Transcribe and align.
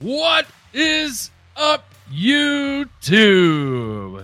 What 0.00 0.46
is 0.72 1.30
up, 1.58 1.84
YouTube? 2.10 3.04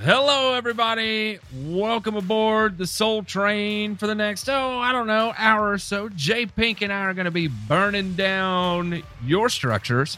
Hello, 0.00 0.54
everybody. 0.54 1.38
Welcome 1.66 2.16
aboard 2.16 2.78
the 2.78 2.86
Soul 2.86 3.22
Train 3.22 3.96
for 3.96 4.06
the 4.06 4.14
next, 4.14 4.48
oh, 4.48 4.78
I 4.78 4.90
don't 4.92 5.06
know, 5.06 5.34
hour 5.36 5.72
or 5.72 5.76
so. 5.76 6.08
Jay 6.08 6.46
Pink 6.46 6.80
and 6.80 6.90
I 6.90 7.00
are 7.00 7.12
going 7.12 7.26
to 7.26 7.30
be 7.30 7.48
burning 7.48 8.14
down 8.14 9.02
your 9.22 9.50
structures 9.50 10.16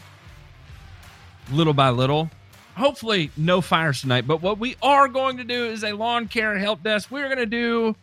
little 1.51 1.73
by 1.73 1.89
little. 1.89 2.29
Hopefully, 2.77 3.29
no 3.35 3.59
fires 3.59 3.99
tonight. 3.99 4.25
But 4.25 4.41
what 4.41 4.59
we 4.59 4.77
are 4.81 5.09
going 5.09 5.35
to 5.35 5.43
do 5.43 5.65
is 5.65 5.83
a 5.83 5.91
lawn 5.91 6.29
care 6.29 6.57
help 6.57 6.83
desk. 6.83 7.11
We're 7.11 7.27
going 7.27 7.37
to 7.37 7.45
do 7.45 7.97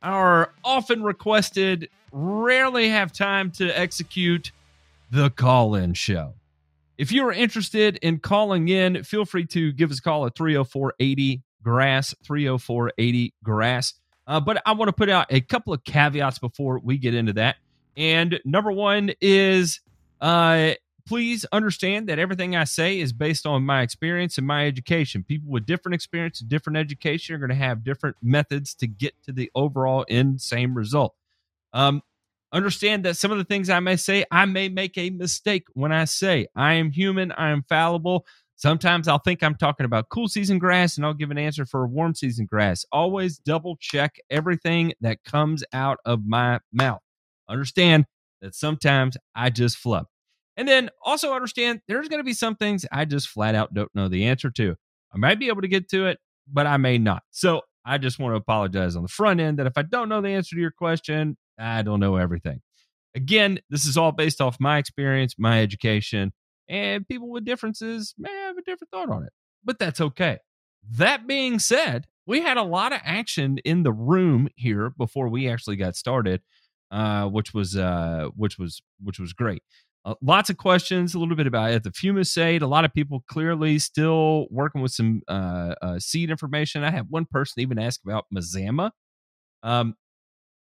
our 0.00 0.52
often 0.62 1.02
requested, 1.02 1.88
rarely 2.12 2.88
have 2.88 3.12
time 3.12 3.50
to 3.52 3.66
execute 3.76 4.52
the 5.10 5.28
call 5.30 5.74
in 5.74 5.94
show. 5.94 6.34
If 7.00 7.12
you 7.12 7.26
are 7.26 7.32
interested 7.32 7.96
in 8.02 8.18
calling 8.18 8.68
in, 8.68 9.04
feel 9.04 9.24
free 9.24 9.46
to 9.46 9.72
give 9.72 9.90
us 9.90 10.00
a 10.00 10.02
call 10.02 10.26
at 10.26 10.34
304 10.34 10.92
80 11.00 11.42
grass, 11.62 12.14
304 12.26 12.92
80 12.98 13.34
grass. 13.42 13.94
Uh, 14.26 14.38
but 14.38 14.60
I 14.66 14.72
want 14.72 14.90
to 14.90 14.92
put 14.92 15.08
out 15.08 15.26
a 15.30 15.40
couple 15.40 15.72
of 15.72 15.82
caveats 15.84 16.38
before 16.38 16.78
we 16.78 16.98
get 16.98 17.14
into 17.14 17.32
that. 17.32 17.56
And 17.96 18.38
number 18.44 18.70
one 18.70 19.12
is 19.22 19.80
uh, 20.20 20.72
please 21.06 21.46
understand 21.52 22.06
that 22.10 22.18
everything 22.18 22.54
I 22.54 22.64
say 22.64 23.00
is 23.00 23.14
based 23.14 23.46
on 23.46 23.62
my 23.62 23.80
experience 23.80 24.36
and 24.36 24.46
my 24.46 24.66
education. 24.66 25.24
People 25.24 25.50
with 25.50 25.64
different 25.64 25.94
experience 25.94 26.42
and 26.42 26.50
different 26.50 26.76
education 26.76 27.34
are 27.34 27.38
going 27.38 27.48
to 27.48 27.54
have 27.54 27.82
different 27.82 28.16
methods 28.20 28.74
to 28.74 28.86
get 28.86 29.14
to 29.22 29.32
the 29.32 29.50
overall 29.54 30.04
end 30.10 30.42
same 30.42 30.74
result. 30.74 31.14
Um, 31.72 32.02
understand 32.52 33.04
that 33.04 33.16
some 33.16 33.30
of 33.30 33.38
the 33.38 33.44
things 33.44 33.70
I 33.70 33.80
may 33.80 33.96
say, 33.96 34.24
I 34.30 34.44
may 34.46 34.68
make 34.68 34.96
a 34.98 35.10
mistake 35.10 35.64
when 35.74 35.92
I 35.92 36.04
say 36.04 36.46
I 36.56 36.74
am 36.74 36.90
human, 36.90 37.32
I 37.32 37.50
am 37.50 37.64
fallible. 37.68 38.26
Sometimes 38.56 39.08
I'll 39.08 39.18
think 39.18 39.42
I'm 39.42 39.54
talking 39.54 39.86
about 39.86 40.10
cool 40.10 40.28
season 40.28 40.58
grass 40.58 40.96
and 40.96 41.06
I'll 41.06 41.14
give 41.14 41.30
an 41.30 41.38
answer 41.38 41.64
for 41.64 41.86
warm 41.86 42.14
season 42.14 42.44
grass. 42.44 42.84
Always 42.92 43.38
double 43.38 43.76
check 43.80 44.16
everything 44.28 44.92
that 45.00 45.24
comes 45.24 45.64
out 45.72 45.98
of 46.04 46.26
my 46.26 46.60
mouth. 46.70 47.00
Understand 47.48 48.04
that 48.42 48.54
sometimes 48.54 49.16
I 49.34 49.48
just 49.48 49.78
flub. 49.78 50.06
And 50.58 50.68
then 50.68 50.90
also 51.02 51.32
understand 51.32 51.80
there's 51.88 52.08
going 52.08 52.20
to 52.20 52.24
be 52.24 52.34
some 52.34 52.54
things 52.54 52.84
I 52.92 53.06
just 53.06 53.28
flat 53.28 53.54
out 53.54 53.72
don't 53.72 53.94
know 53.94 54.08
the 54.08 54.26
answer 54.26 54.50
to. 54.50 54.76
I 55.14 55.16
might 55.16 55.38
be 55.38 55.48
able 55.48 55.62
to 55.62 55.68
get 55.68 55.88
to 55.90 56.06
it, 56.08 56.18
but 56.46 56.66
I 56.66 56.76
may 56.76 56.98
not. 56.98 57.22
So 57.30 57.62
I 57.86 57.96
just 57.96 58.18
want 58.18 58.32
to 58.32 58.36
apologize 58.36 58.94
on 58.94 59.02
the 59.02 59.08
front 59.08 59.40
end 59.40 59.58
that 59.58 59.66
if 59.66 59.78
I 59.78 59.82
don't 59.82 60.10
know 60.10 60.20
the 60.20 60.28
answer 60.28 60.54
to 60.54 60.60
your 60.60 60.70
question, 60.70 61.38
I 61.60 61.82
don't 61.82 62.00
know 62.00 62.16
everything. 62.16 62.60
Again, 63.14 63.58
this 63.70 63.86
is 63.86 63.96
all 63.96 64.12
based 64.12 64.40
off 64.40 64.56
my 64.60 64.78
experience, 64.78 65.34
my 65.38 65.60
education, 65.60 66.32
and 66.68 67.06
people 67.06 67.28
with 67.28 67.44
differences 67.44 68.14
may 68.16 68.30
have 68.30 68.56
a 68.56 68.62
different 68.62 68.90
thought 68.90 69.10
on 69.10 69.24
it, 69.24 69.32
but 69.64 69.78
that's 69.78 70.00
okay. 70.00 70.38
That 70.88 71.26
being 71.26 71.58
said, 71.58 72.06
we 72.26 72.40
had 72.40 72.56
a 72.56 72.62
lot 72.62 72.92
of 72.92 73.00
action 73.04 73.58
in 73.64 73.82
the 73.82 73.92
room 73.92 74.48
here 74.54 74.90
before 74.90 75.28
we 75.28 75.48
actually 75.48 75.76
got 75.76 75.96
started, 75.96 76.42
uh, 76.90 77.26
which 77.26 77.52
was 77.52 77.76
uh, 77.76 78.28
which 78.36 78.58
was 78.58 78.80
which 79.02 79.18
was 79.18 79.32
great. 79.32 79.62
Uh, 80.04 80.14
lots 80.22 80.48
of 80.48 80.56
questions, 80.56 81.14
a 81.14 81.18
little 81.18 81.36
bit 81.36 81.46
about 81.46 81.72
it. 81.72 81.82
The 81.82 81.90
fumicide. 81.90 82.62
A 82.62 82.66
lot 82.66 82.84
of 82.84 82.94
people 82.94 83.22
clearly 83.28 83.78
still 83.78 84.46
working 84.50 84.80
with 84.80 84.92
some 84.92 85.22
uh, 85.28 85.74
uh, 85.82 85.98
seed 85.98 86.30
information. 86.30 86.84
I 86.84 86.90
had 86.90 87.10
one 87.10 87.26
person 87.26 87.60
even 87.60 87.78
ask 87.78 88.00
about 88.04 88.24
Mazama. 88.34 88.92
Um, 89.62 89.94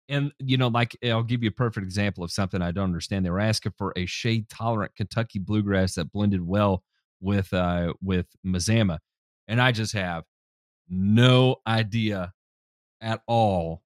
and 0.09 0.31
you 0.39 0.58
know, 0.58 0.67
like 0.67 0.98
I'll 1.03 1.23
give 1.23 1.44
you 1.44 1.50
a 1.50 1.53
perfect 1.53 1.86
example 1.86 2.23
of 2.23 2.31
something 2.31 2.61
I 2.61 2.72
don't 2.72 2.86
understand. 2.86 3.25
They 3.25 3.30
were 3.30 3.39
asking 3.39 3.73
for 3.78 3.94
a 3.95 4.06
shade 4.06 4.50
tolerant 4.50 4.95
Kentucky 4.95 5.39
bluegrass 5.39 5.95
that 5.95 6.11
blended 6.11 6.45
well 6.45 6.84
with 7.22 7.53
uh 7.53 7.94
with 8.02 8.28
Mazama, 8.45 8.99
and 9.48 9.61
I 9.61 9.71
just 9.71 9.93
have 9.93 10.23
no 10.89 11.58
idea 11.67 12.33
at 13.02 13.21
all 13.27 13.82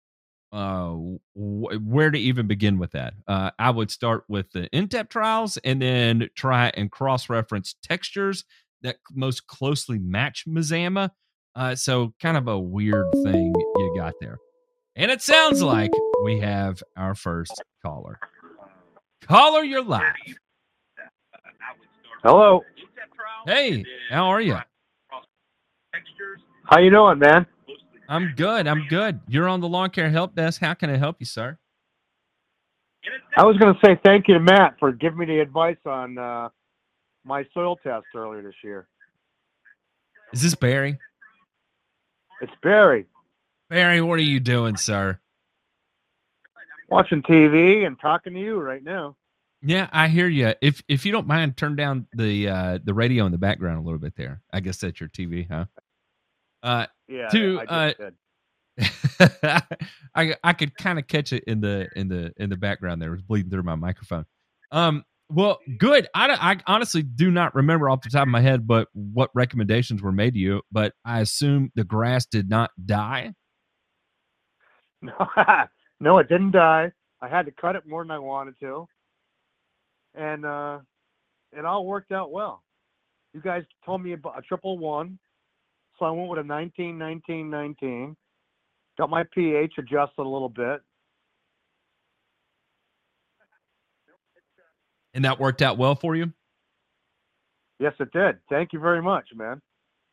uh 0.51 0.95
where 1.35 2.11
to 2.11 2.19
even 2.19 2.47
begin 2.47 2.79
with 2.79 2.93
that. 2.93 3.15
Uh 3.27 3.51
I 3.59 3.71
would 3.71 3.91
start 3.91 4.25
with 4.29 4.51
the 4.53 4.69
in-depth 4.73 5.11
trials 5.11 5.59
and 5.59 5.81
then 5.81 6.29
try 6.35 6.71
and 6.75 6.91
cross-reference 6.91 7.77
textures 7.83 8.45
that 8.83 8.97
most 9.13 9.47
closely 9.47 9.99
match 9.99 10.45
Mazama. 10.49 11.11
Uh 11.55 11.75
so 11.75 12.15
kind 12.21 12.37
of 12.37 12.49
a 12.49 12.59
weird 12.59 13.07
thing 13.25 13.53
you 13.77 13.95
got 13.97 14.15
there. 14.21 14.39
And 14.99 15.13
it 15.13 15.23
sounds 15.23 15.63
like 15.63 15.93
we 16.25 16.41
have 16.41 16.83
our 16.97 17.15
first 17.15 17.63
caller. 17.87 18.19
Caller, 19.23 19.63
you're 19.63 19.85
live. 19.85 20.03
Hello. 22.25 22.65
Hey, 23.47 23.85
how 24.11 24.27
are 24.27 24.41
you? 24.41 24.59
How 26.65 26.81
you 26.81 26.91
doing, 26.91 27.21
man? 27.21 27.47
I'm 28.09 28.33
good. 28.37 28.67
I'm 28.67 28.87
good. 28.89 29.21
You're 29.29 29.47
on 29.47 29.61
the 29.61 29.69
lawn 29.69 29.91
care 29.91 30.11
help 30.11 30.35
desk. 30.35 30.61
How 30.61 30.75
can 30.75 30.91
I 30.91 30.97
help 30.97 31.19
you, 31.21 31.27
sir? 31.27 31.59
I 33.37 33.45
was 33.45 33.57
going 33.57 33.73
to 33.73 33.81
say 33.85 34.01
thank 34.05 34.27
you 34.27 34.35
to 34.35 34.41
Matt 34.41 34.75
for 34.81 34.91
giving 34.91 35.19
me 35.19 35.27
the 35.27 35.39
advice 35.39 35.79
on 35.87 36.19
uh, 36.19 36.49
my 37.25 37.47
soil 37.55 37.77
test 37.85 38.07
earlier 38.17 38.43
this 38.43 38.55
year. 38.65 38.89
Is 40.33 40.43
this 40.43 40.57
Barry? 40.57 40.99
It's 42.41 42.53
Barry. 42.65 43.07
Barry, 43.71 44.01
what 44.01 44.19
are 44.19 44.23
you 44.23 44.41
doing, 44.41 44.77
sir? 44.77 45.19
Watching 46.89 47.23
TV 47.23 47.87
and 47.87 48.01
talking 48.01 48.33
to 48.33 48.41
you 48.41 48.59
right 48.59 48.83
now. 48.83 49.17
Yeah, 49.61 49.89
I 49.93 50.09
hear 50.09 50.29
you. 50.29 50.55
If 50.63 50.83
if 50.89 51.05
you 51.05 51.13
don't 51.13 51.27
mind, 51.27 51.57
turn 51.57 51.77
down 51.77 52.07
the 52.15 52.49
uh 52.49 52.79
the 52.83 52.95
radio 52.95 53.27
in 53.27 53.33
the 53.33 53.39
background 53.39 53.79
a 53.79 53.83
little 53.83 53.99
bit 53.99 54.15
there. 54.17 54.41
I 54.53 54.61
guess 54.61 54.79
that's 54.79 55.01
your 55.01 55.09
TV, 55.09 55.47
huh? 55.51 55.67
Uh 56.63 56.87
Yeah. 57.09 57.29
To, 57.29 57.61
I 57.69 57.95
uh. 58.81 59.61
I 60.15 60.37
I 60.43 60.53
could 60.53 60.77
kind 60.77 60.99
of 60.99 61.07
catch 61.09 61.33
it 61.33 61.45
in 61.45 61.61
the 61.61 61.89
in 61.97 62.09
the 62.09 62.33
in 62.37 62.49
the 62.49 62.57
background 62.57 63.03
there. 63.03 63.09
It 63.09 63.17
was 63.17 63.23
bleeding 63.23 63.51
through 63.51 63.65
my 63.65 63.75
microphone. 63.75 64.25
Um 64.71 65.05
well, 65.31 65.59
good. 65.77 66.09
I, 66.15 66.53
I 66.53 66.57
honestly 66.67 67.03
do 67.03 67.31
not 67.31 67.55
remember 67.55 67.91
off 67.91 68.01
the 68.01 68.09
top 68.09 68.23
of 68.23 68.29
my 68.29 68.41
head, 68.41 68.67
but 68.67 68.89
what 68.95 69.29
recommendations 69.35 70.01
were 70.01 70.13
made 70.13 70.33
to 70.33 70.41
you. 70.41 70.63
But 70.73 70.95
I 71.05 71.21
assume 71.21 71.71
the 71.75 71.85
grass 71.85 72.25
did 72.25 72.49
not 72.49 72.71
die. 72.83 73.35
No, 75.03 75.13
no, 76.01 76.19
it 76.19 76.29
didn't 76.29 76.53
die. 76.53 76.93
I 77.21 77.29
had 77.29 77.47
to 77.47 77.53
cut 77.53 77.77
it 77.77 77.87
more 77.87 78.05
than 78.05 78.11
I 78.11 78.19
wanted 78.19 78.55
to, 78.61 78.87
and 80.15 80.45
uh, 80.45 80.79
it 81.53 81.65
all 81.65 81.87
worked 81.87 82.13
out 82.13 82.31
well. 82.31 82.63
You 83.35 83.41
guys 83.41 83.65
told 83.85 84.03
me 84.03 84.13
about 84.13 84.39
a 84.39 84.43
triple 84.43 84.79
one, 84.79 85.19
so 85.99 86.07
I 86.07 86.11
went 86.11 86.31
with 86.31 86.39
a 86.39 86.45
19, 86.45 86.97
19, 86.97 87.51
19. 87.51 88.17
Got 88.97 89.11
my 89.11 89.25
pH 89.35 89.75
adjusted 89.79 90.23
a 90.23 90.23
little 90.23 90.49
bit. 90.49 90.81
And 95.15 95.25
that 95.25 95.41
worked 95.41 95.63
out 95.63 95.79
well 95.79 95.95
for 95.95 96.15
you? 96.15 96.33
Yes, 97.81 97.95
it 98.01 98.11
did. 98.13 98.39
Thank 98.51 98.73
you 98.73 98.81
very 98.81 99.03
much, 99.03 99.29
man. 99.35 99.61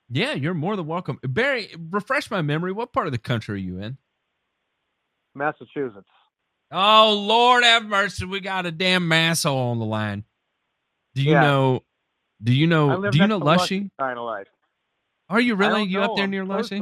Yeah, 0.09 0.34
you're 0.34 0.53
more 0.53 0.75
than 0.75 0.85
welcome. 0.85 1.19
Barry, 1.23 1.73
refresh 1.91 2.29
my 2.29 2.41
memory. 2.41 2.72
What 2.72 2.94
part 2.94 3.07
of 3.07 3.12
the 3.12 3.17
country 3.17 3.56
are 3.56 3.57
you 3.57 3.79
in? 3.79 3.97
Massachusetts. 5.35 6.07
Oh, 6.72 7.13
Lord 7.28 7.63
have 7.63 7.85
mercy. 7.85 8.25
We 8.25 8.40
got 8.40 8.66
a 8.66 8.72
damn 8.72 9.03
masshole 9.03 9.72
on 9.72 9.79
the 9.79 9.85
line. 9.85 10.23
Do 11.13 11.22
you 11.22 11.31
Yeah. 11.34 11.41
know 11.41 11.84
do 12.44 12.53
you 12.53 12.68
know 12.68 13.09
do 13.12 13.18
you 13.18 13.28
know 13.28 13.38
Lushy? 13.38 13.91
Kind 14.00 14.18
of 14.19 14.25
life. 14.25 14.47
Are 15.29 15.40
you 15.40 15.56
really 15.56 15.84
you 15.84 16.01
up 16.01 16.16
there 16.16 16.28
near 16.28 16.44
Lushy? 16.46 16.81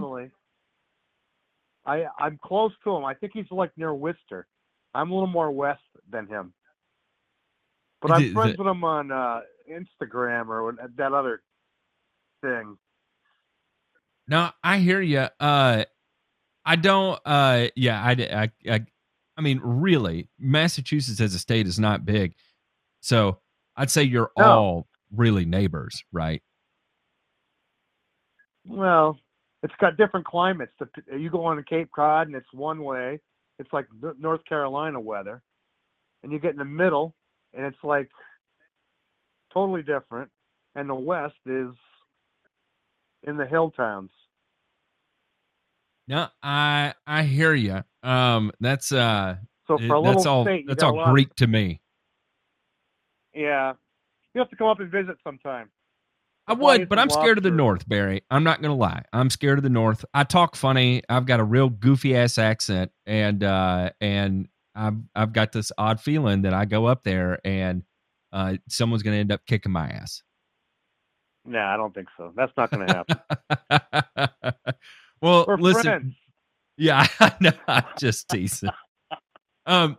I 1.85 2.05
I'm 2.17 2.39
close 2.43 2.71
to 2.85 2.95
him. 2.95 3.03
I 3.05 3.13
think 3.13 3.33
he's 3.33 3.45
like 3.51 3.71
near 3.77 3.93
Worcester. 3.93 4.47
I'm 4.93 5.11
a 5.11 5.13
little 5.13 5.27
more 5.27 5.51
west 5.51 5.81
than 6.09 6.27
him. 6.27 6.53
But 8.01 8.11
I'm 8.11 8.21
The- 8.21 8.33
friends 8.33 8.57
the- 8.57 8.63
with 8.63 8.71
him 8.71 8.83
on 8.83 9.11
uh, 9.11 9.41
Instagram 9.69 10.47
or 10.47 10.75
that 10.95 11.13
other 11.13 11.41
thing. 12.41 12.77
No, 14.27 14.51
I 14.63 14.77
hear 14.79 15.01
you. 15.01 15.27
Uh, 15.39 15.83
I 16.65 16.75
don't. 16.75 17.19
Uh, 17.25 17.67
yeah, 17.75 18.01
I, 18.01 18.11
I, 18.11 18.51
I, 18.73 18.85
I 19.37 19.41
mean, 19.41 19.59
really, 19.63 20.29
Massachusetts 20.39 21.19
as 21.19 21.35
a 21.35 21.39
state 21.39 21.67
is 21.67 21.79
not 21.79 22.05
big, 22.05 22.35
so 23.01 23.39
I'd 23.75 23.91
say 23.91 24.03
you're 24.03 24.31
No. 24.37 24.45
all 24.45 24.87
really 25.11 25.45
neighbors, 25.45 26.03
right? 26.11 26.41
Well, 28.65 29.17
it's 29.61 29.73
got 29.79 29.97
different 29.97 30.25
climates. 30.25 30.71
You 31.17 31.29
go 31.29 31.43
on 31.45 31.57
to 31.57 31.63
Cape 31.63 31.89
Cod 31.93 32.27
and 32.27 32.35
it's 32.35 32.51
one 32.53 32.83
way. 32.83 33.19
It's 33.59 33.71
like 33.73 33.85
North 34.19 34.43
Carolina 34.45 34.99
weather, 34.99 35.41
and 36.23 36.31
you 36.31 36.39
get 36.39 36.51
in 36.51 36.57
the 36.57 36.65
middle 36.65 37.13
and 37.53 37.65
it's 37.65 37.83
like 37.83 38.09
totally 39.53 39.83
different. 39.83 40.29
And 40.75 40.89
the 40.89 40.95
west 40.95 41.35
is 41.45 41.69
in 43.23 43.37
the 43.37 43.45
hill 43.45 43.71
towns. 43.71 44.09
No, 46.07 46.27
I, 46.41 46.93
I 47.07 47.23
hear 47.23 47.53
you. 47.53 47.83
Um, 48.01 48.51
that's 48.59 48.91
uh, 48.91 49.37
So 49.67 49.77
for 49.77 49.83
a 49.83 49.99
little 49.99 50.03
that's 50.03 50.25
all 50.25 50.43
state, 50.43 50.65
that's 50.67 50.83
all 50.83 50.95
lot 50.95 51.11
Greek 51.11 51.33
to 51.35 51.47
me. 51.47 51.81
yeah, 53.33 53.73
You 54.33 54.39
have 54.39 54.49
to 54.49 54.55
come 54.55 54.67
up 54.67 54.79
and 54.79 54.91
visit 54.91 55.17
sometime. 55.23 55.69
I 56.45 56.53
would, 56.53 56.89
but 56.89 56.99
I'm 56.99 57.09
scared 57.09 57.37
of 57.37 57.43
the. 57.45 57.51
North, 57.51 57.87
Barry. 57.87 58.21
I'm 58.29 58.43
not 58.43 58.61
gonna 58.61 58.75
lie. 58.75 59.03
I'm 59.13 59.29
scared 59.29 59.59
of 59.59 59.63
the 59.63 59.69
North. 59.69 60.03
I 60.13 60.25
talk 60.25 60.57
funny. 60.57 61.01
I've 61.07 61.25
got 61.25 61.39
a 61.39 61.43
real 61.43 61.69
goofy 61.69 62.17
ass 62.17 62.37
accent, 62.37 62.91
and 63.05 63.41
uh, 63.45 63.91
and 64.01 64.49
I've 64.75 64.97
I've 65.15 65.31
got 65.31 65.53
this 65.53 65.71
odd 65.77 66.01
feeling 66.01 66.41
that 66.41 66.53
I 66.53 66.65
go 66.65 66.85
up 66.85 67.03
there 67.03 67.39
and 67.45 67.83
uh, 68.33 68.55
someone's 68.67 69.03
gonna 69.03 69.15
end 69.15 69.31
up 69.31 69.45
kicking 69.45 69.71
my 69.71 69.87
ass. 69.87 70.21
Nah, 71.45 71.73
I 71.73 71.77
don't 71.77 71.93
think 71.93 72.07
so. 72.17 72.33
That's 72.35 72.51
not 72.55 72.71
going 72.71 72.87
to 72.87 73.05
happen. 73.69 74.53
well, 75.23 75.45
We're 75.47 75.57
listen. 75.57 75.83
friends. 75.83 76.15
Yeah, 76.77 77.07
I 77.19 77.33
know. 77.39 77.51
I'm 77.67 77.83
just 77.97 78.29
teasing. 78.29 78.69
Um, 79.65 79.97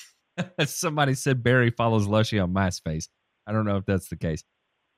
somebody 0.64 1.14
said 1.14 1.42
Barry 1.42 1.70
follows 1.70 2.06
Lushy 2.06 2.38
on 2.38 2.54
MySpace. 2.54 3.08
I 3.46 3.52
don't 3.52 3.64
know 3.66 3.76
if 3.76 3.84
that's 3.86 4.08
the 4.08 4.16
case. 4.16 4.44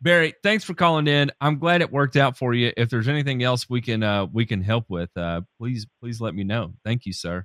Barry, 0.00 0.34
thanks 0.42 0.64
for 0.64 0.74
calling 0.74 1.06
in. 1.06 1.30
I'm 1.40 1.58
glad 1.58 1.80
it 1.80 1.90
worked 1.90 2.16
out 2.16 2.36
for 2.36 2.52
you. 2.52 2.72
If 2.76 2.90
there's 2.90 3.08
anything 3.08 3.42
else 3.42 3.70
we 3.70 3.80
can 3.80 4.02
uh 4.02 4.26
we 4.32 4.44
can 4.44 4.60
help 4.60 4.84
with, 4.90 5.10
uh 5.16 5.42
please 5.58 5.86
please 6.02 6.20
let 6.20 6.34
me 6.34 6.44
know. 6.44 6.74
Thank 6.84 7.06
you, 7.06 7.12
sir. 7.12 7.44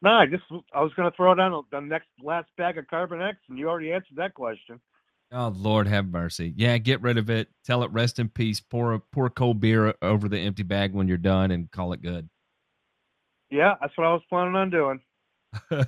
No, 0.00 0.10
I 0.10 0.26
just 0.26 0.44
I 0.72 0.80
was 0.80 0.92
going 0.94 1.10
to 1.10 1.16
throw 1.16 1.34
down 1.34 1.60
the 1.72 1.80
next 1.80 2.06
last 2.22 2.48
bag 2.56 2.78
of 2.78 2.86
Carbon 2.86 3.20
X, 3.20 3.38
and 3.48 3.58
you 3.58 3.68
already 3.68 3.90
answered 3.92 4.16
that 4.16 4.34
question. 4.34 4.80
Oh 5.30 5.48
Lord, 5.54 5.86
have 5.86 6.06
mercy. 6.06 6.54
Yeah, 6.56 6.78
get 6.78 7.02
rid 7.02 7.18
of 7.18 7.28
it. 7.28 7.48
Tell 7.64 7.82
it 7.82 7.90
rest 7.92 8.18
in 8.18 8.28
peace. 8.30 8.60
Pour 8.60 8.94
a 8.94 9.00
pour 9.12 9.28
cold 9.28 9.60
beer 9.60 9.94
over 10.00 10.28
the 10.28 10.38
empty 10.38 10.62
bag 10.62 10.94
when 10.94 11.06
you're 11.06 11.18
done, 11.18 11.50
and 11.50 11.70
call 11.70 11.92
it 11.92 12.00
good. 12.00 12.28
Yeah, 13.50 13.74
that's 13.80 13.96
what 13.96 14.06
I 14.06 14.12
was 14.12 14.22
planning 14.28 14.54
on 14.56 14.70
doing. 14.70 15.00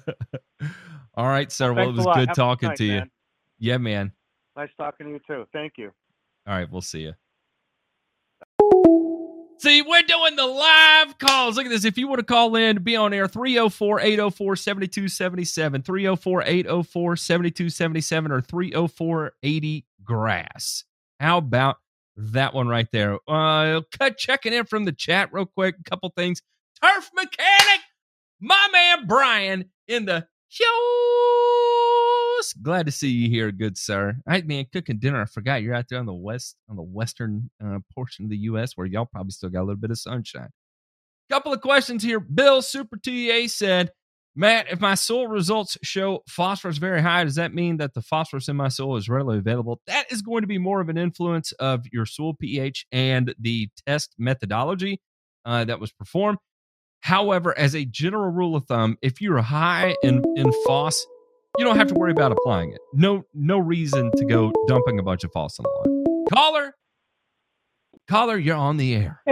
All 1.14 1.26
right, 1.26 1.50
sir. 1.50 1.72
Well, 1.72 1.88
it 1.90 1.96
was 1.96 2.06
good 2.06 2.28
Have 2.28 2.36
talking 2.36 2.68
night, 2.70 2.78
to 2.78 2.84
you. 2.84 2.98
man. 2.98 3.10
Yeah, 3.58 3.78
man. 3.78 4.12
Nice 4.56 4.70
talking 4.76 5.06
to 5.06 5.12
you 5.12 5.20
too. 5.26 5.46
Thank 5.52 5.74
you. 5.76 5.90
All 6.46 6.54
right, 6.54 6.70
we'll 6.70 6.80
see 6.80 7.00
you. 7.00 7.14
See, 9.60 9.82
we're 9.82 10.00
doing 10.00 10.36
the 10.36 10.46
live 10.46 11.18
calls. 11.18 11.58
Look 11.58 11.66
at 11.66 11.68
this. 11.68 11.84
If 11.84 11.98
you 11.98 12.08
want 12.08 12.20
to 12.20 12.24
call 12.24 12.56
in, 12.56 12.82
be 12.82 12.96
on 12.96 13.12
air 13.12 13.28
304 13.28 14.00
804 14.00 14.56
7277, 14.56 15.82
304 15.82 16.42
804 16.44 17.16
7277, 17.16 18.32
or 18.32 18.40
304 18.40 19.32
80 19.42 19.86
grass. 20.02 20.84
How 21.20 21.36
about 21.36 21.76
that 22.16 22.54
one 22.54 22.68
right 22.68 22.88
there? 22.90 23.18
Uh, 23.28 23.82
cut 23.98 24.16
checking 24.16 24.54
in 24.54 24.64
from 24.64 24.86
the 24.86 24.92
chat 24.92 25.28
real 25.30 25.44
quick. 25.44 25.76
A 25.78 25.90
couple 25.90 26.08
things. 26.16 26.40
Turf 26.82 27.10
mechanic, 27.14 27.80
my 28.40 28.68
man 28.72 29.06
Brian 29.06 29.66
in 29.86 30.06
the 30.06 30.26
shows. 30.50 30.68
Glad 32.60 32.86
to 32.86 32.92
see 32.92 33.08
you 33.08 33.30
here, 33.30 33.52
good 33.52 33.78
sir. 33.78 34.16
Right, 34.26 34.46
man, 34.46 34.66
cooking 34.72 34.98
dinner. 34.98 35.22
I 35.22 35.26
forgot 35.26 35.62
you're 35.62 35.74
out 35.74 35.86
there 35.88 36.00
on 36.00 36.06
the 36.06 36.12
west, 36.12 36.56
on 36.68 36.76
the 36.76 36.82
western 36.82 37.50
uh, 37.64 37.78
portion 37.94 38.24
of 38.24 38.30
the 38.30 38.36
U.S. 38.38 38.76
where 38.76 38.86
y'all 38.86 39.06
probably 39.06 39.30
still 39.30 39.48
got 39.48 39.60
a 39.60 39.64
little 39.64 39.76
bit 39.76 39.90
of 39.90 39.98
sunshine. 39.98 40.50
Couple 41.30 41.52
of 41.52 41.60
questions 41.60 42.02
here. 42.02 42.18
Bill 42.18 42.60
Super 42.60 42.96
TA 42.96 43.46
said, 43.46 43.92
Matt, 44.34 44.66
if 44.70 44.80
my 44.80 44.94
soil 44.94 45.28
results 45.28 45.78
show 45.82 46.22
phosphorus 46.28 46.78
very 46.78 47.02
high, 47.02 47.22
does 47.24 47.36
that 47.36 47.54
mean 47.54 47.76
that 47.76 47.94
the 47.94 48.02
phosphorus 48.02 48.48
in 48.48 48.56
my 48.56 48.68
soil 48.68 48.96
is 48.96 49.08
readily 49.08 49.38
available? 49.38 49.80
That 49.86 50.10
is 50.10 50.22
going 50.22 50.42
to 50.42 50.48
be 50.48 50.58
more 50.58 50.80
of 50.80 50.88
an 50.88 50.98
influence 50.98 51.52
of 51.52 51.84
your 51.92 52.06
soil 52.06 52.34
pH 52.34 52.86
and 52.90 53.34
the 53.38 53.68
test 53.86 54.14
methodology 54.18 55.00
uh, 55.44 55.64
that 55.64 55.78
was 55.78 55.92
performed. 55.92 56.38
However, 57.00 57.56
as 57.58 57.74
a 57.74 57.84
general 57.84 58.30
rule 58.30 58.56
of 58.56 58.64
thumb, 58.66 58.96
if 59.02 59.20
you're 59.20 59.40
high 59.40 59.94
in, 60.02 60.22
in 60.36 60.52
phos, 60.66 61.06
you 61.58 61.64
don't 61.64 61.76
have 61.76 61.88
to 61.88 61.94
worry 61.94 62.12
about 62.12 62.32
applying 62.32 62.72
it. 62.72 62.80
No, 62.92 63.24
no 63.34 63.58
reason 63.58 64.10
to 64.16 64.24
go 64.26 64.52
dumping 64.68 64.98
a 64.98 65.02
bunch 65.02 65.24
of 65.24 65.32
phos 65.32 65.58
on 65.58 65.64
the 65.64 65.90
lawn. 65.90 66.24
Caller, 66.32 66.74
caller, 68.08 68.36
you're 68.38 68.56
on 68.56 68.76
the 68.76 68.94
air. 68.94 69.22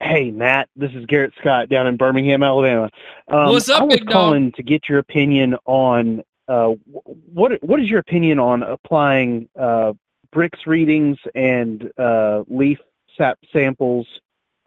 Hey, 0.00 0.30
Matt, 0.30 0.68
this 0.76 0.92
is 0.92 1.06
Garrett 1.06 1.32
Scott 1.40 1.68
down 1.68 1.86
in 1.86 1.96
Birmingham, 1.96 2.42
Alabama. 2.42 2.88
Um, 3.28 3.50
What's 3.50 3.68
up, 3.68 3.82
I 3.82 3.84
was 3.84 3.94
big 3.96 4.04
dog? 4.06 4.12
calling 4.12 4.52
to 4.52 4.62
get 4.62 4.88
your 4.88 4.98
opinion 4.98 5.56
on 5.66 6.22
uh, 6.48 6.74
what 6.86 7.52
what 7.62 7.80
is 7.80 7.90
your 7.90 7.98
opinion 7.98 8.38
on 8.38 8.62
applying 8.62 9.48
uh, 9.58 9.92
Brix 10.34 10.66
readings 10.66 11.18
and 11.34 11.90
uh, 11.98 12.42
leaf 12.48 12.78
sap 13.16 13.38
samples 13.52 14.06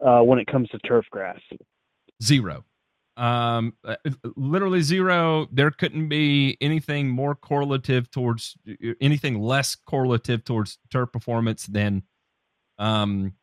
uh, 0.04 0.20
when 0.20 0.38
it 0.38 0.46
comes 0.46 0.68
to 0.70 0.78
turf 0.80 1.06
grass? 1.10 1.40
Zero. 2.22 2.64
Um, 3.16 3.74
uh, 3.84 3.96
literally 4.36 4.80
zero. 4.80 5.46
There 5.52 5.70
couldn't 5.70 6.08
be 6.08 6.56
anything 6.60 7.10
more 7.10 7.34
correlative 7.34 8.10
towards 8.10 8.56
anything 9.00 9.40
less 9.40 9.74
correlative 9.74 10.44
towards 10.44 10.78
turf 10.90 11.12
performance 11.12 11.66
than 11.66 12.04
um, 12.78 13.34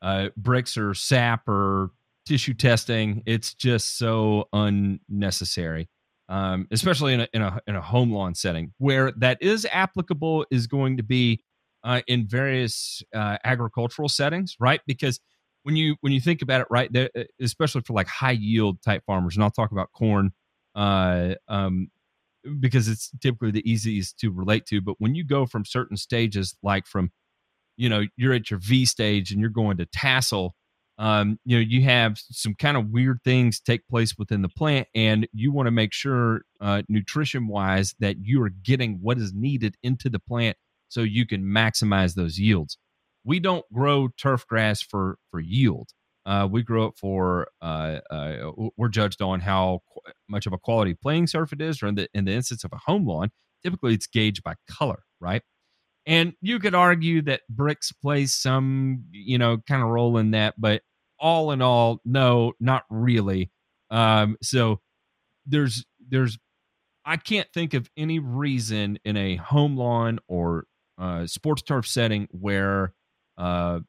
uh, 0.00 0.28
Brix 0.40 0.78
or 0.78 0.94
sap 0.94 1.48
or 1.48 1.90
tissue 2.24 2.54
testing. 2.54 3.22
It's 3.26 3.54
just 3.54 3.98
so 3.98 4.48
unnecessary, 4.52 5.88
um, 6.28 6.68
especially 6.70 7.14
in 7.14 7.20
a, 7.20 7.28
in 7.32 7.42
a 7.42 7.60
in 7.66 7.74
a 7.74 7.82
home 7.82 8.12
lawn 8.12 8.34
setting 8.34 8.72
where 8.78 9.10
that 9.12 9.38
is 9.40 9.66
applicable 9.70 10.46
is 10.52 10.68
going 10.68 10.98
to 10.98 11.02
be 11.02 11.42
uh, 11.82 12.00
in 12.06 12.28
various 12.28 13.02
uh, 13.14 13.38
agricultural 13.44 14.08
settings, 14.08 14.56
right? 14.60 14.80
Because 14.86 15.20
when 15.66 15.74
you 15.74 15.96
when 16.00 16.12
you 16.12 16.20
think 16.20 16.42
about 16.42 16.60
it, 16.60 16.68
right, 16.70 16.92
there, 16.92 17.10
especially 17.40 17.80
for 17.80 17.92
like 17.92 18.06
high 18.06 18.30
yield 18.30 18.80
type 18.82 19.02
farmers, 19.04 19.34
and 19.34 19.42
I'll 19.42 19.50
talk 19.50 19.72
about 19.72 19.90
corn, 19.92 20.30
uh, 20.76 21.34
um, 21.48 21.88
because 22.60 22.86
it's 22.86 23.10
typically 23.20 23.50
the 23.50 23.68
easiest 23.68 24.16
to 24.20 24.30
relate 24.30 24.64
to. 24.66 24.80
But 24.80 24.94
when 25.00 25.16
you 25.16 25.24
go 25.24 25.44
from 25.44 25.64
certain 25.64 25.96
stages, 25.96 26.56
like 26.62 26.86
from 26.86 27.10
you 27.76 27.88
know 27.88 28.04
you're 28.16 28.32
at 28.32 28.48
your 28.48 28.60
V 28.60 28.84
stage 28.84 29.32
and 29.32 29.40
you're 29.40 29.50
going 29.50 29.78
to 29.78 29.86
tassel, 29.86 30.54
um, 30.98 31.40
you 31.44 31.56
know 31.56 31.62
you 31.62 31.82
have 31.82 32.16
some 32.16 32.54
kind 32.54 32.76
of 32.76 32.90
weird 32.90 33.18
things 33.24 33.58
take 33.58 33.88
place 33.88 34.16
within 34.16 34.42
the 34.42 34.48
plant, 34.48 34.86
and 34.94 35.26
you 35.32 35.50
want 35.50 35.66
to 35.66 35.72
make 35.72 35.92
sure 35.92 36.42
uh, 36.60 36.82
nutrition 36.88 37.48
wise 37.48 37.92
that 37.98 38.18
you 38.22 38.40
are 38.40 38.50
getting 38.50 39.00
what 39.02 39.18
is 39.18 39.34
needed 39.34 39.74
into 39.82 40.08
the 40.10 40.20
plant 40.20 40.56
so 40.86 41.00
you 41.00 41.26
can 41.26 41.42
maximize 41.42 42.14
those 42.14 42.38
yields 42.38 42.78
we 43.26 43.40
don't 43.40 43.64
grow 43.72 44.08
turf 44.16 44.46
grass 44.46 44.80
for 44.80 45.18
for 45.30 45.40
yield. 45.40 45.90
Uh, 46.24 46.48
we 46.50 46.62
grow 46.62 46.86
it 46.86 46.94
for 46.98 47.48
uh, 47.60 47.98
uh, 48.10 48.50
we're 48.76 48.88
judged 48.88 49.20
on 49.20 49.40
how 49.40 49.80
qu- 49.92 50.12
much 50.28 50.46
of 50.46 50.52
a 50.52 50.58
quality 50.58 50.94
playing 50.94 51.26
surf 51.26 51.52
it 51.52 51.60
is, 51.60 51.82
or 51.82 51.88
in 51.88 51.96
the 51.96 52.08
in 52.14 52.24
the 52.24 52.32
instance 52.32 52.64
of 52.64 52.72
a 52.72 52.78
home 52.78 53.06
lawn, 53.06 53.30
typically 53.62 53.94
it's 53.94 54.06
gauged 54.06 54.42
by 54.42 54.54
color, 54.70 55.02
right? 55.20 55.42
And 56.06 56.34
you 56.40 56.60
could 56.60 56.74
argue 56.74 57.20
that 57.22 57.42
Brix 57.52 57.92
plays 58.00 58.32
some 58.32 59.04
you 59.12 59.38
know 59.38 59.58
kind 59.68 59.82
of 59.82 59.88
role 59.88 60.16
in 60.16 60.30
that, 60.30 60.54
but 60.56 60.82
all 61.18 61.50
in 61.50 61.62
all, 61.62 62.00
no, 62.04 62.52
not 62.60 62.84
really. 62.90 63.50
Um, 63.90 64.36
so 64.42 64.80
there's 65.46 65.84
there's 66.08 66.38
I 67.04 67.16
can't 67.16 67.48
think 67.52 67.74
of 67.74 67.88
any 67.96 68.18
reason 68.18 68.98
in 69.04 69.16
a 69.16 69.36
home 69.36 69.76
lawn 69.76 70.18
or 70.28 70.64
uh, 70.98 71.26
sports 71.26 71.62
turf 71.62 71.86
setting 71.86 72.26
where 72.32 72.94
uh, 73.38 73.80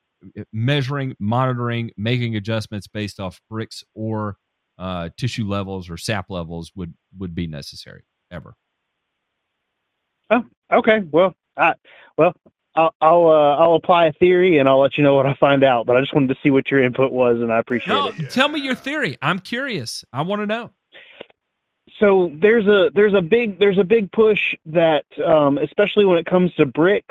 measuring, 0.51 1.15
monitoring, 1.19 1.91
making 1.97 2.35
adjustments 2.35 2.87
based 2.87 3.19
off 3.19 3.39
Brix 3.51 3.83
or 3.93 4.37
uh, 4.77 5.09
tissue 5.17 5.47
levels 5.47 5.89
or 5.89 5.97
sap 5.97 6.29
levels 6.29 6.71
would 6.75 6.93
would 7.17 7.33
be 7.33 7.47
necessary 7.47 8.03
ever. 8.31 8.55
Oh, 10.29 10.43
okay. 10.71 10.99
Well, 11.11 11.33
I, 11.55 11.73
well, 12.17 12.33
I'll 12.75 12.93
I'll, 13.01 13.27
uh, 13.27 13.55
I'll 13.55 13.73
apply 13.75 14.07
a 14.07 14.13
theory 14.13 14.57
and 14.59 14.67
I'll 14.67 14.79
let 14.79 14.97
you 14.97 15.03
know 15.03 15.15
what 15.15 15.25
I 15.25 15.33
find 15.35 15.63
out. 15.63 15.85
But 15.85 15.95
I 15.97 16.01
just 16.01 16.13
wanted 16.13 16.29
to 16.29 16.35
see 16.43 16.49
what 16.51 16.69
your 16.69 16.83
input 16.83 17.11
was, 17.11 17.37
and 17.41 17.51
I 17.51 17.59
appreciate 17.59 17.93
No, 17.93 18.07
it. 18.09 18.29
tell 18.29 18.49
me 18.49 18.59
your 18.59 18.75
theory. 18.75 19.17
I'm 19.21 19.39
curious. 19.39 20.03
I 20.13 20.21
want 20.23 20.41
to 20.41 20.45
know. 20.45 20.71
so 21.99 22.31
there's 22.39 22.67
a 22.67 22.91
there's 22.93 23.13
a 23.13 23.21
big 23.21 23.59
there's 23.59 23.77
a 23.79 23.83
big 23.83 24.11
push 24.11 24.53
that 24.65 25.05
um, 25.25 25.57
especially 25.57 26.05
when 26.05 26.17
it 26.19 26.25
comes 26.25 26.53
to 26.55 26.65
Brix 26.65 27.03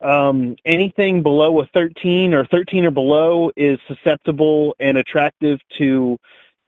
um, 0.00 0.56
anything 0.64 1.22
below 1.22 1.60
a 1.60 1.66
13 1.74 2.34
or 2.34 2.46
13 2.46 2.84
or 2.84 2.90
below 2.90 3.50
is 3.56 3.78
susceptible 3.88 4.76
and 4.78 4.96
attractive 4.96 5.58
to 5.78 6.18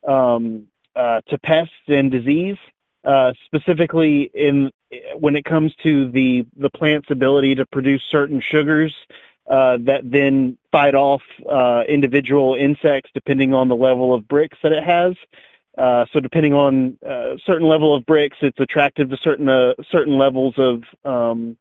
um, 0.06 0.66
uh, 0.96 1.20
to 1.28 1.38
pests 1.38 1.72
and 1.88 2.10
disease 2.10 2.56
uh, 3.04 3.32
specifically 3.46 4.30
in 4.34 4.70
when 5.16 5.37
it 5.37 5.44
comes 5.44 5.75
to 5.82 6.10
the 6.10 6.44
the 6.56 6.70
plant's 6.70 7.10
ability 7.10 7.54
to 7.54 7.64
produce 7.66 8.02
certain 8.10 8.42
sugars 8.50 8.94
uh, 9.50 9.78
that 9.80 10.00
then 10.04 10.58
fight 10.70 10.94
off 10.94 11.22
uh, 11.50 11.82
individual 11.88 12.54
insects 12.54 13.10
depending 13.14 13.54
on 13.54 13.68
the 13.68 13.76
level 13.76 14.12
of 14.12 14.25
Brix 14.25 14.50
that 14.62 14.72
it 14.72 14.84
has. 14.84 15.14
Uh, 15.78 16.04
so 16.12 16.20
depending 16.20 16.52
on 16.52 16.99
uh, 17.08 17.37
certain 17.46 17.66
level 17.66 17.94
of 17.94 18.04
Brix, 18.04 18.32
it's 18.42 18.58
attractive 18.58 19.08
to 19.08 19.16
certain 19.22 19.75
certain 19.90 20.18
levels 20.18 20.54
of 20.58 20.82
um, 21.04 21.56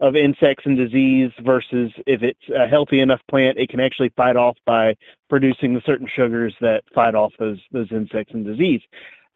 of 0.00 0.16
insects 0.16 0.64
and 0.66 0.76
disease. 0.76 1.30
Versus 1.40 1.92
if 2.06 2.22
it's 2.22 2.48
a 2.54 2.66
healthy 2.66 3.00
enough 3.00 3.20
plant, 3.28 3.58
it 3.58 3.68
can 3.68 3.80
actually 3.80 4.10
fight 4.16 4.36
off 4.36 4.56
by 4.66 4.96
producing 5.28 5.74
the 5.74 5.82
certain 5.84 6.08
sugars 6.08 6.54
that 6.60 6.84
fight 6.94 7.14
off 7.14 7.32
those 7.38 7.60
those 7.72 7.90
insects 7.90 8.34
and 8.34 8.44
disease. 8.44 8.82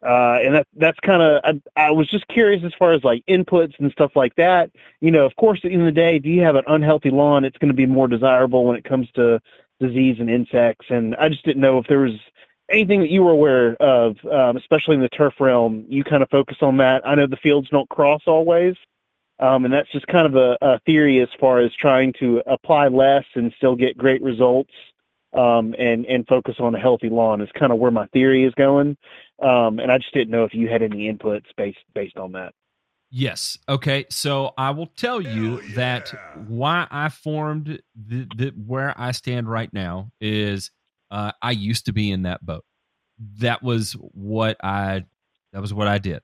Uh, 0.05 0.37
and 0.43 0.53
that 0.53 0.67
that's 0.75 0.99
kind 0.99 1.21
of 1.21 1.41
I, 1.43 1.87
I 1.87 1.91
was 1.91 2.07
just 2.09 2.27
curious 2.27 2.63
as 2.63 2.73
far 2.77 2.93
as 2.93 3.03
like 3.03 3.23
inputs 3.27 3.73
and 3.79 3.91
stuff 3.91 4.11
like 4.15 4.35
that. 4.35 4.69
You 5.01 5.11
know, 5.11 5.25
of 5.25 5.35
course, 5.35 5.59
at 5.63 5.69
the 5.69 5.73
end 5.73 5.81
of 5.81 5.87
the 5.87 5.99
day, 5.99 6.19
do 6.19 6.29
you 6.29 6.41
have 6.41 6.55
an 6.55 6.65
unhealthy 6.67 7.09
lawn? 7.09 7.43
It's 7.45 7.57
going 7.57 7.71
to 7.71 7.75
be 7.75 7.85
more 7.85 8.07
desirable 8.07 8.65
when 8.65 8.77
it 8.77 8.83
comes 8.83 9.09
to 9.15 9.39
disease 9.79 10.17
and 10.19 10.29
insects. 10.29 10.85
And 10.89 11.15
I 11.15 11.29
just 11.29 11.43
didn't 11.43 11.61
know 11.61 11.79
if 11.79 11.87
there 11.87 11.99
was 11.99 12.19
anything 12.71 12.99
that 13.01 13.09
you 13.09 13.23
were 13.23 13.31
aware 13.31 13.75
of, 13.79 14.17
um, 14.31 14.57
especially 14.57 14.95
in 14.95 15.01
the 15.01 15.09
turf 15.09 15.33
realm. 15.39 15.85
You 15.87 16.03
kind 16.03 16.23
of 16.23 16.29
focus 16.29 16.57
on 16.61 16.77
that. 16.77 17.07
I 17.07 17.15
know 17.15 17.27
the 17.27 17.37
fields 17.37 17.69
don't 17.69 17.89
cross 17.89 18.21
always, 18.27 18.75
um, 19.39 19.65
and 19.65 19.73
that's 19.73 19.91
just 19.91 20.07
kind 20.07 20.25
of 20.25 20.35
a, 20.35 20.57
a 20.61 20.79
theory 20.85 21.21
as 21.21 21.29
far 21.39 21.59
as 21.59 21.71
trying 21.79 22.13
to 22.19 22.41
apply 22.47 22.87
less 22.87 23.25
and 23.35 23.53
still 23.57 23.75
get 23.75 23.97
great 23.97 24.21
results 24.21 24.71
um, 25.33 25.75
and 25.77 26.05
and 26.05 26.25
focus 26.27 26.55
on 26.59 26.73
a 26.75 26.79
healthy 26.79 27.09
lawn 27.09 27.41
is 27.41 27.49
kind 27.59 27.71
of 27.71 27.79
where 27.79 27.91
my 27.91 28.07
theory 28.07 28.45
is 28.45 28.53
going. 28.53 28.97
Um, 29.41 29.79
and 29.79 29.91
I 29.91 29.97
just 29.97 30.13
didn't 30.13 30.31
know 30.31 30.45
if 30.45 30.53
you 30.53 30.69
had 30.69 30.81
any 30.81 31.11
inputs 31.11 31.45
based 31.57 31.79
based 31.93 32.17
on 32.17 32.31
that. 32.33 32.53
Yes. 33.11 33.57
Okay. 33.67 34.05
So 34.09 34.53
I 34.57 34.71
will 34.71 34.87
tell 34.87 35.21
you 35.21 35.61
yeah. 35.61 35.75
that 35.75 36.13
why 36.47 36.87
I 36.89 37.09
formed 37.09 37.81
the, 37.95 38.27
the 38.35 38.53
where 38.65 38.93
I 38.97 39.11
stand 39.11 39.49
right 39.49 39.71
now 39.73 40.11
is 40.19 40.71
uh, 41.11 41.31
I 41.41 41.51
used 41.51 41.85
to 41.85 41.93
be 41.93 42.11
in 42.11 42.23
that 42.23 42.45
boat. 42.45 42.65
That 43.39 43.61
was 43.61 43.93
what 43.93 44.57
I 44.63 45.05
that 45.53 45.61
was 45.61 45.73
what 45.73 45.87
I 45.87 45.97
did. 45.97 46.23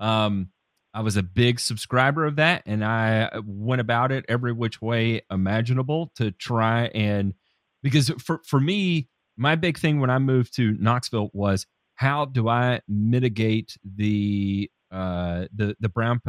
Um, 0.00 0.50
I 0.94 1.02
was 1.02 1.16
a 1.16 1.22
big 1.22 1.60
subscriber 1.60 2.24
of 2.24 2.36
that, 2.36 2.62
and 2.66 2.84
I 2.84 3.30
went 3.44 3.80
about 3.80 4.10
it 4.12 4.24
every 4.28 4.52
which 4.52 4.80
way 4.80 5.22
imaginable 5.30 6.12
to 6.16 6.30
try 6.32 6.86
and 6.86 7.34
because 7.82 8.10
for 8.18 8.40
for 8.44 8.60
me, 8.60 9.08
my 9.36 9.54
big 9.54 9.78
thing 9.78 10.00
when 10.00 10.10
I 10.10 10.18
moved 10.18 10.54
to 10.56 10.72
Knoxville 10.72 11.30
was 11.32 11.66
how 11.94 12.24
do 12.24 12.48
I 12.48 12.80
mitigate 12.88 13.76
the 13.84 14.70
uh, 14.90 15.46
the 15.54 15.76
the 15.80 15.88
brown 15.88 16.20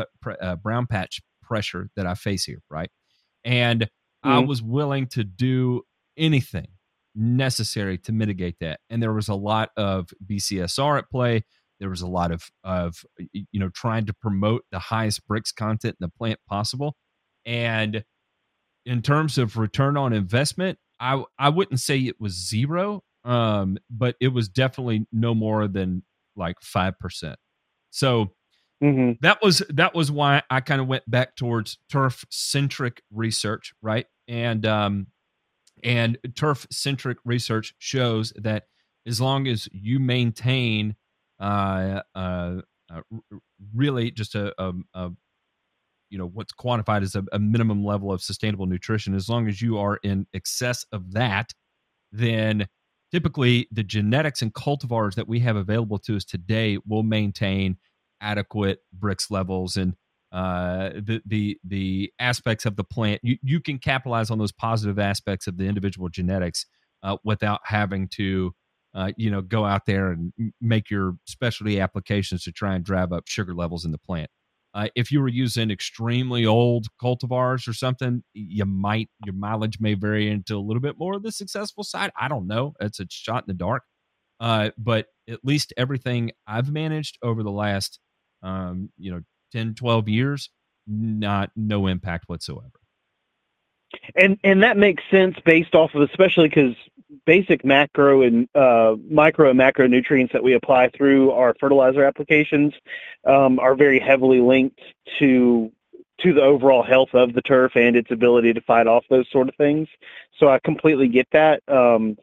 uh, 0.42 0.56
brown 0.58 0.88
patch 0.88 1.22
pressure 1.42 1.90
that 1.96 2.06
I 2.06 2.14
face 2.16 2.44
here, 2.44 2.62
right? 2.70 2.90
And 3.44 3.84
mm-hmm. 3.84 4.30
I 4.30 4.40
was 4.40 4.62
willing 4.62 5.08
to 5.08 5.24
do 5.24 5.84
anything 6.18 6.68
necessary 7.16 7.98
to 7.98 8.12
mitigate 8.12 8.56
that. 8.60 8.80
And 8.90 9.02
there 9.02 9.14
was 9.14 9.28
a 9.28 9.36
lot 9.36 9.70
of 9.78 10.10
BCSR 10.26 11.00
at 11.00 11.10
play. 11.10 11.44
There 11.80 11.90
was 11.90 12.02
a 12.02 12.08
lot 12.08 12.32
of 12.32 12.50
of 12.64 13.06
you 13.34 13.60
know 13.60 13.70
trying 13.70 14.06
to 14.08 14.14
promote 14.14 14.64
the 14.72 14.80
highest 14.80 15.28
Brix 15.28 15.54
content 15.56 15.98
in 16.00 16.06
the 16.06 16.10
plant 16.10 16.40
possible. 16.48 16.96
And 17.46 18.04
in 18.86 19.02
terms 19.02 19.38
of 19.38 19.58
return 19.58 19.98
on 19.98 20.14
investment, 20.14 20.78
I 21.00 21.24
I 21.38 21.50
wouldn't 21.50 21.80
say 21.80 22.00
it 22.00 22.20
was 22.20 22.34
zero, 22.34 23.04
um, 23.24 23.78
but 23.90 24.16
it 24.20 24.30
was 24.30 24.50
definitely 24.50 25.08
no 25.12 25.34
more 25.34 25.68
than 25.68 26.04
like 26.36 26.58
five 26.62 27.00
percent. 27.00 27.38
So 27.92 28.34
mm-hmm. 28.84 29.14
that 29.22 29.42
was 29.42 29.64
that 29.70 29.96
was 29.96 30.12
why 30.12 30.44
I 30.50 30.62
kind 30.62 30.82
of 30.82 30.88
went 30.88 31.10
back 31.10 31.36
towards 31.36 31.78
turf 31.90 32.26
centric 32.30 33.02
research, 33.12 33.74
right? 33.82 34.06
And 34.28 34.66
um, 34.66 35.08
and 35.84 36.18
turf 36.36 36.68
centric 36.72 37.18
research 37.26 37.74
shows 37.80 38.34
that 38.36 38.66
as 39.06 39.22
long 39.22 39.48
as 39.48 39.68
you 39.72 40.00
maintain 40.00 40.96
uh, 41.40 42.02
uh, 42.16 42.62
uh 42.92 43.02
really 43.76 44.12
just 44.12 44.36
a, 44.36 44.54
a, 44.62 44.74
a 44.94 45.10
you 46.10 46.18
know 46.18 46.28
what's 46.28 46.54
quantified 46.54 47.04
as 47.04 47.16
a, 47.16 47.24
a, 47.32 47.40
minimum 47.40 47.84
level 47.84 48.12
of 48.12 48.22
sustainable 48.22 48.66
nutrition. 48.66 49.14
As 49.14 49.30
long 49.30 49.48
as 49.48 49.62
you 49.62 49.78
are 49.78 50.00
in 50.04 50.26
excess 50.34 50.86
of 50.92 51.14
that 51.14 51.54
then 52.12 52.68
typically 53.12 53.68
the 53.72 53.84
genetics 53.84 54.42
and 54.42 54.54
cultivars 54.54 55.16
that 55.16 55.28
we 55.28 55.40
have 55.40 55.56
available 55.56 55.98
to 56.00 56.16
us 56.16 56.26
today 56.26 56.78
will 56.88 57.04
maintain 57.04 57.78
adequate 58.22 58.80
Brix 58.98 59.32
levels 59.32 59.78
and 59.78 59.96
uh, 60.32 60.90
the 60.90 61.22
the 61.26 61.58
the 61.64 62.14
aspects 62.20 62.66
of 62.66 62.76
the 62.76 62.84
plant. 62.84 63.20
You, 63.24 63.38
you 63.42 63.60
can 63.60 63.80
capitalize 63.80 64.30
on 64.30 64.38
those 64.38 64.52
positive 64.52 65.00
aspects 65.00 65.48
of 65.48 65.58
the 65.58 65.66
individual 65.66 66.08
genetics 66.10 66.68
uh, 67.02 67.18
without 67.24 67.62
having 67.64 68.08
to 68.10 68.54
uh, 68.94 69.12
you 69.18 69.30
know 69.30 69.42
go 69.42 69.66
out 69.66 69.86
there 69.86 70.12
and 70.12 70.34
make 70.62 70.90
your 70.90 71.16
specialty 71.26 71.80
applications 71.80 72.44
to 72.44 72.52
try 72.52 72.76
and 72.76 72.84
drive 72.84 73.12
up 73.14 73.28
sugar 73.28 73.54
levels 73.54 73.86
in 73.86 73.92
the 73.92 73.98
plant 73.98 74.30
uh, 74.74 74.88
if 74.96 75.12
you 75.12 75.20
were 75.20 75.28
using 75.28 75.72
extremely 75.72 76.46
old 76.46 76.88
cultivars 77.02 77.68
or 77.68 77.74
something, 77.74 78.24
you 78.34 78.66
might 78.66 79.10
your 79.26 79.34
mileage 79.34 79.80
may 79.80 79.96
vary 79.96 80.30
into 80.30 80.56
a 80.56 80.60
little 80.60 80.82
bit 80.82 80.98
more 81.00 81.16
of 81.16 81.24
the 81.24 81.32
successful 81.32 81.84
side. 81.84 82.12
I 82.20 82.28
don't 82.28 82.48
know. 82.48 82.74
It's 82.80 83.00
a 83.00 83.08
shot 83.10 83.44
in 83.44 83.48
the 83.48 83.54
dark. 83.56 83.84
Uh, 84.40 84.70
but 84.78 85.08
at 85.28 85.40
least 85.44 85.74
everything 85.76 86.32
I've 86.48 86.72
managed 86.72 87.18
over 87.24 87.44
the 87.44 87.52
last 87.52 88.00
um, 88.44 88.90
you 88.98 89.12
know 89.12 89.22
10, 89.54 89.74
12 89.74 90.08
years, 90.08 90.50
not 90.88 91.50
no 91.56 91.88
impact 91.88 92.26
whatsoever. 92.30 92.80
And 94.16 94.38
and 94.44 94.62
that 94.62 94.78
makes 94.78 95.04
sense 95.10 95.36
based 95.44 95.74
off 95.74 95.96
of 95.96 96.02
especially 96.08 96.48
because 96.48 96.76
basic 97.26 97.66
macro 97.66 98.22
and 98.22 98.48
uh, 98.56 98.96
micro 99.10 99.50
and 99.50 99.60
macronutrients 99.60 100.32
that 100.32 100.44
we 100.44 100.54
apply 100.54 100.90
through 100.90 101.32
our 101.32 101.56
fertilizer 101.60 102.04
applications 102.04 102.74
um, 103.26 103.60
are 103.60 103.76
very 103.76 104.00
heavily 104.00 104.40
linked 104.40 104.80
to 105.18 105.72
to 106.22 106.34
the 106.34 106.42
overall 106.42 106.84
health 106.84 107.14
of 107.14 107.34
the 107.34 107.42
turf 107.42 107.72
and 107.76 107.96
its 107.96 108.12
ability 108.12 108.54
to 108.54 108.62
fight 108.62 108.88
off 108.88 109.06
those 109.10 109.26
sort 109.32 109.48
of 109.48 109.56
things. 109.56 109.88
So 110.38 110.50
I 110.50 110.60
completely 110.60 111.08
get 111.08 111.28
that. 111.32 111.62
Um, 111.70 112.18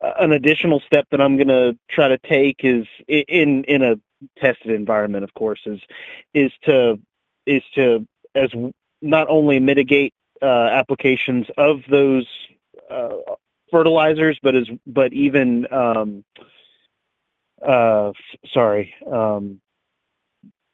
an 0.00 0.30
additional 0.30 0.80
step 0.80 1.06
that 1.10 1.20
I'm 1.20 1.36
going 1.36 1.48
to 1.48 1.76
try 1.90 2.06
to 2.06 2.18
take 2.18 2.60
is 2.60 2.86
in 3.08 3.64
in 3.64 3.82
a 3.82 3.96
tested 4.38 4.70
environment, 4.70 5.24
of 5.24 5.34
course, 5.34 5.60
is 5.66 5.80
is 6.34 6.52
to 6.64 7.00
is 7.46 7.62
to 7.74 8.06
as 8.34 8.50
not 9.00 9.28
only 9.28 9.58
mitigate 9.58 10.14
uh, 10.40 10.68
applications 10.72 11.46
of 11.58 11.80
those 11.90 12.26
uh, 12.90 13.10
fertilizers, 13.72 14.38
but 14.40 14.54
as 14.54 14.68
but 14.86 15.12
even 15.12 15.66
um, 15.72 16.24
uh, 17.66 18.12
sorry, 18.52 18.94
um, 19.10 19.60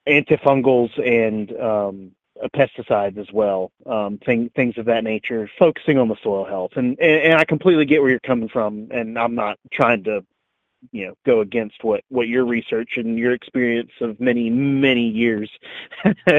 antifungals 0.08 0.90
and 0.98 1.52
um, 1.60 2.12
pesticides 2.54 3.18
as 3.18 3.30
well, 3.32 3.72
um, 3.86 4.18
thing, 4.18 4.50
things 4.54 4.78
of 4.78 4.86
that 4.86 5.04
nature, 5.04 5.50
focusing 5.58 5.98
on 5.98 6.08
the 6.08 6.16
soil 6.22 6.44
health. 6.44 6.72
And, 6.76 6.98
and, 7.00 7.22
and 7.22 7.34
I 7.34 7.44
completely 7.44 7.84
get 7.84 8.00
where 8.00 8.10
you're 8.10 8.20
coming 8.20 8.48
from, 8.48 8.88
and 8.90 9.18
I'm 9.18 9.34
not 9.34 9.58
trying 9.72 10.04
to, 10.04 10.24
you 10.92 11.08
know, 11.08 11.14
go 11.26 11.40
against 11.40 11.82
what, 11.82 12.02
what 12.08 12.28
your 12.28 12.46
research 12.46 12.92
and 12.96 13.18
your 13.18 13.32
experience 13.32 13.90
of 14.00 14.20
many, 14.20 14.48
many 14.48 15.08
years 15.08 15.50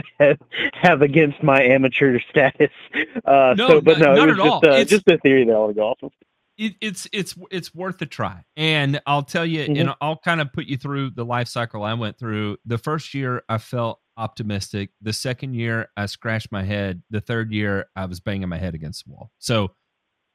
have 0.74 1.02
against 1.02 1.44
my 1.44 1.62
amateur 1.62 2.20
status. 2.30 2.72
Uh, 3.26 3.54
no, 3.58 3.68
so, 3.68 3.82
but 3.82 4.00
no, 4.00 4.16
not 4.16 4.30
it 4.30 4.32
was 4.32 4.32
at 4.32 4.38
just, 4.38 4.50
all. 4.50 4.66
Uh, 4.66 4.78
it's, 4.78 4.92
just 4.92 5.08
a 5.10 5.18
theory 5.18 5.46
that 5.46 5.54
I 5.54 5.60
want 5.60 5.72
to 5.72 5.76
go 5.76 5.88
off 5.88 6.04
of 6.04 6.12
it, 6.60 6.74
it's 6.82 7.08
it's 7.14 7.36
it's 7.50 7.74
worth 7.74 8.02
a 8.02 8.06
try. 8.06 8.44
And 8.58 9.02
I'll 9.08 9.24
tell 9.24 9.46
you, 9.46 9.62
mm-hmm. 9.62 9.78
and 9.78 9.96
I'll 10.02 10.18
kind 10.18 10.42
of 10.42 10.52
put 10.52 10.66
you 10.66 10.78
through 10.78 11.12
the 11.12 11.24
life 11.24 11.48
cycle 11.48 11.84
I 11.84 11.94
went 11.94 12.20
through. 12.20 12.58
The 12.66 12.78
first 12.78 13.14
year, 13.14 13.44
I 13.48 13.58
felt 13.58 14.00
optimistic. 14.18 14.92
The 15.02 15.14
second 15.14 15.54
year, 15.54 15.88
I 15.96 16.06
scratched 16.06 16.52
my 16.52 16.64
head. 16.64 17.02
The 17.10 17.22
third 17.22 17.54
year, 17.54 17.86
I 17.96 18.06
was 18.06 18.20
banging 18.20 18.50
my 18.50 18.58
head 18.58 18.76
against 18.76 19.06
the 19.06 19.14
wall. 19.14 19.32
So 19.40 19.70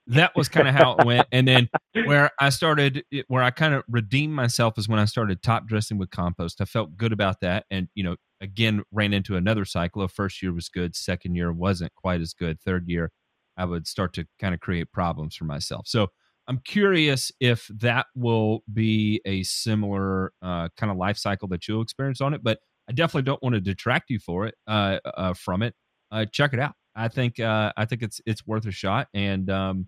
that 0.07 0.35
was 0.35 0.49
kind 0.49 0.66
of 0.66 0.75
how 0.75 0.97
it 0.97 1.07
went. 1.07 1.26
And 1.31 1.47
then 1.47 1.69
where 2.07 2.31
I 2.40 2.49
started, 2.49 3.04
where 3.28 3.43
I 3.43 3.50
kind 3.50 3.75
of 3.75 3.85
redeemed 3.88 4.35
myself 4.35 4.78
is 4.78 4.88
when 4.88 4.99
I 4.99 5.04
started 5.04 5.43
top 5.43 5.66
dressing 5.66 5.99
with 5.99 6.11
compost. 6.11 6.61
I 6.61 6.64
felt 6.64 6.97
good 6.97 7.12
about 7.12 7.40
that. 7.40 7.64
And, 7.71 7.88
you 7.95 8.04
know, 8.04 8.16
again, 8.40 8.83
ran 8.93 9.12
into 9.12 9.37
another 9.37 9.64
cycle. 9.64 10.02
The 10.02 10.09
first 10.09 10.43
year 10.43 10.52
was 10.52 10.69
good. 10.69 10.97
Second 10.97 11.35
year 11.37 11.52
wasn't 11.52 11.95
quite 11.95 12.21
as 12.21 12.35
good. 12.35 12.61
Third 12.61 12.88
year, 12.88 13.12
I 13.56 13.64
would 13.64 13.87
start 13.87 14.12
to 14.14 14.26
kind 14.40 14.54
of 14.54 14.61
create 14.61 14.92
problems 14.92 15.37
for 15.37 15.44
myself. 15.44 15.87
So 15.87 16.08
I'm 16.46 16.61
curious 16.64 17.32
if 17.40 17.68
that 17.78 18.06
will 18.14 18.62
be 18.73 19.20
a 19.25 19.42
similar 19.44 20.32
uh, 20.42 20.68
kind 20.76 20.90
of 20.90 20.99
life 20.99 21.16
cycle 21.16 21.49
that 21.49 21.66
you'll 21.66 21.82
experience 21.82 22.20
on 22.20 22.34
it. 22.34 22.42
But 22.42 22.58
I 22.88 22.92
definitely 22.92 23.23
don't 23.23 23.42
want 23.42 23.54
to 23.54 23.61
detract 23.61 24.11
you 24.11 24.18
for 24.18 24.46
it 24.46 24.54
uh, 24.66 24.99
uh, 25.04 25.34
from 25.34 25.62
it. 25.62 25.75
Uh, 26.11 26.26
check 26.30 26.52
it 26.52 26.61
out. 26.61 26.75
I 26.94 27.08
think 27.08 27.40
uh, 27.40 27.73
I 27.76 27.87
think 27.87 28.02
it's 28.02 28.20
it's 28.26 28.46
worth 28.46 28.66
a 28.66 28.70
shot. 28.70 29.08
And 29.14 29.50
um, 29.50 29.87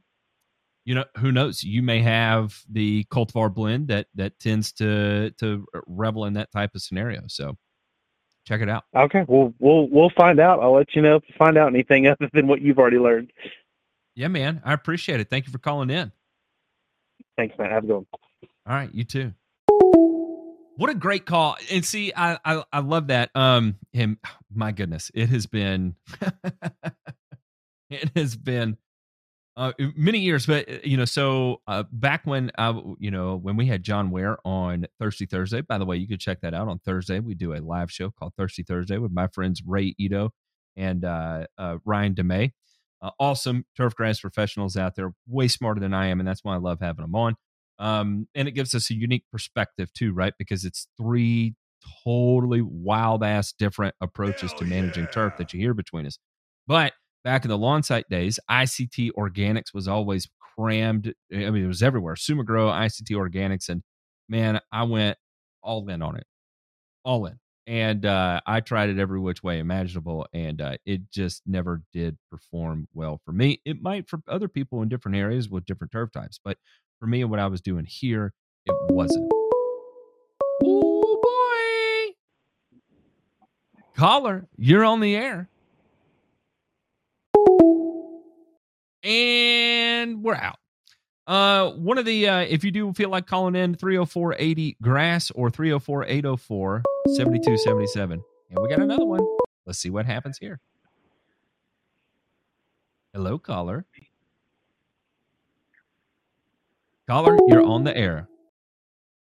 you 0.85 0.95
know, 0.95 1.05
who 1.19 1.31
knows? 1.31 1.63
You 1.63 1.83
may 1.83 2.01
have 2.01 2.59
the 2.71 3.05
cultivar 3.13 3.53
blend 3.53 3.89
that 3.89 4.07
that 4.15 4.39
tends 4.39 4.73
to 4.75 5.31
to 5.39 5.67
revel 5.87 6.25
in 6.25 6.35
that 6.35 6.51
type 6.53 6.71
of 6.75 6.83
scenario. 6.83 7.23
So 7.29 7.57
check 8.47 8.61
it 8.61 8.69
out. 8.69 8.85
Okay, 8.95 9.25
we'll 9.29 9.53
we'll 9.59 9.89
we'll 9.91 10.11
find 10.17 10.41
out. 10.41 10.61
I'll 10.61 10.75
let 10.75 10.95
you 10.95 11.03
know 11.03 11.17
if 11.17 11.25
you 11.27 11.35
find 11.39 11.59
out 11.59 11.69
anything 11.69 12.07
other 12.09 12.29
than 12.33 12.47
what 12.47 12.63
you've 12.63 12.79
already 12.79 12.99
learned. 12.99 13.33
Yeah, 14.15 14.29
man, 14.29 14.63
I 14.65 14.73
appreciate 14.73 15.21
it. 15.21 15.29
Thank 15.29 15.47
you 15.47 15.53
for 15.53 15.59
calling 15.59 15.91
in. 15.91 16.13
Thanks, 17.37 17.57
man. 17.59 17.71
Have 17.71 17.85
a 17.85 17.87
good 17.87 17.95
one. 17.95 18.07
All 18.67 18.75
right, 18.75 18.93
you 18.95 19.05
too. 19.05 19.35
What 20.77 20.91
a 20.91 20.95
great 20.95 21.25
call. 21.25 21.57
And 21.71 21.85
see, 21.85 22.13
I 22.15 22.39
I, 22.45 22.63
I 22.73 22.81
love 22.81 23.09
that. 23.09 23.31
Um 23.35 23.77
him 23.93 24.19
my 24.53 24.73
goodness, 24.73 25.11
it 25.15 25.29
has 25.31 25.47
been 25.47 25.97
it 27.91 28.11
has 28.15 28.37
been 28.37 28.77
uh, 29.57 29.73
many 29.97 30.19
years, 30.19 30.47
but 30.47 30.69
uh, 30.69 30.79
you 30.85 30.97
know, 30.97 31.07
so 31.07 31.63
uh, 31.67 31.85
back 31.91 32.27
when 32.27 32.51
I, 32.59 32.79
you 32.99 33.11
know, 33.11 33.37
when 33.37 33.57
we 33.57 33.67
had 33.67 33.83
John 33.83 34.11
Ware 34.11 34.37
on 34.45 34.87
Thirsty 34.99 35.27
Thursday. 35.27 35.63
By 35.63 35.79
the 35.79 35.87
way, 35.87 35.97
you 35.97 36.07
could 36.07 36.21
check 36.21 36.41
that 36.43 36.53
out 36.53 36.69
on 36.69 36.79
Thursday. 36.79 37.21
We 37.21 37.35
do 37.35 37.55
a 37.55 37.61
live 37.61 37.91
show 37.91 38.11
called 38.11 38.35
Thirsty 38.37 38.63
Thursday 38.63 38.99
with 38.99 39.13
my 39.13 39.29
friends 39.29 39.63
Ray 39.67 39.95
Ito 39.99 40.31
and 40.77 41.05
uh, 41.05 41.47
uh, 41.57 41.79
Ryan 41.85 42.15
DeMay. 42.15 42.53
Uh, 43.01 43.11
awesome 43.19 43.65
turf 43.77 43.95
grass 43.95 44.21
professionals 44.21 44.77
out 44.77 44.95
there, 44.95 45.13
way 45.27 45.49
smarter 45.49 45.81
than 45.81 45.95
I 45.95 46.07
am, 46.07 46.21
and 46.21 46.29
that's 46.29 46.45
why 46.45 46.55
I 46.55 46.59
love 46.59 46.81
having 46.81 47.03
them 47.03 47.15
on. 47.15 47.37
Um, 47.79 48.29
and 48.35 48.49
it 48.49 48.53
gives 48.53 48.75
us 48.75 48.91
a 48.91 48.95
unique 48.95 49.25
perspective 49.31 49.93
too, 49.93 50.13
right? 50.13 50.33
Because 50.39 50.65
it's 50.65 50.89
three 50.99 51.55
totally 52.05 52.63
wild 52.63 53.23
ass 53.23 53.53
different 53.53 53.95
approaches 54.01 54.51
Hell 54.53 54.61
to 54.61 54.65
managing 54.67 55.05
yeah. 55.05 55.11
turf 55.11 55.37
that 55.39 55.53
you 55.53 55.61
hear 55.61 55.75
between 55.75 56.07
us. 56.07 56.19
But 56.67 56.93
back 57.27 57.45
in 57.45 57.49
the 57.49 57.59
lawn 57.59 57.83
site 57.83 58.09
days, 58.09 58.39
ICT 58.49 59.11
Organics 59.19 59.75
was 59.75 59.89
always 59.89 60.29
crammed. 60.57 61.13
I 61.33 61.51
mean, 61.51 61.65
it 61.65 61.67
was 61.67 61.83
everywhere. 61.83 62.15
Sumagrow, 62.15 62.71
ICT 62.71 63.11
Organics, 63.17 63.69
and 63.69 63.83
man, 64.29 64.61
I 64.71 64.85
went 64.85 65.19
all 65.61 65.89
in 65.89 66.03
on 66.03 66.17
it, 66.17 66.27
all 67.05 67.27
in. 67.27 67.41
And 67.67 68.07
uh, 68.07 68.41
I 68.47 68.61
tried 68.61 68.91
it 68.91 69.01
every 69.01 69.19
which 69.19 69.43
way 69.43 69.59
imaginable, 69.59 70.29
and 70.33 70.63
uh, 70.63 70.77
it 70.87 71.11
just 71.11 71.43
never 71.47 71.83
did 71.93 72.17
perform 72.31 72.87
well 72.95 73.21
for 73.25 73.33
me. 73.33 73.61
It 73.65 73.83
might 73.83 74.09
for 74.09 74.21
other 74.29 74.47
people 74.47 74.83
in 74.83 74.89
different 74.89 75.17
areas 75.17 75.51
with 75.51 75.67
different 75.67 75.91
turf 75.91 76.13
types, 76.13 76.39
but 76.45 76.59
for 77.01 77.09
me, 77.09 77.23
and 77.23 77.31
what 77.31 77.41
I 77.41 77.49
was 77.49 77.61
doing 77.61 77.87
here, 77.89 78.35
it 78.67 78.77
wasn't. 78.91 79.29
Oh 80.63 82.13
boy, 82.13 82.15
caller, 83.97 84.47
you're 84.57 84.85
on 84.85 85.01
the 85.01 85.17
air. 85.17 85.49
And 89.07 90.23
we're 90.23 90.35
out. 90.35 90.59
Uh, 91.27 91.71
one 91.73 91.99
of 91.99 92.05
the 92.05 92.29
uh, 92.29 92.41
if 92.41 92.63
you 92.65 92.71
do 92.71 92.93
feel 92.93 93.09
like 93.09 93.27
calling 93.27 93.57
in 93.57 93.75
304-80 93.75 94.77
grass 94.83 95.31
or 95.33 95.51
304-804 95.51 96.83
7277. 97.17 98.23
And 98.51 98.59
we 98.61 98.69
got 98.69 98.81
another 98.81 99.07
one. 99.07 99.21
Let's 99.65 99.79
see 99.79 99.91
what 99.91 100.07
happens 100.07 100.39
here. 100.39 100.61
Hello, 103.13 103.39
caller. 103.39 103.85
Caller, 107.09 107.37
you're 107.49 107.65
on 107.65 107.85
the 107.85 107.97
air. 107.97 108.29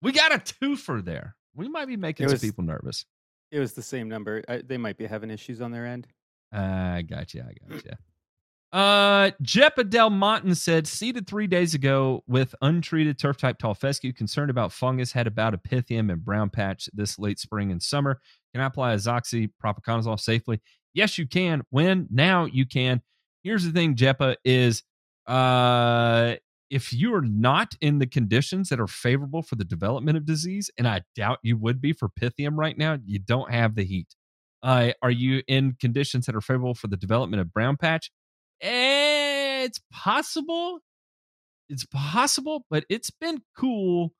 We 0.02 0.12
got 0.12 0.32
a 0.32 0.38
twofer 0.38 1.04
there. 1.04 1.36
We 1.54 1.68
might 1.68 1.86
be 1.86 1.96
making 1.96 2.26
was, 2.26 2.40
some 2.40 2.48
people 2.48 2.64
nervous. 2.64 3.06
It 3.50 3.58
was 3.58 3.72
the 3.72 3.82
same 3.82 4.08
number. 4.08 4.42
I, 4.48 4.58
they 4.58 4.76
might 4.76 4.96
be 4.96 5.06
having 5.06 5.30
issues 5.30 5.60
on 5.60 5.72
their 5.72 5.86
end. 5.86 6.06
I 6.52 7.02
gotcha. 7.02 7.44
I 7.48 7.72
gotcha. 7.72 7.98
Uh, 8.70 9.30
Jeppa 9.40 9.82
Del 9.84 10.10
said, 10.54 10.86
seeded 10.86 11.26
three 11.26 11.46
days 11.46 11.74
ago 11.74 12.22
with 12.26 12.54
untreated 12.60 13.18
turf 13.18 13.38
type 13.38 13.58
tall 13.58 13.74
fescue, 13.74 14.12
concerned 14.12 14.50
about 14.50 14.72
fungus, 14.72 15.12
had 15.12 15.26
about 15.26 15.54
a 15.54 15.58
pythium 15.58 16.12
and 16.12 16.24
brown 16.24 16.50
patch 16.50 16.88
this 16.92 17.18
late 17.18 17.38
spring 17.38 17.70
and 17.72 17.82
summer. 17.82 18.20
Can 18.52 18.60
I 18.60 18.66
apply 18.66 18.94
azoxy 18.94 19.50
propiconazole 19.62 20.20
safely? 20.20 20.60
Yes, 20.92 21.16
you 21.16 21.26
can. 21.26 21.62
When? 21.70 22.08
Now 22.10 22.44
you 22.44 22.66
can. 22.66 23.00
Here's 23.42 23.64
the 23.64 23.72
thing, 23.72 23.94
Jeppa, 23.94 24.36
is 24.44 24.82
uh, 25.26 26.34
if 26.68 26.92
you 26.92 27.14
are 27.14 27.22
not 27.22 27.74
in 27.80 27.98
the 27.98 28.06
conditions 28.06 28.68
that 28.68 28.80
are 28.80 28.86
favorable 28.86 29.42
for 29.42 29.56
the 29.56 29.64
development 29.64 30.18
of 30.18 30.26
disease, 30.26 30.70
and 30.76 30.86
I 30.86 31.02
doubt 31.16 31.38
you 31.42 31.56
would 31.56 31.80
be 31.80 31.94
for 31.94 32.10
pythium 32.10 32.56
right 32.56 32.76
now, 32.76 32.98
you 33.06 33.18
don't 33.18 33.50
have 33.50 33.74
the 33.74 33.84
heat. 33.84 34.14
Uh, 34.62 34.90
are 35.02 35.10
you 35.10 35.42
in 35.46 35.76
conditions 35.80 36.26
that 36.26 36.34
are 36.34 36.40
favorable 36.40 36.74
for 36.74 36.88
the 36.88 36.96
development 36.96 37.40
of 37.40 37.52
brown 37.52 37.76
patch? 37.76 38.10
Eh, 38.60 39.64
it's 39.64 39.80
possible. 39.92 40.80
It's 41.68 41.86
possible, 41.92 42.64
but 42.70 42.84
it's 42.90 43.10
been 43.10 43.42
cool 43.56 44.12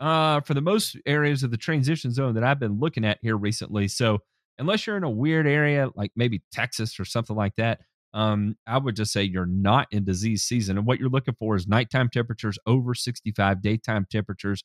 uh, 0.00 0.40
for 0.40 0.54
the 0.54 0.60
most 0.60 0.96
areas 1.06 1.42
of 1.42 1.50
the 1.50 1.56
transition 1.56 2.12
zone 2.12 2.34
that 2.34 2.44
I've 2.44 2.60
been 2.60 2.78
looking 2.80 3.04
at 3.04 3.18
here 3.22 3.36
recently. 3.36 3.88
So, 3.88 4.18
unless 4.58 4.86
you're 4.86 4.96
in 4.96 5.04
a 5.04 5.10
weird 5.10 5.46
area 5.46 5.88
like 5.94 6.12
maybe 6.16 6.42
Texas 6.52 6.98
or 7.00 7.04
something 7.04 7.36
like 7.36 7.54
that, 7.56 7.80
um, 8.14 8.56
I 8.66 8.78
would 8.78 8.96
just 8.96 9.12
say 9.12 9.22
you're 9.22 9.46
not 9.46 9.88
in 9.92 10.04
disease 10.04 10.42
season. 10.42 10.78
And 10.78 10.86
what 10.86 10.98
you're 10.98 11.10
looking 11.10 11.36
for 11.38 11.56
is 11.56 11.66
nighttime 11.68 12.08
temperatures 12.10 12.58
over 12.66 12.94
65, 12.94 13.62
daytime 13.62 14.06
temperatures, 14.10 14.62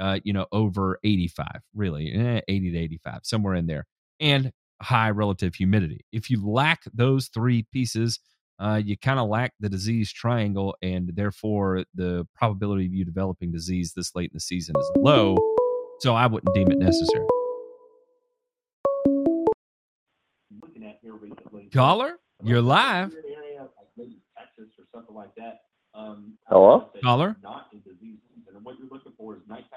uh, 0.00 0.18
you 0.24 0.32
know, 0.32 0.46
over 0.52 0.98
85, 1.04 1.46
really, 1.74 2.12
eh, 2.14 2.40
80 2.48 2.72
to 2.72 2.78
85, 2.78 3.20
somewhere 3.24 3.54
in 3.54 3.66
there, 3.66 3.86
and 4.20 4.52
high 4.82 5.10
relative 5.10 5.54
humidity. 5.54 6.04
If 6.12 6.30
you 6.30 6.46
lack 6.46 6.82
those 6.94 7.28
three 7.28 7.66
pieces, 7.72 8.20
uh, 8.58 8.80
you 8.84 8.96
kind 8.96 9.18
of 9.18 9.28
lack 9.28 9.52
the 9.60 9.68
disease 9.68 10.12
triangle, 10.12 10.76
and 10.82 11.10
therefore 11.14 11.84
the 11.94 12.26
probability 12.34 12.86
of 12.86 12.92
you 12.94 13.04
developing 13.04 13.50
disease 13.52 13.92
this 13.94 14.14
late 14.14 14.30
in 14.30 14.34
the 14.34 14.40
season 14.40 14.74
is 14.78 14.90
low. 14.96 15.36
So 16.00 16.14
I 16.14 16.26
wouldn't 16.26 16.54
deem 16.54 16.70
it 16.70 16.78
necessary. 16.78 17.26
Caller, 21.72 22.16
you're 22.42 22.62
live. 22.62 23.14
Hello? 26.48 26.90
Caller? 27.02 27.36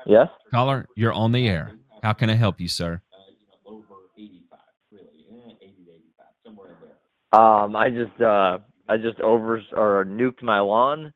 Yes? 0.05 0.27
Caller, 0.51 0.87
you're 0.95 1.13
on 1.13 1.31
the 1.31 1.47
air. 1.47 1.71
How 2.03 2.13
can 2.13 2.29
I 2.29 2.35
help 2.35 2.59
you, 2.59 2.67
sir? 2.67 3.01
Um, 7.33 7.75
I 7.75 7.89
just 7.89 8.21
uh, 8.21 8.59
I 8.87 8.97
just 8.97 9.19
over 9.19 9.61
or 9.73 10.05
nuked 10.05 10.41
my 10.41 10.59
lawn, 10.59 11.11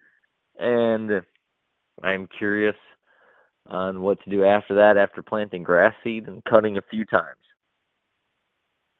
and 0.59 1.21
I'm 2.03 2.27
curious 2.37 2.75
on 3.67 4.01
what 4.01 4.21
to 4.23 4.29
do 4.29 4.43
after 4.43 4.75
that. 4.75 4.97
After 4.97 5.23
planting 5.23 5.63
grass 5.63 5.93
seed 6.03 6.27
and 6.27 6.43
cutting 6.43 6.77
a 6.77 6.81
few 6.89 7.05
times. 7.05 7.37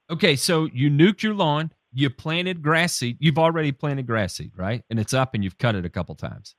Okay, 0.10 0.36
so 0.36 0.70
you 0.74 0.90
nuked 0.90 1.24
your 1.24 1.34
lawn. 1.34 1.72
You 1.94 2.10
planted 2.10 2.62
grass 2.62 2.96
seed. 2.96 3.18
You've 3.20 3.38
already 3.38 3.74
planted 3.74 4.08
grass 4.08 4.36
seed, 4.36 4.52
right? 4.56 4.84
And 4.90 4.98
it's 4.98 5.14
up, 5.14 5.34
and 5.34 5.44
you've 5.44 5.58
cut 5.58 5.76
it 5.76 5.86
a 5.86 5.90
couple 5.90 6.16
times. 6.16 6.56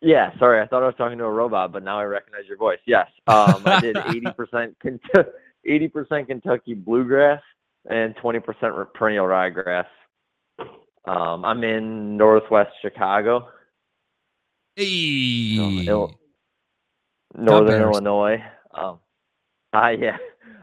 Yeah, 0.00 0.30
sorry, 0.38 0.60
I 0.60 0.66
thought 0.66 0.82
I 0.82 0.86
was 0.86 0.94
talking 0.96 1.18
to 1.18 1.24
a 1.24 1.30
robot, 1.30 1.72
but 1.72 1.82
now 1.82 1.98
I 1.98 2.04
recognize 2.04 2.46
your 2.46 2.58
voice. 2.58 2.78
Yes, 2.86 3.08
um, 3.26 3.62
I 3.66 3.80
did 3.80 3.96
eighty 4.08 4.26
percent 4.34 4.76
eighty 5.66 5.88
percent 5.88 6.28
Kentucky 6.28 6.74
bluegrass 6.74 7.40
and 7.88 8.16
20% 8.16 8.92
perennial 8.94 9.26
ryegrass. 9.26 9.86
Um, 11.06 11.44
I'm 11.44 11.62
in 11.64 12.16
Northwest 12.16 12.70
Chicago. 12.80 13.48
Hey. 14.76 15.84
So, 15.84 16.10
Northern 17.36 17.82
Illinois. 17.82 18.42
Um, 18.72 18.98
I 19.72 19.90
yeah, 20.00 20.16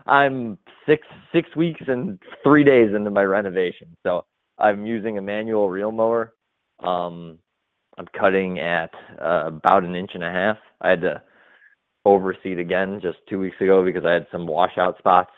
I'm 0.08 0.58
six 0.86 1.06
six 1.34 1.56
weeks 1.56 1.82
and 1.88 2.20
three 2.44 2.64
days 2.64 2.94
into 2.96 3.12
my 3.12 3.24
renovation, 3.24 3.96
so 4.04 4.26
I'm 4.58 4.86
using 4.86 5.18
a 5.18 5.22
manual 5.22 5.70
reel 5.70 5.92
mower. 5.92 6.34
Um, 6.80 7.38
I'm 7.98 8.08
cutting 8.18 8.60
at 8.60 8.92
uh, 9.22 9.48
about 9.48 9.84
an 9.84 9.96
inch 9.96 10.12
and 10.14 10.24
a 10.24 10.32
half. 10.32 10.58
I 10.82 10.90
had 10.90 11.02
to 11.02 11.22
overseed 12.06 12.60
again 12.60 13.00
just 13.02 13.20
two 13.30 13.40
weeks 13.40 13.58
ago 13.62 13.86
because 13.86 14.06
I 14.06 14.14
had 14.14 14.26
some 14.32 14.48
washout 14.48 14.98
spots 14.98 15.32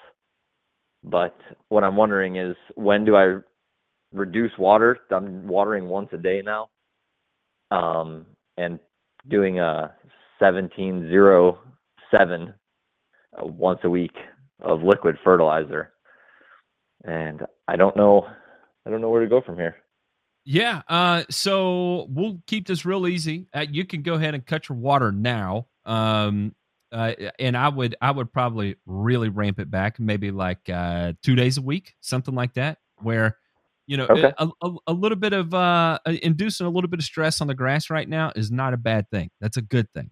but 1.03 1.35
what 1.69 1.83
I'm 1.83 1.95
wondering 1.95 2.37
is 2.37 2.55
when 2.75 3.05
do 3.05 3.15
I 3.15 3.37
reduce 4.11 4.51
water? 4.57 4.97
I'm 5.11 5.47
watering 5.47 5.87
once 5.87 6.09
a 6.13 6.17
day 6.17 6.41
now, 6.43 6.69
um, 7.71 8.25
and 8.57 8.79
doing 9.29 9.59
a 9.59 9.93
1707 10.39 12.53
uh, 13.33 13.45
once 13.45 13.79
a 13.83 13.89
week 13.89 14.15
of 14.61 14.81
liquid 14.81 15.17
fertilizer. 15.23 15.91
And 17.03 17.41
I 17.67 17.75
don't 17.75 17.97
know, 17.97 18.25
I 18.85 18.89
don't 18.89 19.01
know 19.01 19.09
where 19.09 19.21
to 19.21 19.27
go 19.27 19.41
from 19.41 19.57
here. 19.57 19.75
Yeah. 20.45 20.81
Uh, 20.87 21.23
so 21.29 22.07
we'll 22.09 22.39
keep 22.47 22.67
this 22.67 22.85
real 22.85 23.07
easy. 23.07 23.47
Uh, 23.53 23.65
you 23.69 23.85
can 23.85 24.01
go 24.01 24.15
ahead 24.15 24.35
and 24.35 24.45
cut 24.45 24.69
your 24.69 24.77
water 24.77 25.11
now. 25.11 25.67
Um, 25.85 26.55
uh, 26.93 27.13
and 27.39 27.57
I 27.57 27.69
would 27.69 27.95
I 28.01 28.11
would 28.11 28.31
probably 28.31 28.75
really 28.85 29.29
ramp 29.29 29.59
it 29.59 29.71
back, 29.71 29.99
maybe 29.99 30.31
like 30.31 30.69
uh, 30.69 31.13
two 31.23 31.35
days 31.35 31.57
a 31.57 31.61
week, 31.61 31.95
something 32.01 32.35
like 32.35 32.53
that, 32.53 32.77
where 32.97 33.37
you 33.87 33.97
know 33.97 34.05
okay. 34.05 34.31
a, 34.37 34.47
a, 34.61 34.75
a, 34.87 34.93
little 34.93 35.17
bit 35.17 35.33
of 35.33 35.53
uh, 35.53 35.97
inducing 36.05 36.67
a 36.67 36.69
little 36.69 36.89
bit 36.89 36.99
of 36.99 37.05
stress 37.05 37.41
on 37.41 37.47
the 37.47 37.55
grass 37.55 37.89
right 37.89 38.07
now 38.07 38.31
is 38.35 38.51
not 38.51 38.73
a 38.73 38.77
bad 38.77 39.09
thing. 39.09 39.31
That's 39.41 39.57
a 39.57 39.61
good 39.61 39.91
thing. 39.93 40.11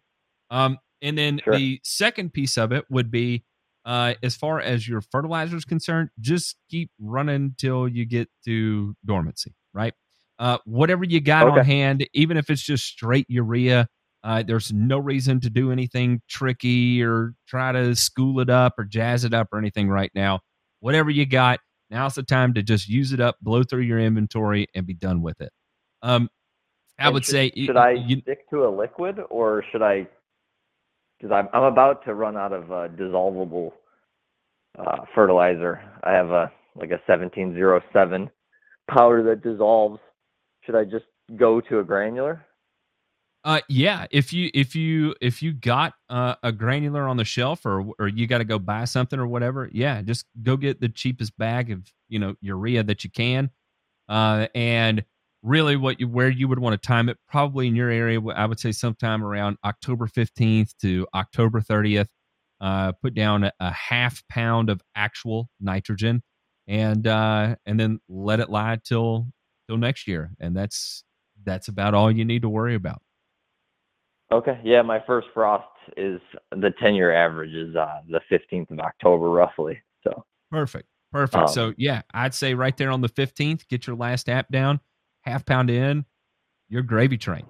Um, 0.50 0.80
and 1.02 1.18
then 1.18 1.40
sure. 1.44 1.56
the 1.56 1.80
second 1.84 2.34
piece 2.34 2.58
of 2.58 2.72
it 2.72 2.86
would 2.90 3.12
be 3.12 3.46
uh, 3.86 4.16
as 4.24 4.36
far 4.36 4.60
as 4.60 4.88
your 4.88 5.02
fertilizer 5.02 5.56
is 5.56 5.66
concerned, 5.66 6.10
just 6.20 6.56
keep 6.70 6.92
running 7.00 7.56
till 7.58 7.88
you 7.88 8.06
get 8.06 8.30
to 8.46 8.96
dormancy, 9.06 9.54
right? 9.74 9.94
Uh, 10.40 10.58
whatever 10.66 11.04
you 11.04 11.22
got 11.22 11.48
okay. 11.48 11.60
on 11.60 11.66
hand, 11.66 12.08
even 12.14 12.38
if 12.38 12.50
it's 12.50 12.62
just 12.62 12.86
straight 12.86 13.28
urea, 13.30 13.88
uh, 14.24 14.44
there's 14.44 14.72
no 14.72 15.00
reason 15.00 15.40
to 15.40 15.50
do 15.50 15.72
anything 15.72 16.22
tricky 16.30 17.04
or 17.04 17.34
try 17.48 17.72
to 17.72 17.96
school 17.96 18.40
it 18.40 18.50
up 18.50 18.74
or 18.78 18.84
jazz 18.84 19.24
it 19.24 19.34
up 19.34 19.48
or 19.52 19.58
anything 19.58 19.90
right 19.90 20.12
now. 20.14 20.40
Whatever 20.80 21.10
you 21.10 21.26
got, 21.26 21.60
now's 21.90 22.16
the 22.16 22.24
time 22.24 22.54
to 22.54 22.64
just 22.64 22.88
use 22.88 23.14
it 23.14 23.20
up, 23.20 23.38
blow 23.42 23.64
through 23.64 23.82
your 23.82 24.00
inventory, 24.00 24.68
and 24.76 24.86
be 24.86 24.94
done 24.94 25.22
with 25.22 25.42
it. 25.42 25.52
Um, 26.04 26.30
I 27.00 27.10
would 27.10 27.26
should, 27.26 27.32
say. 27.32 27.52
Should 27.56 27.78
I 27.78 27.92
you, 27.92 28.22
stick 28.22 28.50
to 28.52 28.66
a 28.66 28.70
liquid 28.70 29.20
or 29.30 29.64
should 29.72 29.82
I? 29.82 30.08
Because 31.18 31.32
I'm 31.32 31.50
I'm 31.54 31.72
about 31.72 32.06
to 32.06 32.14
run 32.14 32.38
out 32.38 32.54
of 32.54 32.72
uh, 32.72 32.88
dissolvable 32.90 33.72
uh, 34.78 35.06
fertilizer. 35.16 35.82
I 36.04 36.12
have 36.12 36.30
a 36.30 36.52
like 36.76 36.90
a 36.90 37.02
1707 37.06 38.30
powder 38.90 39.24
that 39.24 39.44
dissolves. 39.44 40.00
Should 40.66 40.76
I 40.76 40.84
just 40.84 41.06
go 41.36 41.60
to 41.62 41.80
a 41.80 41.84
granular? 41.84 42.46
Uh, 43.44 43.62
yeah. 43.68 44.06
If 44.12 44.34
you 44.34 44.52
if 44.54 44.76
you 44.76 45.16
if 45.20 45.42
you 45.42 45.54
got 45.54 45.94
uh, 46.10 46.36
a 46.44 46.52
granular 46.52 47.08
on 47.08 47.18
the 47.18 47.26
shelf, 47.26 47.66
or 47.66 47.92
or 47.98 48.08
you 48.08 48.28
got 48.28 48.38
to 48.38 48.46
go 48.46 48.60
buy 48.60 48.86
something 48.86 49.20
or 49.20 49.26
whatever, 49.26 49.70
yeah, 49.74 50.02
just 50.02 50.26
go 50.44 50.56
get 50.58 50.80
the 50.80 50.90
cheapest 50.90 51.38
bag 51.38 51.72
of 51.72 51.92
you 52.08 52.20
know 52.20 52.36
urea 52.42 52.84
that 52.84 53.04
you 53.04 53.10
can. 53.10 53.50
Uh, 54.08 54.48
and 54.54 55.04
really, 55.42 55.76
what 55.76 56.00
you 56.00 56.08
where 56.08 56.30
you 56.30 56.48
would 56.48 56.60
want 56.60 56.80
to 56.80 56.88
time 56.88 57.10
it, 57.10 57.18
probably 57.28 57.68
in 57.68 57.76
your 57.76 57.90
area, 57.90 58.22
I 58.36 58.46
would 58.46 58.60
say 58.60 58.72
sometime 58.72 59.24
around 59.24 59.58
October 59.66 60.06
fifteenth 60.08 60.78
to 60.82 61.08
October 61.16 61.62
thirtieth. 61.62 62.10
Uh, 62.60 62.92
put 62.92 63.16
down 63.16 63.46
a, 63.46 63.52
a, 63.60 63.72
half 63.72 64.22
pound 64.30 64.70
of 64.70 64.84
actual 64.96 65.50
nitrogen, 65.60 66.22
and 66.68 67.08
uh, 67.08 67.56
and 67.66 67.80
then 67.80 68.00
let 68.08 68.40
it 68.40 68.52
lie 68.52 68.78
till 68.84 69.26
till 69.68 69.78
next 69.78 70.08
year, 70.08 70.30
and 70.40 70.56
that's 70.56 71.04
that's 71.44 71.70
about 71.70 71.96
all 71.96 72.12
you 72.12 72.24
need 72.24 72.44
to 72.44 72.50
worry 72.50 72.76
about. 72.76 73.02
Okay. 74.32 74.60
Yeah, 74.64 74.82
my 74.82 75.02
first 75.06 75.28
frost 75.34 75.68
is 75.98 76.22
the 76.52 76.72
10 76.80 76.96
year 76.96 77.14
average 77.14 77.54
is 77.54 77.76
uh, 77.76 78.02
the 78.10 78.22
15th 78.32 78.72
of 78.72 78.80
October, 78.80 79.30
roughly. 79.30 79.82
So 80.04 80.24
perfect. 80.50 80.88
Perfect. 81.12 81.44
Um, 81.44 81.48
so, 81.50 81.74
yeah, 81.78 82.04
I'd 82.14 82.34
say 82.34 82.54
right 82.54 82.76
there 82.78 82.90
on 82.90 83.02
the 83.02 83.10
15th, 83.10 83.68
get 83.68 83.86
your 83.86 83.98
last 83.98 84.30
app 84.30 84.50
down, 84.50 84.80
half 85.22 85.46
pound 85.46 85.70
in, 85.70 86.06
your 86.70 86.84
gravy 86.84 87.18
train. 87.18 87.46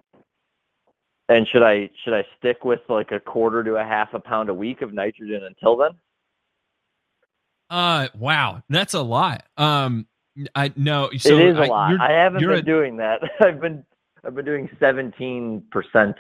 And 1.29 1.47
should 1.47 1.63
I 1.63 1.89
should 2.03 2.13
I 2.13 2.25
stick 2.37 2.65
with 2.65 2.81
like 2.89 3.11
a 3.11 3.19
quarter 3.19 3.63
to 3.63 3.75
a 3.75 3.83
half 3.83 4.13
a 4.13 4.19
pound 4.19 4.49
a 4.49 4.53
week 4.53 4.81
of 4.81 4.93
nitrogen 4.93 5.43
until 5.45 5.77
then? 5.77 5.91
Uh, 7.69 8.09
wow, 8.17 8.61
that's 8.67 8.95
a 8.95 9.01
lot. 9.01 9.43
Um, 9.55 10.07
I 10.55 10.73
know. 10.75 11.09
So 11.17 11.37
it 11.37 11.51
is 11.51 11.57
a 11.57 11.61
I, 11.61 11.67
lot. 11.67 12.01
I 12.01 12.11
haven't 12.11 12.41
been 12.41 12.51
a, 12.51 12.61
doing 12.61 12.97
that. 12.97 13.21
I've 13.39 13.61
been 13.61 13.85
I've 14.25 14.35
been 14.35 14.43
doing 14.43 14.69
seventeen 14.77 15.63
percent 15.71 16.17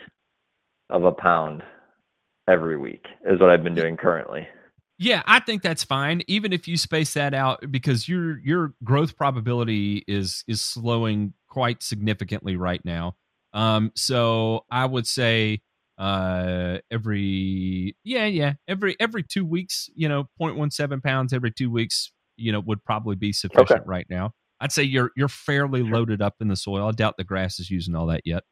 of 0.91 1.03
a 1.03 1.11
pound 1.11 1.63
every 2.47 2.77
week 2.77 3.05
is 3.25 3.39
what 3.39 3.49
I've 3.49 3.63
been 3.63 3.75
doing 3.75 3.97
currently. 3.97 4.47
Yeah, 4.99 5.23
I 5.25 5.39
think 5.39 5.63
that's 5.63 5.83
fine. 5.83 6.21
Even 6.27 6.53
if 6.53 6.67
you 6.67 6.77
space 6.77 7.15
that 7.15 7.33
out, 7.33 7.63
because 7.71 8.07
your 8.07 8.37
your 8.39 8.73
growth 8.83 9.17
probability 9.17 10.03
is 10.07 10.43
is 10.47 10.61
slowing 10.61 11.33
quite 11.47 11.81
significantly 11.81 12.55
right 12.55 12.81
now. 12.85 13.15
Um, 13.53 13.91
so 13.95 14.65
I 14.69 14.85
would 14.85 15.07
say 15.07 15.61
uh 15.97 16.79
every 16.89 17.95
yeah 18.03 18.25
yeah 18.25 18.53
every 18.67 18.95
every 18.99 19.21
two 19.21 19.45
weeks 19.45 19.87
you 19.93 20.09
know 20.09 20.23
0.17 20.41 21.03
pounds 21.03 21.31
every 21.31 21.51
two 21.51 21.69
weeks 21.69 22.11
you 22.37 22.51
know 22.51 22.59
would 22.61 22.83
probably 22.83 23.15
be 23.15 23.31
sufficient 23.31 23.71
okay. 23.71 23.81
right 23.85 24.07
now 24.09 24.31
i'd 24.61 24.71
say 24.71 24.81
you're 24.81 25.11
you're 25.15 25.27
fairly 25.27 25.83
loaded 25.83 26.19
up 26.19 26.33
in 26.39 26.47
the 26.47 26.55
soil 26.55 26.87
i 26.87 26.91
doubt 26.91 27.17
the 27.17 27.23
grass 27.23 27.59
is 27.59 27.69
using 27.69 27.93
all 27.93 28.07
that 28.07 28.21
yet 28.25 28.43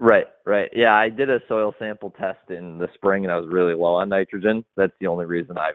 Right, 0.00 0.26
right. 0.46 0.70
Yeah, 0.72 0.94
I 0.94 1.08
did 1.08 1.28
a 1.28 1.40
soil 1.48 1.74
sample 1.78 2.10
test 2.10 2.50
in 2.50 2.78
the 2.78 2.88
spring 2.94 3.24
and 3.24 3.32
I 3.32 3.36
was 3.38 3.48
really 3.50 3.74
low 3.74 3.94
on 3.94 4.08
nitrogen. 4.08 4.64
That's 4.76 4.92
the 5.00 5.08
only 5.08 5.26
reason 5.26 5.58
I've 5.58 5.74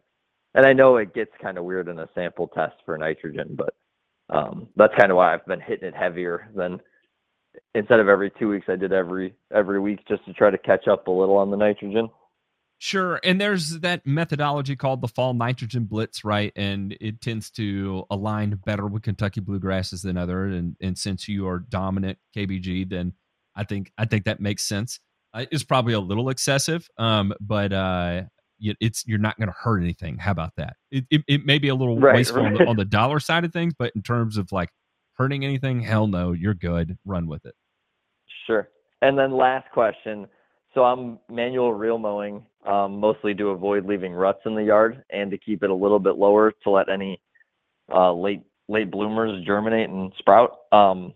and 0.56 0.66
I 0.66 0.74
know 0.74 0.98
it 0.98 1.14
gets 1.14 1.32
kind 1.42 1.58
of 1.58 1.66
weird 1.66 1.88
in 1.88 2.00
a 2.00 2.08
sample 2.14 2.48
test 2.48 2.76
for 2.86 2.98
nitrogen, 2.98 3.58
but 3.58 3.74
um, 4.30 4.68
that's 4.76 4.94
kind 4.96 5.12
of 5.12 5.18
why 5.18 5.34
I've 5.34 5.46
been 5.46 5.60
hitting 5.60 5.88
it 5.88 5.96
heavier 5.96 6.50
than 6.56 6.80
instead 7.76 8.00
of 8.00 8.08
every 8.08 8.32
two 8.32 8.50
weeks, 8.50 8.68
I 8.70 8.76
did 8.76 8.94
every 8.94 9.36
every 9.54 9.80
week 9.80 10.00
just 10.08 10.26
to 10.26 10.34
try 10.34 10.50
to 10.50 10.58
catch 10.58 10.88
up 10.88 11.08
a 11.08 11.12
little 11.12 11.38
on 11.38 11.52
the 11.52 11.58
nitrogen. 11.58 12.10
Sure, 12.80 13.20
and 13.24 13.40
there's 13.40 13.80
that 13.80 14.06
methodology 14.06 14.76
called 14.76 15.02
the 15.02 15.08
fall 15.08 15.34
nitrogen 15.34 15.86
blitz, 15.86 16.26
right? 16.26 16.52
And 16.56 16.98
it 17.00 17.22
tends 17.22 17.50
to 17.52 18.06
align 18.10 18.60
better 18.66 18.88
with 18.88 19.04
Kentucky 19.04 19.42
bluegrasses 19.42 20.04
than 20.04 20.18
other. 20.18 20.46
And 20.46 20.76
and 20.82 20.98
since 20.98 21.28
you 21.28 21.48
are 21.48 21.60
dominant 21.60 22.18
KBG, 22.36 22.90
then 22.90 23.14
I 23.56 23.64
think 23.64 23.92
I 23.98 24.06
think 24.06 24.26
that 24.26 24.40
makes 24.40 24.64
sense. 24.64 25.00
Uh, 25.34 25.46
it's 25.52 25.64
probably 25.64 25.94
a 25.94 26.00
little 26.00 26.30
excessive, 26.30 26.88
um, 26.98 27.34
but 27.40 27.74
uh, 27.74 28.24
it's 28.60 29.06
you're 29.08 29.20
not 29.20 29.38
going 29.38 29.48
to 29.48 29.56
hurt 29.58 29.82
anything. 29.82 30.18
How 30.18 30.32
about 30.32 30.52
that? 30.58 30.76
It, 30.92 31.06
it, 31.10 31.22
it 31.28 31.46
may 31.46 31.58
be 31.58 31.70
a 31.70 31.76
little 31.76 32.00
right, 32.00 32.16
wasteful 32.16 32.44
right. 32.44 32.52
On, 32.52 32.54
the, 32.54 32.68
on 32.68 32.76
the 32.76 32.86
dollar 32.86 33.20
side 33.20 33.44
of 33.44 33.52
things, 33.52 33.74
but 33.78 33.92
in 33.96 34.04
terms 34.04 34.38
of 34.38 34.52
like 34.52 34.70
hurting 35.16 35.44
anything, 35.44 35.82
hell 35.82 36.08
no, 36.08 36.32
you're 36.32 36.54
good. 36.54 36.98
Run 37.06 37.28
with 37.28 37.46
it. 37.46 37.56
Sure. 38.46 38.70
And 39.02 39.18
then 39.18 39.36
last 39.36 39.70
question. 39.72 40.28
So 40.74 40.84
I'm 40.84 41.20
manual 41.30 41.74
reel 41.74 41.98
mowing, 41.98 42.44
um, 42.66 43.00
mostly 43.00 43.34
to 43.36 43.50
avoid 43.50 43.86
leaving 43.86 44.14
ruts 44.14 44.40
in 44.46 44.56
the 44.56 44.64
yard 44.64 45.04
and 45.12 45.30
to 45.32 45.38
keep 45.38 45.64
it 45.64 45.70
a 45.70 45.76
little 45.76 46.00
bit 46.00 46.18
lower 46.18 46.52
to 46.64 46.70
let 46.70 46.90
any 46.90 47.22
uh, 47.94 48.14
late 48.14 48.42
late 48.70 48.90
bloomers 48.90 49.46
germinate 49.46 49.90
and 49.90 50.12
sprout. 50.18 50.60
Um, 50.72 51.14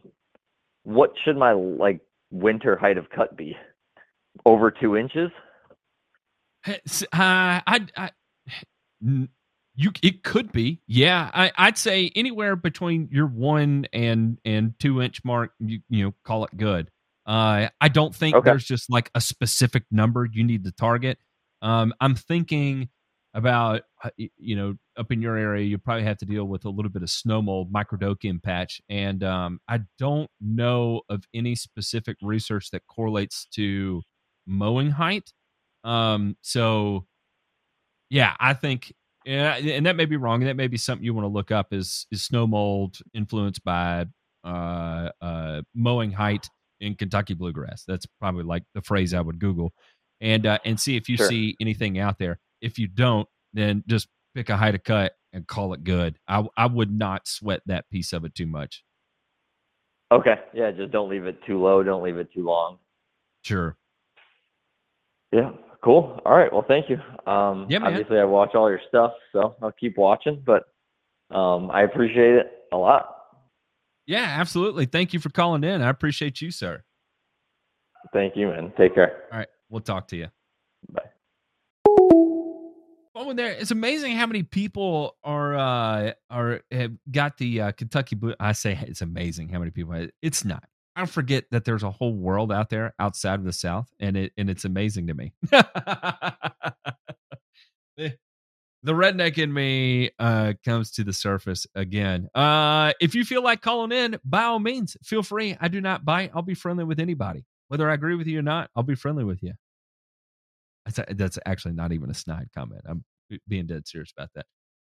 what 0.83 1.11
should 1.23 1.37
my 1.37 1.53
like 1.53 2.01
winter 2.31 2.77
height 2.77 2.97
of 2.97 3.09
cut 3.09 3.35
be? 3.37 3.55
Over 4.45 4.71
two 4.71 4.95
inches? 4.95 5.31
Uh, 6.65 6.73
I, 7.11 7.87
I, 7.95 8.11
you, 9.01 9.91
it 10.01 10.23
could 10.23 10.51
be, 10.51 10.81
yeah. 10.87 11.29
I, 11.33 11.51
I'd 11.57 11.77
say 11.77 12.11
anywhere 12.15 12.55
between 12.55 13.09
your 13.11 13.27
one 13.27 13.87
and 13.93 14.37
and 14.43 14.73
two 14.79 15.01
inch 15.01 15.23
mark, 15.23 15.53
you, 15.59 15.79
you 15.89 16.03
know, 16.03 16.13
call 16.23 16.43
it 16.45 16.57
good. 16.57 16.89
Uh, 17.25 17.69
I 17.79 17.87
don't 17.89 18.15
think 18.15 18.35
okay. 18.35 18.49
there's 18.49 18.65
just 18.65 18.89
like 18.89 19.11
a 19.13 19.21
specific 19.21 19.83
number 19.91 20.27
you 20.31 20.43
need 20.43 20.63
to 20.63 20.71
target. 20.71 21.19
Um, 21.61 21.93
I'm 21.99 22.15
thinking 22.15 22.89
about 23.37 23.83
uh, 24.03 24.09
you 24.17 24.55
know 24.55 24.73
up 24.97 25.11
in 25.11 25.21
your 25.21 25.37
area 25.37 25.63
you 25.63 25.77
probably 25.77 26.03
have 26.03 26.17
to 26.17 26.25
deal 26.25 26.45
with 26.45 26.65
a 26.65 26.69
little 26.69 26.89
bit 26.89 27.03
of 27.03 27.09
snow 27.09 27.39
mold 27.39 27.71
microdochium 27.71 28.41
patch 28.41 28.81
and 28.89 29.23
um, 29.23 29.59
i 29.69 29.79
don't 29.99 30.29
know 30.41 31.01
of 31.07 31.23
any 31.35 31.53
specific 31.53 32.17
research 32.21 32.71
that 32.71 32.81
correlates 32.87 33.45
to 33.45 34.01
mowing 34.47 34.89
height 34.89 35.31
um, 35.83 36.35
so 36.41 37.05
yeah 38.09 38.35
i 38.39 38.53
think 38.53 38.91
and 39.27 39.85
that 39.85 39.95
may 39.95 40.05
be 40.05 40.17
wrong 40.17 40.41
and 40.41 40.49
that 40.49 40.55
may 40.55 40.67
be 40.67 40.77
something 40.77 41.05
you 41.05 41.13
want 41.13 41.23
to 41.23 41.31
look 41.31 41.51
up 41.51 41.71
is 41.71 42.07
is 42.11 42.25
snow 42.25 42.47
mold 42.47 42.97
influenced 43.13 43.63
by 43.63 44.03
uh, 44.45 45.09
uh, 45.21 45.61
mowing 45.75 46.11
height 46.11 46.49
in 46.79 46.95
kentucky 46.95 47.35
bluegrass 47.35 47.83
that's 47.87 48.07
probably 48.19 48.43
like 48.43 48.63
the 48.73 48.81
phrase 48.81 49.13
i 49.13 49.21
would 49.21 49.37
google 49.37 49.71
and 50.21 50.47
uh, 50.47 50.57
and 50.65 50.79
see 50.79 50.95
if 50.95 51.07
you 51.07 51.17
sure. 51.17 51.27
see 51.27 51.55
anything 51.61 51.99
out 51.99 52.17
there 52.17 52.39
if 52.67 52.77
you 52.77 52.87
don't, 52.87 53.27
then 53.53 53.83
just 53.87 54.09
pick 54.35 54.49
a 54.49 54.57
height 54.57 54.75
of 54.75 54.83
cut 54.83 55.13
and 55.33 55.47
call 55.47 55.73
it 55.73 55.83
good. 55.83 56.19
I 56.27 56.43
I 56.55 56.67
would 56.67 56.91
not 56.91 57.27
sweat 57.27 57.61
that 57.65 57.89
piece 57.89 58.13
of 58.13 58.25
it 58.25 58.35
too 58.35 58.45
much. 58.45 58.83
Okay. 60.11 60.35
Yeah, 60.53 60.71
just 60.71 60.91
don't 60.91 61.09
leave 61.09 61.25
it 61.25 61.39
too 61.47 61.59
low, 61.59 61.81
don't 61.81 62.03
leave 62.03 62.17
it 62.17 62.31
too 62.33 62.45
long. 62.45 62.77
Sure. 63.43 63.75
Yeah, 65.31 65.51
cool. 65.83 66.21
All 66.25 66.35
right. 66.35 66.51
Well, 66.51 66.65
thank 66.67 66.89
you. 66.89 66.97
Um 67.25 67.67
yeah, 67.69 67.79
man. 67.79 67.93
obviously 67.93 68.19
I 68.19 68.25
watch 68.25 68.53
all 68.53 68.69
your 68.69 68.81
stuff, 68.87 69.13
so 69.31 69.55
I'll 69.61 69.71
keep 69.71 69.97
watching, 69.97 70.43
but 70.45 70.63
um 71.35 71.71
I 71.71 71.83
appreciate 71.83 72.35
it 72.35 72.47
a 72.71 72.77
lot. 72.77 73.15
Yeah, 74.05 74.35
absolutely. 74.39 74.85
Thank 74.85 75.13
you 75.13 75.19
for 75.19 75.29
calling 75.29 75.63
in. 75.63 75.81
I 75.81 75.89
appreciate 75.89 76.41
you, 76.41 76.51
sir. 76.51 76.83
Thank 78.13 78.37
you, 78.37 78.47
man. 78.47 78.71
Take 78.77 78.95
care. 78.95 79.23
All 79.31 79.39
right. 79.39 79.49
We'll 79.69 79.81
talk 79.81 80.07
to 80.09 80.15
you. 80.17 80.27
Bye 80.89 81.03
there 83.35 83.51
it's 83.51 83.71
amazing 83.71 84.15
how 84.15 84.25
many 84.25 84.43
people 84.43 85.15
are 85.23 85.55
uh 85.55 86.13
are 86.29 86.61
have 86.71 86.93
got 87.11 87.37
the 87.37 87.61
uh, 87.61 87.71
Kentucky 87.71 88.15
blue. 88.15 88.35
I 88.39 88.53
say 88.53 88.77
it's 88.81 89.01
amazing 89.01 89.49
how 89.49 89.59
many 89.59 89.71
people. 89.71 90.07
It's 90.21 90.45
not. 90.45 90.63
I 90.95 91.05
forget 91.05 91.45
that 91.51 91.63
there's 91.63 91.83
a 91.83 91.91
whole 91.91 92.15
world 92.15 92.51
out 92.51 92.71
there 92.71 92.95
outside 92.97 93.35
of 93.35 93.45
the 93.45 93.53
South, 93.53 93.87
and 93.99 94.17
it 94.17 94.33
and 94.37 94.49
it's 94.49 94.65
amazing 94.65 95.07
to 95.07 95.13
me. 95.13 95.33
the 98.87 98.93
redneck 98.93 99.37
in 99.37 99.53
me 99.53 100.09
uh, 100.17 100.53
comes 100.65 100.91
to 100.91 101.03
the 101.03 101.13
surface 101.13 101.67
again. 101.75 102.29
Uh, 102.33 102.93
if 102.99 103.13
you 103.13 103.25
feel 103.25 103.43
like 103.43 103.61
calling 103.61 103.91
in, 103.91 104.19
by 104.25 104.43
all 104.43 104.59
means, 104.59 104.97
feel 105.03 105.23
free. 105.23 105.55
I 105.59 105.67
do 105.67 105.81
not 105.81 106.05
bite. 106.05 106.31
I'll 106.33 106.41
be 106.41 106.55
friendly 106.55 106.83
with 106.83 106.99
anybody, 106.99 107.45
whether 107.67 107.89
I 107.89 107.93
agree 107.93 108.15
with 108.15 108.27
you 108.27 108.39
or 108.39 108.43
not. 108.43 108.69
I'll 108.75 108.83
be 108.83 108.95
friendly 108.95 109.23
with 109.23 109.43
you. 109.43 109.53
That's, 110.85 111.13
that's 111.15 111.39
actually 111.45 111.73
not 111.73 111.91
even 111.91 112.09
a 112.09 112.13
snide 112.13 112.49
comment. 112.55 112.81
I'm 112.87 113.03
being 113.47 113.65
dead 113.67 113.87
serious 113.87 114.11
about 114.15 114.29
that. 114.35 114.45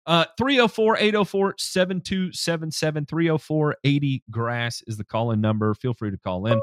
Uh, 0.05 0.25
304 0.37 0.97
804 0.97 1.55
7277 1.59 3.07
304 3.07 3.77
80 3.85 4.23
grass 4.31 4.83
is 4.87 4.97
the 4.97 5.05
call 5.05 5.31
in 5.31 5.41
number. 5.41 5.75
Feel 5.75 5.95
free 5.95 6.11
to 6.11 6.19
call 6.19 6.47
in. 6.47 6.61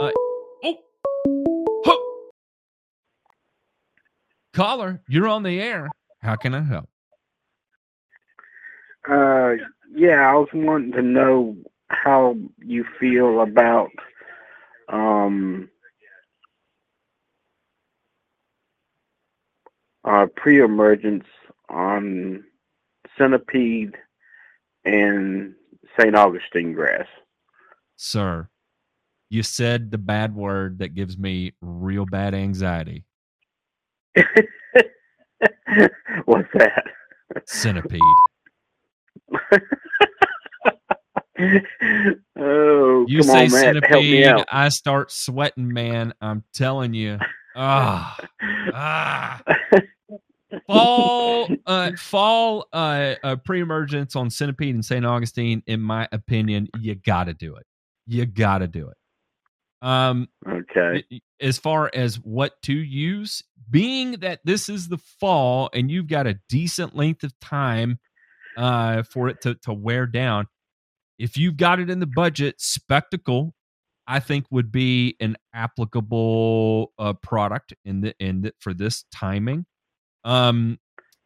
Uh, 0.00 0.10
oh, 1.86 2.02
caller, 4.52 5.02
you're 5.08 5.28
on 5.28 5.42
the 5.42 5.60
air. 5.60 5.88
How 6.20 6.36
can 6.36 6.54
I 6.54 6.62
help? 6.62 6.88
Uh, 9.08 9.52
yeah, 9.94 10.28
I 10.30 10.34
was 10.34 10.48
wanting 10.52 10.92
to 10.92 11.02
know 11.02 11.56
how 11.88 12.36
you 12.58 12.84
feel 12.98 13.40
about 13.40 13.90
um, 14.88 15.70
uh, 20.04 20.26
pre-emergence 20.36 21.24
on 21.68 22.44
centipede 23.16 23.96
and 24.84 25.54
St. 25.98 26.14
Augustine 26.14 26.72
grass. 26.72 27.06
Sir, 27.96 28.48
you 29.30 29.42
said 29.42 29.90
the 29.90 29.98
bad 29.98 30.34
word 30.34 30.78
that 30.78 30.94
gives 30.94 31.18
me 31.18 31.54
real 31.60 32.06
bad 32.06 32.34
anxiety. 32.34 33.04
What's 36.24 36.48
that? 36.54 36.84
Centipede. 37.46 38.00
oh, 42.38 43.04
you 43.08 43.18
come 43.18 43.26
say 43.28 43.44
on, 43.44 43.50
centipede, 43.50 43.90
help 43.90 44.02
me 44.02 44.24
out. 44.24 44.46
I 44.50 44.68
start 44.68 45.10
sweating, 45.10 45.72
man. 45.72 46.14
I'm 46.20 46.44
telling 46.52 46.94
you. 46.94 47.18
Ah, 47.56 48.18
ah. 48.74 49.40
Fall, 50.66 51.48
uh, 51.66 51.92
fall, 51.98 52.66
uh, 52.72 53.14
uh, 53.22 53.36
pre-emergence 53.36 54.16
on 54.16 54.30
centipede 54.30 54.74
and 54.74 54.84
St. 54.84 55.04
Augustine. 55.04 55.62
In 55.66 55.80
my 55.80 56.08
opinion, 56.12 56.68
you 56.78 56.94
got 56.94 57.24
to 57.24 57.34
do 57.34 57.56
it. 57.56 57.66
You 58.06 58.26
got 58.26 58.58
to 58.58 58.68
do 58.68 58.88
it. 58.88 58.96
Um, 59.86 60.28
okay. 60.48 61.04
As 61.40 61.58
far 61.58 61.90
as 61.92 62.16
what 62.16 62.52
to 62.62 62.72
use, 62.72 63.42
being 63.70 64.12
that 64.20 64.40
this 64.44 64.68
is 64.68 64.88
the 64.88 64.98
fall 65.20 65.68
and 65.74 65.90
you've 65.90 66.06
got 66.06 66.26
a 66.26 66.38
decent 66.48 66.96
length 66.96 67.22
of 67.22 67.38
time 67.40 67.98
uh, 68.56 69.02
for 69.02 69.28
it 69.28 69.42
to, 69.42 69.54
to 69.56 69.72
wear 69.72 70.06
down, 70.06 70.46
if 71.18 71.36
you've 71.36 71.56
got 71.56 71.80
it 71.80 71.90
in 71.90 72.00
the 72.00 72.06
budget, 72.06 72.60
spectacle, 72.60 73.54
I 74.06 74.20
think 74.20 74.46
would 74.50 74.70
be 74.70 75.16
an 75.20 75.36
applicable 75.54 76.92
uh, 76.98 77.14
product 77.14 77.74
in 77.84 78.00
the 78.02 78.14
in 78.18 78.42
the, 78.42 78.52
for 78.60 78.74
this 78.74 79.04
timing. 79.12 79.66
Um, 80.24 80.78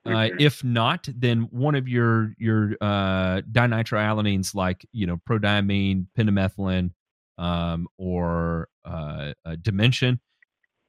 uh, 0.07 0.31
if 0.39 0.65
not, 0.65 1.09
then 1.15 1.43
one 1.51 1.75
of 1.75 1.89
your 1.89 2.35
your 2.39 2.73
uh, 2.81 3.43
dinitroanilines 3.53 4.55
like 4.55 4.87
you 4.93 5.07
know 5.07 5.19
prodiamine, 5.29 6.07
pendimethalin, 6.19 6.93
um, 7.39 7.89
or 7.99 8.69
uh, 8.85 9.35
uh, 9.45 9.57
dimension. 9.63 10.21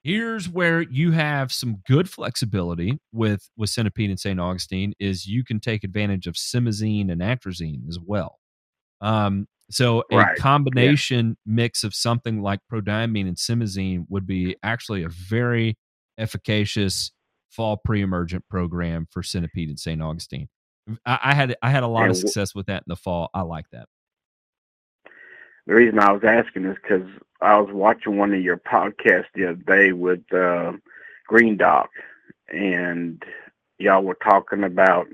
Here's 0.04 0.48
where 0.50 0.82
you 0.84 1.12
have 1.12 1.52
some 1.52 1.78
good 1.88 2.10
flexibility 2.10 3.00
with 3.12 3.50
with 3.58 3.70
centipede 3.70 4.10
and 4.10 4.20
St. 4.20 4.40
Augustine 4.40 4.94
is 5.00 5.28
you 5.28 5.44
can 5.44 5.60
take 5.60 5.84
advantage 5.84 6.26
of 6.28 6.36
simazine 6.36 7.12
and 7.12 7.22
atrazine 7.22 7.88
as 7.90 8.00
well. 8.00 8.40
Um, 9.02 9.48
so 9.72 10.04
a 10.12 10.26
Right. 10.26 10.38
combination 10.38 11.38
mix 11.46 11.84
of 11.84 11.94
something 11.94 12.42
like 12.42 12.60
prodiamine 12.72 13.28
and 13.28 13.38
simazine 13.38 14.06
would 14.10 14.28
be 14.28 14.56
actually 14.64 15.04
a 15.04 15.10
very 15.10 15.78
efficacious 16.18 17.12
fall 17.50 17.78
pre-emergent 17.78 18.48
program 18.50 19.08
for 19.10 19.24
centipede 19.24 19.70
and 19.70 19.80
St. 19.80 20.02
Augustine. 20.02 20.50
I, 21.06 21.20
I 21.24 21.34
had 21.34 21.56
I 21.62 21.70
had 21.70 21.84
a 21.84 21.88
lot 21.88 22.10
of 22.10 22.18
success 22.18 22.56
with 22.56 22.68
that 22.68 22.84
in 22.84 22.86
the 22.88 22.96
fall. 22.96 23.30
I 23.34 23.42
like 23.42 23.66
that. 23.72 23.88
The 25.68 25.76
reason 25.76 26.00
I 26.00 26.12
was 26.12 26.24
asking 26.24 26.66
is 26.66 26.78
because 26.82 27.08
I 27.42 27.60
was 27.60 27.72
watching 27.72 28.18
one 28.18 28.34
of 28.34 28.42
your 28.42 28.58
podcasts 28.58 29.28
the 29.36 29.50
other 29.50 29.64
day 29.68 29.92
with 29.92 30.22
uh, 30.34 30.74
Green 31.28 31.58
Doc, 31.58 31.90
and 32.50 33.22
y'all 33.78 34.04
were 34.04 34.18
talking 34.24 34.64
about, 34.64 35.08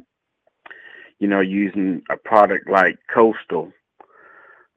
you 1.20 1.28
know, 1.28 1.42
using 1.42 2.02
a 2.10 2.16
product 2.16 2.70
like 2.70 2.98
Coastal. 3.14 3.72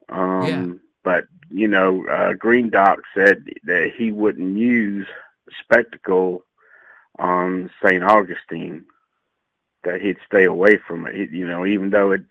Um, 0.09 0.43
Yeah. 0.43 0.65
But 1.03 1.25
you 1.49 1.67
know, 1.67 2.05
uh, 2.07 2.33
Green 2.33 2.69
Doc 2.69 2.99
said 3.15 3.45
that 3.63 3.91
he 3.97 4.11
wouldn't 4.11 4.57
use 4.57 5.07
Spectacle 5.63 6.43
on 7.19 7.69
St. 7.83 8.03
Augustine. 8.03 8.85
That 9.85 10.01
he'd 10.01 10.17
stay 10.25 10.43
away 10.43 10.77
from 10.85 11.07
it. 11.07 11.31
You 11.31 11.47
know, 11.47 11.65
even 11.65 11.89
though 11.91 12.11
it, 12.11 12.23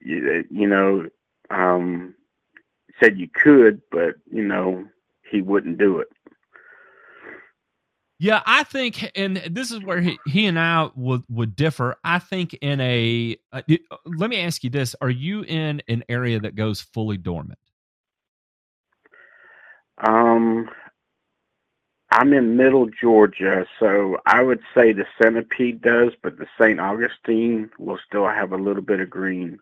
you 0.00 0.44
you 0.50 0.66
know, 0.66 1.06
um, 1.50 2.14
said 2.98 3.18
you 3.18 3.28
could, 3.28 3.82
but 3.90 4.14
you 4.30 4.42
know 4.42 4.86
he 5.30 5.42
wouldn't 5.42 5.78
do 5.78 5.98
it. 5.98 6.08
Yeah, 8.22 8.40
I 8.46 8.62
think, 8.62 9.10
and 9.16 9.38
this 9.50 9.72
is 9.72 9.82
where 9.82 10.00
he, 10.00 10.16
he 10.28 10.46
and 10.46 10.56
I 10.56 10.90
would 10.94 11.24
would 11.28 11.56
differ. 11.56 11.96
I 12.04 12.20
think 12.20 12.54
in 12.54 12.80
a, 12.80 13.36
uh, 13.52 13.62
let 14.06 14.30
me 14.30 14.40
ask 14.40 14.62
you 14.62 14.70
this: 14.70 14.94
Are 15.00 15.10
you 15.10 15.42
in 15.42 15.82
an 15.88 16.04
area 16.08 16.38
that 16.38 16.54
goes 16.54 16.80
fully 16.80 17.16
dormant? 17.16 17.58
Um, 20.06 20.70
I'm 22.12 22.32
in 22.34 22.56
Middle 22.56 22.88
Georgia, 23.00 23.66
so 23.80 24.18
I 24.26 24.42
would 24.42 24.60
say 24.74 24.92
the 24.92 25.06
centipede 25.20 25.80
does, 25.80 26.12
but 26.22 26.36
the 26.38 26.46
St. 26.60 26.78
Augustine 26.78 27.70
will 27.78 27.98
still 28.06 28.26
have 28.28 28.52
a 28.52 28.56
little 28.56 28.82
bit 28.82 29.00
of 29.00 29.08
green. 29.08 29.58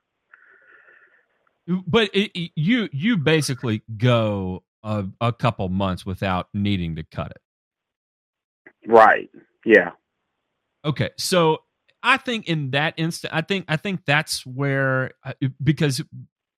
But 1.86 2.10
it, 2.12 2.32
it- 2.34 2.52
you 2.56 2.88
you 2.92 3.16
basically 3.16 3.82
go 3.96 4.64
a, 4.82 5.04
a 5.20 5.32
couple 5.32 5.68
months 5.68 6.04
without 6.04 6.48
needing 6.52 6.96
to 6.96 7.04
cut 7.04 7.30
it. 7.30 8.90
Right? 8.90 9.30
Yeah. 9.64 9.90
Okay, 10.84 11.10
so 11.18 11.58
I 12.02 12.16
think 12.16 12.48
in 12.48 12.70
that 12.70 12.94
instant, 12.96 13.32
I 13.34 13.42
think 13.42 13.66
I 13.68 13.76
think 13.76 14.00
that's 14.06 14.44
where 14.46 15.12
uh, 15.24 15.34
because 15.62 16.02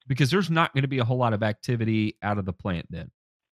because 0.06 0.30
there's 0.30 0.50
not 0.50 0.72
going 0.72 0.82
to 0.82 0.88
be 0.88 0.98
a 1.00 1.04
whole 1.04 1.18
lot 1.18 1.32
of 1.34 1.42
activity 1.42 2.16
out 2.22 2.38
of 2.38 2.44
the 2.44 2.52
plant 2.52 2.86
then, 2.90 3.10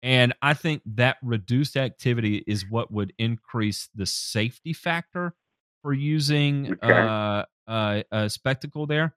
and 0.03 0.35
I 0.43 0.55
think 0.55 0.83
that 0.97 1.17
reduced 1.23 1.77
activity 1.77 2.45
is 2.47 2.69
what 2.69 2.93
would 2.93 3.13
increase 3.19 3.89
the 3.95 4.07
safety 4.07 4.73
factor 4.73 5.35
for 5.83 5.93
using 5.93 6.73
Okay. 6.73 6.81
uh, 6.83 7.45
uh, 7.69 8.03
a 8.11 8.29
spectacle 8.31 8.87
there. 8.87 9.15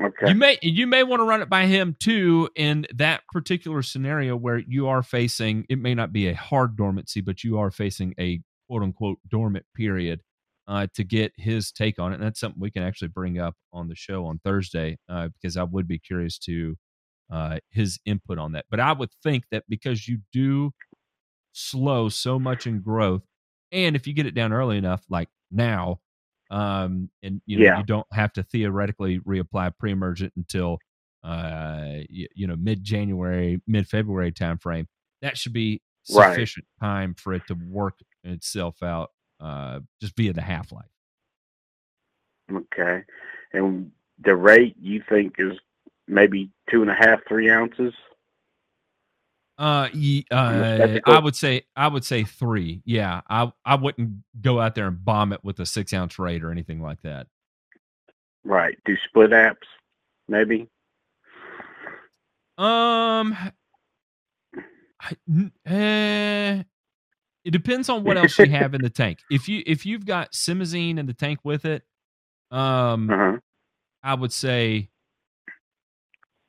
Okay. 0.00 0.28
You 0.28 0.36
may 0.36 0.58
you 0.62 0.86
may 0.86 1.02
want 1.02 1.20
to 1.20 1.24
run 1.24 1.42
it 1.42 1.48
by 1.50 1.66
him 1.66 1.96
too 1.98 2.48
in 2.54 2.86
that 2.94 3.22
particular 3.32 3.82
scenario 3.82 4.36
where 4.36 4.58
you 4.58 4.86
are 4.86 5.02
facing 5.02 5.66
it 5.68 5.78
may 5.78 5.94
not 5.94 6.12
be 6.12 6.28
a 6.28 6.34
hard 6.34 6.76
dormancy, 6.76 7.20
but 7.20 7.42
you 7.42 7.58
are 7.58 7.72
facing 7.72 8.14
a 8.18 8.40
quote 8.68 8.82
unquote 8.84 9.18
dormant 9.28 9.66
period 9.74 10.22
uh, 10.68 10.86
to 10.94 11.02
get 11.02 11.32
his 11.36 11.72
take 11.72 11.98
on 11.98 12.12
it. 12.12 12.16
And 12.16 12.22
that's 12.24 12.38
something 12.38 12.60
we 12.60 12.70
can 12.70 12.84
actually 12.84 13.08
bring 13.08 13.38
up 13.40 13.56
on 13.72 13.88
the 13.88 13.96
show 13.96 14.24
on 14.26 14.38
Thursday 14.44 14.98
uh, 15.08 15.28
because 15.28 15.56
I 15.56 15.64
would 15.64 15.88
be 15.88 15.98
curious 15.98 16.38
to 16.40 16.76
uh, 17.30 17.58
his 17.70 17.98
input 18.04 18.38
on 18.38 18.52
that. 18.52 18.66
But 18.70 18.80
I 18.80 18.92
would 18.92 19.10
think 19.22 19.44
that 19.50 19.64
because 19.68 20.08
you 20.08 20.18
do 20.32 20.72
slow 21.52 22.08
so 22.08 22.38
much 22.38 22.66
in 22.66 22.80
growth, 22.80 23.22
and 23.72 23.96
if 23.96 24.06
you 24.06 24.12
get 24.14 24.26
it 24.26 24.34
down 24.34 24.52
early 24.52 24.78
enough, 24.78 25.04
like 25.10 25.28
now, 25.50 26.00
um, 26.50 27.10
and 27.22 27.40
you 27.46 27.58
know 27.58 27.64
Yeah. 27.64 27.78
you 27.78 27.84
don't 27.84 28.06
have 28.12 28.32
to 28.34 28.42
theoretically 28.42 29.20
reapply 29.20 29.72
pre-emergent 29.78 30.32
until 30.36 30.78
uh, 31.24 31.96
you, 32.08 32.28
you 32.34 32.46
know 32.46 32.56
mid 32.56 32.82
January, 32.84 33.60
mid 33.66 33.86
February 33.88 34.32
timeframe. 34.32 34.86
That 35.22 35.36
should 35.36 35.52
be 35.52 35.82
Right. 36.10 36.30
sufficient 36.30 36.66
time 36.80 37.14
for 37.14 37.34
it 37.34 37.42
to 37.48 37.54
work 37.54 37.98
itself 38.24 38.82
out 38.82 39.10
uh, 39.40 39.80
just 40.00 40.16
via 40.16 40.32
the 40.32 40.40
half 40.42 40.72
life. 40.72 40.86
Okay. 42.50 43.04
And 43.52 43.92
the 44.18 44.34
rate 44.36 44.74
you 44.80 45.02
think 45.06 45.34
is 45.38 45.52
maybe 46.08 46.50
two 46.70 46.82
and 46.82 46.90
a 46.90 46.94
half, 46.94 47.20
three 47.28 47.50
ounces? 47.50 47.94
Uh, 49.58 49.88
uh. 50.30 50.98
I 51.04 51.18
would 51.18 51.34
say 51.34 51.62
I 51.74 51.88
would 51.88 52.04
say 52.04 52.22
three. 52.22 52.80
Yeah, 52.84 53.22
I 53.28 53.50
I 53.64 53.74
wouldn't 53.74 54.22
go 54.40 54.60
out 54.60 54.76
there 54.76 54.86
and 54.86 55.04
bomb 55.04 55.32
it 55.32 55.42
with 55.42 55.58
a 55.58 55.66
six 55.66 55.92
ounce 55.92 56.16
rate 56.18 56.44
or 56.44 56.52
anything 56.52 56.80
like 56.80 57.02
that. 57.02 57.26
Right. 58.44 58.78
Do 58.84 58.96
split 59.08 59.30
apps, 59.30 59.56
maybe? 60.28 60.68
Um, 62.56 63.36
eh, 65.66 66.62
it 67.44 67.50
depends 67.50 67.88
on 67.88 68.04
what 68.04 68.16
else 68.16 68.38
you 68.38 68.46
have 68.46 68.74
in 68.74 68.82
the 68.82 68.90
tank. 68.94 69.18
If 69.28 69.48
you 69.48 69.64
if 69.66 69.84
you've 69.84 70.06
got 70.06 70.32
simazine 70.32 70.98
in 70.98 71.06
the 71.06 71.14
tank 71.14 71.40
with 71.42 71.64
it, 71.64 71.82
um, 72.52 73.10
Uh-huh. 73.10 73.38
I 74.04 74.14
would 74.14 74.32
say. 74.32 74.90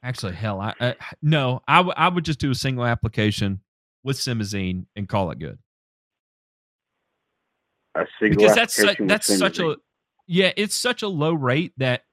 Actually, 0.02 0.34
hell, 0.34 0.62
I 0.62 0.74
uh, 0.80 0.94
no, 1.22 1.62
I 1.68 1.82
would 1.82 1.96
I 1.98 2.08
would 2.08 2.26
just 2.26 2.40
do 2.40 2.52
a 2.52 2.56
single 2.56 2.86
application 2.86 3.62
with 4.04 4.18
simazine 4.18 4.86
and 4.96 5.10
call 5.10 5.32
it 5.32 5.40
good. 5.40 5.60
A 7.96 8.06
single 8.20 8.38
because 8.38 8.56
that's 8.56 8.76
su- 8.76 8.96
that's 9.08 9.38
such 9.38 9.60
a 9.60 9.76
yeah 10.28 10.52
it's 10.56 10.78
such 10.78 11.02
a 11.02 11.08
low 11.08 11.34
rate 11.34 11.74
that 11.78 12.04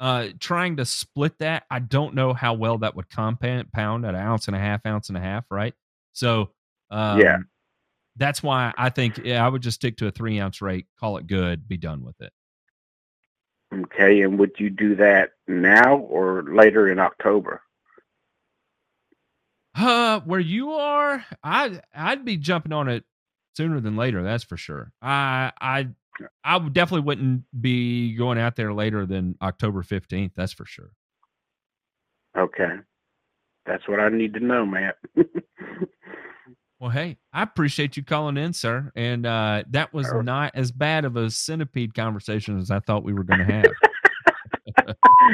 uh 0.00 0.28
trying 0.40 0.76
to 0.76 0.84
split 0.84 1.38
that 1.38 1.62
i 1.70 1.78
don't 1.78 2.14
know 2.14 2.32
how 2.34 2.52
well 2.52 2.78
that 2.78 2.96
would 2.96 3.08
compound 3.08 3.70
pound 3.72 4.04
at 4.04 4.14
an 4.14 4.20
ounce 4.20 4.48
and 4.48 4.56
a 4.56 4.58
half 4.58 4.84
ounce 4.84 5.08
and 5.08 5.16
a 5.16 5.20
half 5.20 5.44
right 5.50 5.72
so 6.12 6.50
um 6.90 7.20
Yeah. 7.20 7.38
that's 8.16 8.42
why 8.42 8.74
i 8.76 8.90
think 8.90 9.18
yeah 9.22 9.44
i 9.44 9.48
would 9.48 9.62
just 9.62 9.76
stick 9.76 9.96
to 9.98 10.08
a 10.08 10.10
three 10.10 10.40
ounce 10.40 10.60
rate 10.60 10.86
call 10.98 11.16
it 11.16 11.28
good 11.28 11.68
be 11.68 11.76
done 11.76 12.02
with 12.02 12.20
it 12.20 12.32
Okay, 13.72 14.22
and 14.22 14.36
would 14.36 14.58
you 14.58 14.68
do 14.68 14.96
that 14.96 15.30
now 15.50 15.96
or 15.96 16.44
later 16.54 16.88
in 16.88 16.98
October? 16.98 17.62
Uh, 19.74 20.20
where 20.20 20.40
you 20.40 20.72
are, 20.72 21.24
I 21.42 21.80
I'd 21.94 22.24
be 22.24 22.36
jumping 22.36 22.72
on 22.72 22.88
it 22.88 23.04
sooner 23.54 23.80
than 23.80 23.96
later. 23.96 24.22
That's 24.22 24.44
for 24.44 24.56
sure. 24.56 24.92
I 25.00 25.52
I 25.60 25.88
I 26.44 26.58
definitely 26.58 27.06
wouldn't 27.06 27.44
be 27.58 28.14
going 28.14 28.38
out 28.38 28.56
there 28.56 28.72
later 28.72 29.06
than 29.06 29.36
October 29.40 29.82
fifteenth. 29.82 30.32
That's 30.34 30.52
for 30.52 30.66
sure. 30.66 30.90
Okay, 32.36 32.76
that's 33.64 33.86
what 33.88 34.00
I 34.00 34.08
need 34.08 34.34
to 34.34 34.40
know, 34.40 34.66
Matt. 34.66 34.96
well, 36.80 36.90
hey, 36.90 37.18
I 37.32 37.42
appreciate 37.42 37.96
you 37.96 38.04
calling 38.04 38.36
in, 38.36 38.52
sir, 38.52 38.90
and 38.96 39.24
uh, 39.24 39.62
that 39.70 39.94
was 39.94 40.12
not 40.12 40.52
as 40.54 40.72
bad 40.72 41.04
of 41.04 41.16
a 41.16 41.30
centipede 41.30 41.94
conversation 41.94 42.58
as 42.58 42.70
I 42.70 42.80
thought 42.80 43.04
we 43.04 43.12
were 43.12 43.24
going 43.24 43.46
to 43.46 43.52
have. 43.52 43.64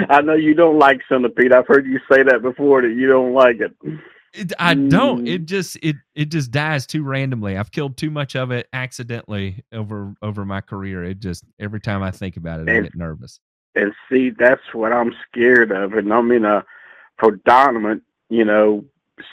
I 0.08 0.20
know 0.22 0.34
you 0.34 0.54
don't 0.54 0.78
like 0.78 1.00
centipede. 1.08 1.52
I've 1.52 1.66
heard 1.66 1.86
you 1.86 2.00
say 2.10 2.22
that 2.22 2.42
before 2.42 2.82
that 2.82 2.94
you 2.94 3.06
don't 3.06 3.32
like 3.32 3.60
it. 3.60 3.72
It, 4.32 4.52
I 4.58 4.74
don't. 4.74 5.26
It 5.26 5.42
mm. 5.42 5.46
just 5.46 5.78
it 5.82 5.96
it 6.14 6.26
just 6.26 6.50
dies 6.50 6.86
too 6.86 7.02
randomly. 7.02 7.56
I've 7.56 7.70
killed 7.70 7.96
too 7.96 8.10
much 8.10 8.36
of 8.36 8.50
it 8.50 8.68
accidentally 8.72 9.64
over 9.72 10.14
over 10.20 10.44
my 10.44 10.60
career. 10.60 11.04
It 11.04 11.20
just 11.20 11.44
every 11.58 11.80
time 11.80 12.02
I 12.02 12.10
think 12.10 12.36
about 12.36 12.60
it, 12.60 12.68
and, 12.68 12.78
I 12.78 12.80
get 12.82 12.94
nervous. 12.94 13.40
And 13.74 13.92
see, 14.10 14.30
that's 14.30 14.74
what 14.74 14.92
I'm 14.92 15.14
scared 15.28 15.72
of. 15.72 15.94
And 15.94 16.12
I'm 16.12 16.30
in 16.32 16.44
a 16.44 16.64
predominant, 17.16 18.02
you 18.28 18.44
know, 18.44 18.84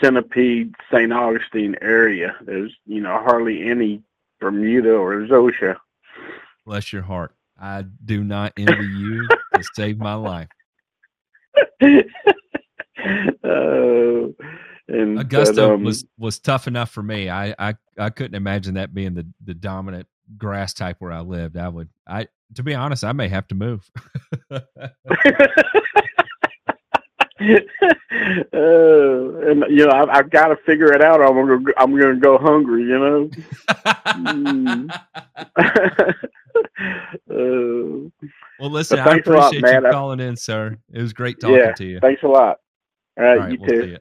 centipede 0.02 0.74
St. 0.92 1.12
Augustine 1.12 1.76
area. 1.82 2.36
There's 2.42 2.74
you 2.86 3.02
know 3.02 3.22
hardly 3.24 3.70
any 3.70 4.02
Bermuda 4.40 4.94
or 4.94 5.16
Zoysia. 5.28 5.76
Bless 6.66 6.94
your 6.94 7.02
heart. 7.02 7.36
I 7.60 7.84
do 8.06 8.24
not 8.24 8.54
envy 8.58 8.86
you 8.86 9.28
to 9.28 9.64
save 9.74 9.98
my 9.98 10.16
life. 10.16 10.50
Oh. 13.44 14.34
And 14.90 15.18
Augusta 15.18 15.56
but, 15.56 15.72
um, 15.72 15.84
was 15.86 16.04
was 16.18 16.40
tough 16.40 16.68
enough 16.68 16.92
for 16.92 17.02
me. 17.02 17.30
I, 17.30 17.56
I 17.58 17.76
I 17.98 18.10
couldn't 18.10 18.36
imagine 18.36 18.74
that 18.74 18.94
being 18.94 19.14
the 19.14 19.26
the 19.44 19.54
dominant 19.54 20.08
grass 20.38 20.74
type 20.74 20.98
where 21.00 21.14
I 21.14 21.22
lived. 21.22 21.56
I 21.56 21.70
would 21.70 21.88
I 22.06 22.28
to 22.56 22.64
be 22.64 22.76
honest, 22.76 23.06
I 23.06 23.14
may 23.14 23.30
have 23.30 23.48
to 23.48 23.56
move. 23.56 23.90
uh, 24.52 24.60
and 27.42 27.64
you 29.70 29.86
know, 29.86 29.92
I've, 29.92 30.10
I've 30.10 30.30
got 30.30 30.48
to 30.48 30.56
figure 30.66 30.94
it 30.94 31.02
out. 31.02 31.22
I'm 31.22 31.36
gonna 31.36 31.60
I'm 31.78 31.98
gonna 31.98 32.20
go 32.20 32.38
hungry. 32.38 32.84
You 32.84 33.00
know. 33.00 33.30
mm. 34.08 34.90
uh, 37.32 38.10
well, 38.60 38.70
listen, 38.70 39.00
I 39.00 39.16
appreciate 39.18 39.64
lot, 39.64 39.84
you 39.84 39.92
calling 39.92 40.20
in, 40.20 40.36
sir. 40.36 40.78
It 40.94 41.02
was 41.02 41.14
great 41.14 41.40
talking 41.40 41.58
yeah, 41.58 41.74
to 41.74 41.86
you. 41.86 42.00
Thanks 42.00 42.24
a 42.24 42.28
lot. 42.28 42.58
All 43.18 43.26
right, 43.26 43.32
All 43.32 43.38
right 43.38 43.52
you 43.52 43.58
we'll 43.60 43.70
too. 43.70 43.98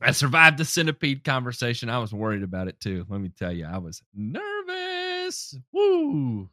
I 0.00 0.12
survived 0.12 0.58
the 0.58 0.64
centipede 0.64 1.24
conversation. 1.24 1.88
I 1.88 1.98
was 1.98 2.12
worried 2.12 2.42
about 2.42 2.68
it 2.68 2.78
too. 2.80 3.04
Let 3.08 3.20
me 3.20 3.30
tell 3.36 3.52
you, 3.52 3.66
I 3.66 3.78
was 3.78 4.02
nervous. 4.14 5.58
Woo! 5.72 6.48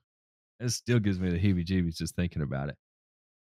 It 0.60 0.70
still 0.70 1.00
gives 1.00 1.20
me 1.20 1.30
the 1.30 1.40
heebie-jeebies 1.40 1.98
just 1.98 2.16
thinking 2.16 2.42
about 2.42 2.70
it. 2.70 2.78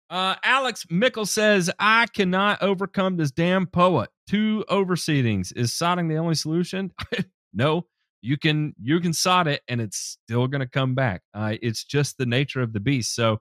Uh, 0.10 0.36
Alex 0.44 0.86
Mickle 0.90 1.26
says, 1.26 1.72
I 1.80 2.06
cannot 2.08 2.62
overcome 2.62 3.18
this 3.18 3.32
damn 3.32 3.66
Poa. 3.66 4.08
Two 4.28 4.64
overseedings. 4.70 5.56
Is 5.56 5.72
sodding 5.72 6.10
the 6.10 6.18
only 6.18 6.36
solution? 6.36 6.92
no. 7.54 7.88
You 8.26 8.38
can 8.38 8.74
you 8.82 9.00
can 9.00 9.14
sod 9.14 9.48
it 9.48 9.62
and 9.68 9.80
it's 9.80 10.18
still 10.24 10.48
gonna 10.48 10.68
come 10.68 10.96
back. 10.96 11.22
Uh, 11.32 11.56
it's 11.62 11.84
just 11.84 12.18
the 12.18 12.26
nature 12.26 12.62
of 12.62 12.74
the 12.74 12.80
beast. 12.80 13.14
So 13.14 13.40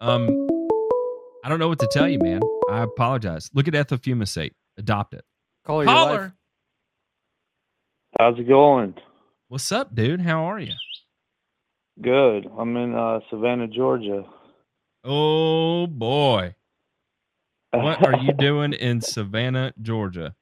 um 0.00 0.48
I 1.44 1.48
don't 1.48 1.60
know 1.60 1.68
what 1.68 1.78
to 1.78 1.88
tell 1.92 2.08
you, 2.08 2.18
man. 2.18 2.40
I 2.68 2.82
apologize. 2.82 3.48
Look 3.54 3.68
at 3.68 3.74
ethofumesate. 3.74 4.54
Adopt 4.76 5.14
it. 5.14 5.24
Call 5.64 5.84
Caller. 5.84 6.34
How's 8.18 8.36
it 8.40 8.48
going? 8.48 8.94
What's 9.46 9.70
up, 9.70 9.94
dude? 9.94 10.20
How 10.20 10.50
are 10.50 10.58
you? 10.58 10.74
Good. 12.02 12.48
I'm 12.58 12.76
in 12.76 12.96
uh, 12.96 13.20
Savannah, 13.30 13.68
Georgia. 13.68 14.24
Oh 15.04 15.86
boy. 15.86 16.56
What 17.70 18.04
are 18.04 18.18
you 18.18 18.32
doing 18.38 18.72
in 18.72 19.00
Savannah, 19.00 19.72
Georgia? 19.80 20.34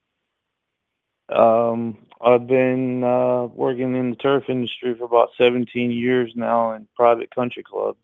Um, 1.28 2.05
I've 2.20 2.46
been 2.46 3.04
uh, 3.04 3.46
working 3.46 3.94
in 3.94 4.10
the 4.10 4.16
turf 4.16 4.44
industry 4.48 4.94
for 4.96 5.04
about 5.04 5.30
17 5.36 5.90
years 5.90 6.32
now 6.34 6.72
in 6.72 6.88
private 6.96 7.34
country 7.34 7.62
clubs. 7.62 7.98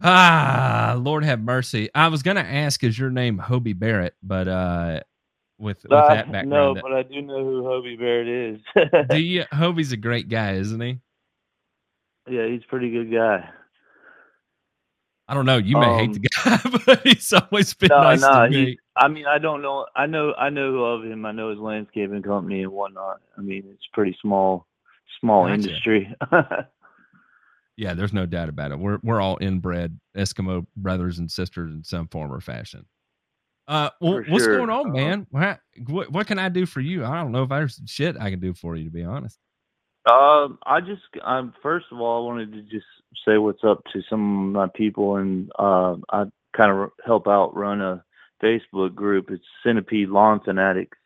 Ah, 0.00 0.96
Lord 0.98 1.24
have 1.24 1.40
mercy. 1.40 1.90
I 1.94 2.08
was 2.08 2.22
gonna 2.22 2.40
ask, 2.40 2.82
is 2.84 2.98
your 2.98 3.10
name 3.10 3.38
Hobie 3.38 3.78
Barrett? 3.78 4.14
But 4.22 4.46
uh, 4.46 5.00
with, 5.58 5.82
with 5.82 5.92
uh, 5.92 6.08
that 6.08 6.32
background, 6.32 6.50
no, 6.50 6.74
but 6.74 6.92
I 6.92 7.02
do 7.02 7.20
know 7.20 7.44
who 7.44 7.62
Hobie 7.62 7.98
Barrett 7.98 8.28
is. 8.28 9.08
do 9.10 9.16
you? 9.20 9.44
Hobie's 9.52 9.92
a 9.92 9.96
great 9.96 10.28
guy, 10.28 10.52
isn't 10.54 10.80
he? 10.80 11.00
Yeah, 12.30 12.46
he's 12.46 12.62
a 12.62 12.68
pretty 12.68 12.90
good 12.90 13.12
guy. 13.12 13.48
I 15.26 15.34
don't 15.34 15.46
know. 15.46 15.58
You 15.58 15.76
may 15.76 15.86
um, 15.86 15.98
hate 15.98 16.22
the 16.22 16.28
um, 16.46 16.60
guy, 16.62 16.78
but 16.86 17.06
he's 17.06 17.32
always 17.32 17.74
been 17.74 17.88
no, 17.88 18.00
nice 18.00 18.20
no, 18.22 18.44
to 18.44 18.50
me. 18.50 18.78
I 18.98 19.08
mean, 19.08 19.26
I 19.26 19.38
don't 19.38 19.62
know. 19.62 19.86
I 19.94 20.06
know. 20.06 20.34
I 20.34 20.50
know 20.50 20.84
of 20.84 21.04
him. 21.04 21.24
I 21.24 21.32
know 21.32 21.50
his 21.50 21.58
landscaping 21.58 22.22
company 22.22 22.62
and 22.62 22.72
whatnot. 22.72 23.20
I 23.36 23.40
mean, 23.40 23.64
it's 23.72 23.86
pretty 23.92 24.16
small, 24.20 24.66
small 25.20 25.44
gotcha. 25.46 25.54
industry. 25.54 26.14
Yeah, 27.78 27.94
there's 27.94 28.12
no 28.12 28.26
doubt 28.26 28.48
about 28.48 28.72
it. 28.72 28.78
We're 28.80 28.98
we're 29.04 29.20
all 29.20 29.38
inbred 29.40 30.00
Eskimo 30.16 30.66
brothers 30.76 31.20
and 31.20 31.30
sisters 31.30 31.72
in 31.72 31.84
some 31.84 32.08
form 32.08 32.32
or 32.32 32.40
fashion. 32.40 32.86
Uh, 33.68 33.90
well, 34.00 34.24
what's 34.26 34.44
sure. 34.44 34.56
going 34.56 34.68
on, 34.68 34.88
uh-huh. 34.88 34.96
man? 34.96 35.26
What, 35.30 35.60
what, 35.86 36.10
what 36.10 36.26
can 36.26 36.40
I 36.40 36.48
do 36.48 36.66
for 36.66 36.80
you? 36.80 37.04
I 37.04 37.22
don't 37.22 37.30
know 37.30 37.44
if 37.44 37.50
there's 37.50 37.80
shit 37.86 38.16
I 38.18 38.30
can 38.30 38.40
do 38.40 38.52
for 38.52 38.74
you, 38.74 38.84
to 38.84 38.90
be 38.90 39.04
honest. 39.04 39.38
Um, 40.10 40.58
I 40.66 40.80
just, 40.80 41.02
um, 41.22 41.54
first 41.62 41.86
of 41.92 42.00
all, 42.00 42.24
I 42.24 42.26
wanted 42.26 42.52
to 42.52 42.62
just 42.62 42.86
say 43.24 43.38
what's 43.38 43.62
up 43.62 43.84
to 43.92 44.02
some 44.10 44.48
of 44.48 44.52
my 44.54 44.66
people, 44.74 45.16
and 45.16 45.48
uh, 45.56 45.96
I 46.10 46.24
kind 46.56 46.72
of 46.72 46.90
help 47.04 47.28
out 47.28 47.54
run 47.54 47.80
a 47.80 48.02
Facebook 48.42 48.94
group. 48.94 49.30
It's 49.30 49.44
Centipede 49.62 50.08
Lawn 50.08 50.40
Fanatics, 50.40 50.96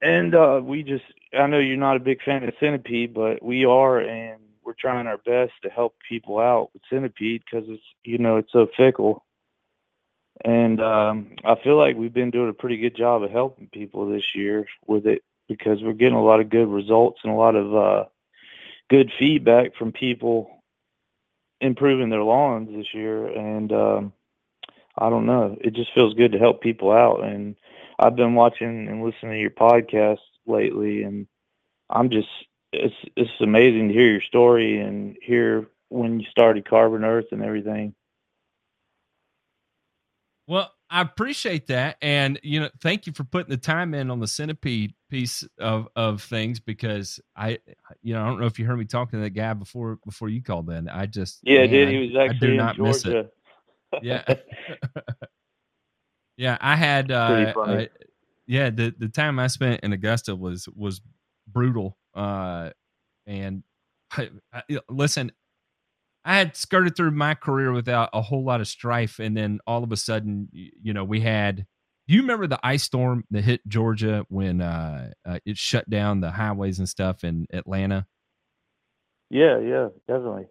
and 0.00 0.34
uh, 0.34 0.60
we 0.62 0.82
just, 0.82 1.04
I 1.38 1.46
know 1.46 1.58
you're 1.58 1.76
not 1.76 1.96
a 1.96 2.00
big 2.00 2.22
fan 2.22 2.44
of 2.44 2.54
Centipede, 2.60 3.14
but 3.14 3.42
we 3.42 3.64
are, 3.64 3.98
and 3.98 4.40
we're 4.68 4.74
trying 4.74 5.06
our 5.06 5.16
best 5.16 5.52
to 5.62 5.70
help 5.70 5.96
people 6.06 6.38
out 6.38 6.68
with 6.74 6.82
centipede 6.90 7.42
because 7.42 7.66
it's 7.70 7.82
you 8.04 8.18
know 8.18 8.36
it's 8.36 8.52
so 8.52 8.68
fickle. 8.76 9.24
And 10.44 10.80
um, 10.80 11.30
i 11.44 11.56
feel 11.64 11.76
like 11.76 11.96
we've 11.96 12.12
been 12.12 12.30
doing 12.30 12.50
a 12.50 12.52
pretty 12.52 12.76
good 12.76 12.94
job 12.94 13.22
of 13.22 13.30
helping 13.30 13.68
people 13.68 14.08
this 14.08 14.34
year 14.34 14.66
with 14.86 15.06
it 15.06 15.22
because 15.48 15.82
we're 15.82 15.94
getting 15.94 16.18
a 16.18 16.22
lot 16.22 16.40
of 16.40 16.50
good 16.50 16.68
results 16.68 17.20
and 17.24 17.32
a 17.32 17.36
lot 17.36 17.56
of 17.56 17.74
uh, 17.74 18.04
good 18.90 19.10
feedback 19.18 19.74
from 19.74 19.90
people 19.90 20.62
improving 21.62 22.10
their 22.10 22.22
lawns 22.22 22.68
this 22.70 22.92
year. 22.92 23.26
And 23.26 23.72
um, 23.72 24.12
i 24.98 25.08
don't 25.10 25.26
know 25.26 25.56
it 25.60 25.74
just 25.74 25.92
feels 25.94 26.14
good 26.14 26.32
to 26.32 26.38
help 26.38 26.60
people 26.60 26.90
out 26.90 27.24
and 27.24 27.56
i've 27.98 28.16
been 28.16 28.34
watching 28.34 28.88
and 28.88 29.04
listening 29.04 29.32
to 29.32 29.40
your 29.40 29.50
podcast 29.50 30.18
lately 30.46 31.02
and 31.02 31.26
i'm 31.90 32.10
just 32.10 32.28
it's 32.72 32.94
it's 33.16 33.30
amazing 33.40 33.88
to 33.88 33.94
hear 33.94 34.10
your 34.10 34.22
story 34.22 34.80
and 34.80 35.16
hear 35.22 35.66
when 35.88 36.20
you 36.20 36.26
started 36.30 36.68
Carbon 36.68 37.04
Earth 37.04 37.26
and 37.32 37.42
everything. 37.42 37.94
Well, 40.46 40.72
I 40.90 41.02
appreciate 41.02 41.66
that, 41.66 41.98
and 42.00 42.40
you 42.42 42.60
know, 42.60 42.70
thank 42.80 43.06
you 43.06 43.12
for 43.12 43.24
putting 43.24 43.50
the 43.50 43.58
time 43.58 43.92
in 43.92 44.10
on 44.10 44.20
the 44.20 44.26
centipede 44.26 44.94
piece 45.10 45.46
of 45.58 45.88
of 45.94 46.22
things 46.22 46.60
because 46.60 47.20
I, 47.36 47.58
you 48.02 48.14
know, 48.14 48.22
I 48.22 48.26
don't 48.26 48.40
know 48.40 48.46
if 48.46 48.58
you 48.58 48.64
heard 48.64 48.78
me 48.78 48.86
talking 48.86 49.18
to 49.18 49.24
that 49.24 49.30
guy 49.30 49.52
before 49.52 49.98
before 50.06 50.30
you 50.30 50.42
called 50.42 50.70
in. 50.70 50.88
I 50.88 51.04
just 51.04 51.40
yeah, 51.42 51.60
man, 51.60 51.70
did 51.70 51.88
he 51.90 51.98
was 51.98 52.30
actually 52.30 52.56
in 52.56 52.74
Georgia. 52.76 53.28
Yeah, 54.02 54.24
yeah, 56.36 56.58
I 56.60 56.76
had 56.76 57.10
uh, 57.10 57.54
uh, 57.56 57.84
yeah 58.46 58.70
the 58.70 58.94
the 58.98 59.08
time 59.08 59.38
I 59.38 59.46
spent 59.46 59.80
in 59.82 59.92
Augusta 59.92 60.36
was 60.36 60.68
was 60.74 61.00
brutal 61.46 61.96
uh, 62.14 62.70
and 63.26 63.62
I, 64.12 64.30
I, 64.52 64.62
listen, 64.88 65.32
I 66.24 66.36
had 66.36 66.56
skirted 66.56 66.96
through 66.96 67.12
my 67.12 67.34
career 67.34 67.72
without 67.72 68.10
a 68.12 68.20
whole 68.20 68.44
lot 68.44 68.60
of 68.60 68.68
strife, 68.68 69.18
and 69.18 69.36
then 69.36 69.60
all 69.66 69.84
of 69.84 69.92
a 69.92 69.96
sudden, 69.96 70.48
you 70.52 70.92
know, 70.92 71.04
we 71.04 71.20
had. 71.20 71.66
Do 72.06 72.14
you 72.14 72.22
remember 72.22 72.46
the 72.46 72.58
ice 72.62 72.84
storm 72.84 73.24
that 73.30 73.44
hit 73.44 73.60
Georgia 73.68 74.24
when 74.30 74.62
uh, 74.62 75.10
uh, 75.26 75.40
it 75.44 75.58
shut 75.58 75.90
down 75.90 76.20
the 76.20 76.30
highways 76.30 76.78
and 76.78 76.88
stuff 76.88 77.22
in 77.22 77.46
Atlanta? 77.52 78.06
Yeah, 79.28 79.58
yeah, 79.58 79.88
definitely. 80.06 80.46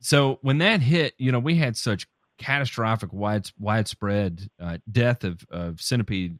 So 0.00 0.38
when 0.40 0.56
that 0.58 0.80
hit, 0.80 1.12
you 1.18 1.30
know, 1.30 1.40
we 1.40 1.56
had 1.56 1.76
such 1.76 2.06
catastrophic, 2.38 3.12
wide, 3.12 3.50
widespread 3.58 4.48
uh, 4.60 4.78
death 4.90 5.24
of, 5.24 5.44
of 5.50 5.80
centipede. 5.80 6.38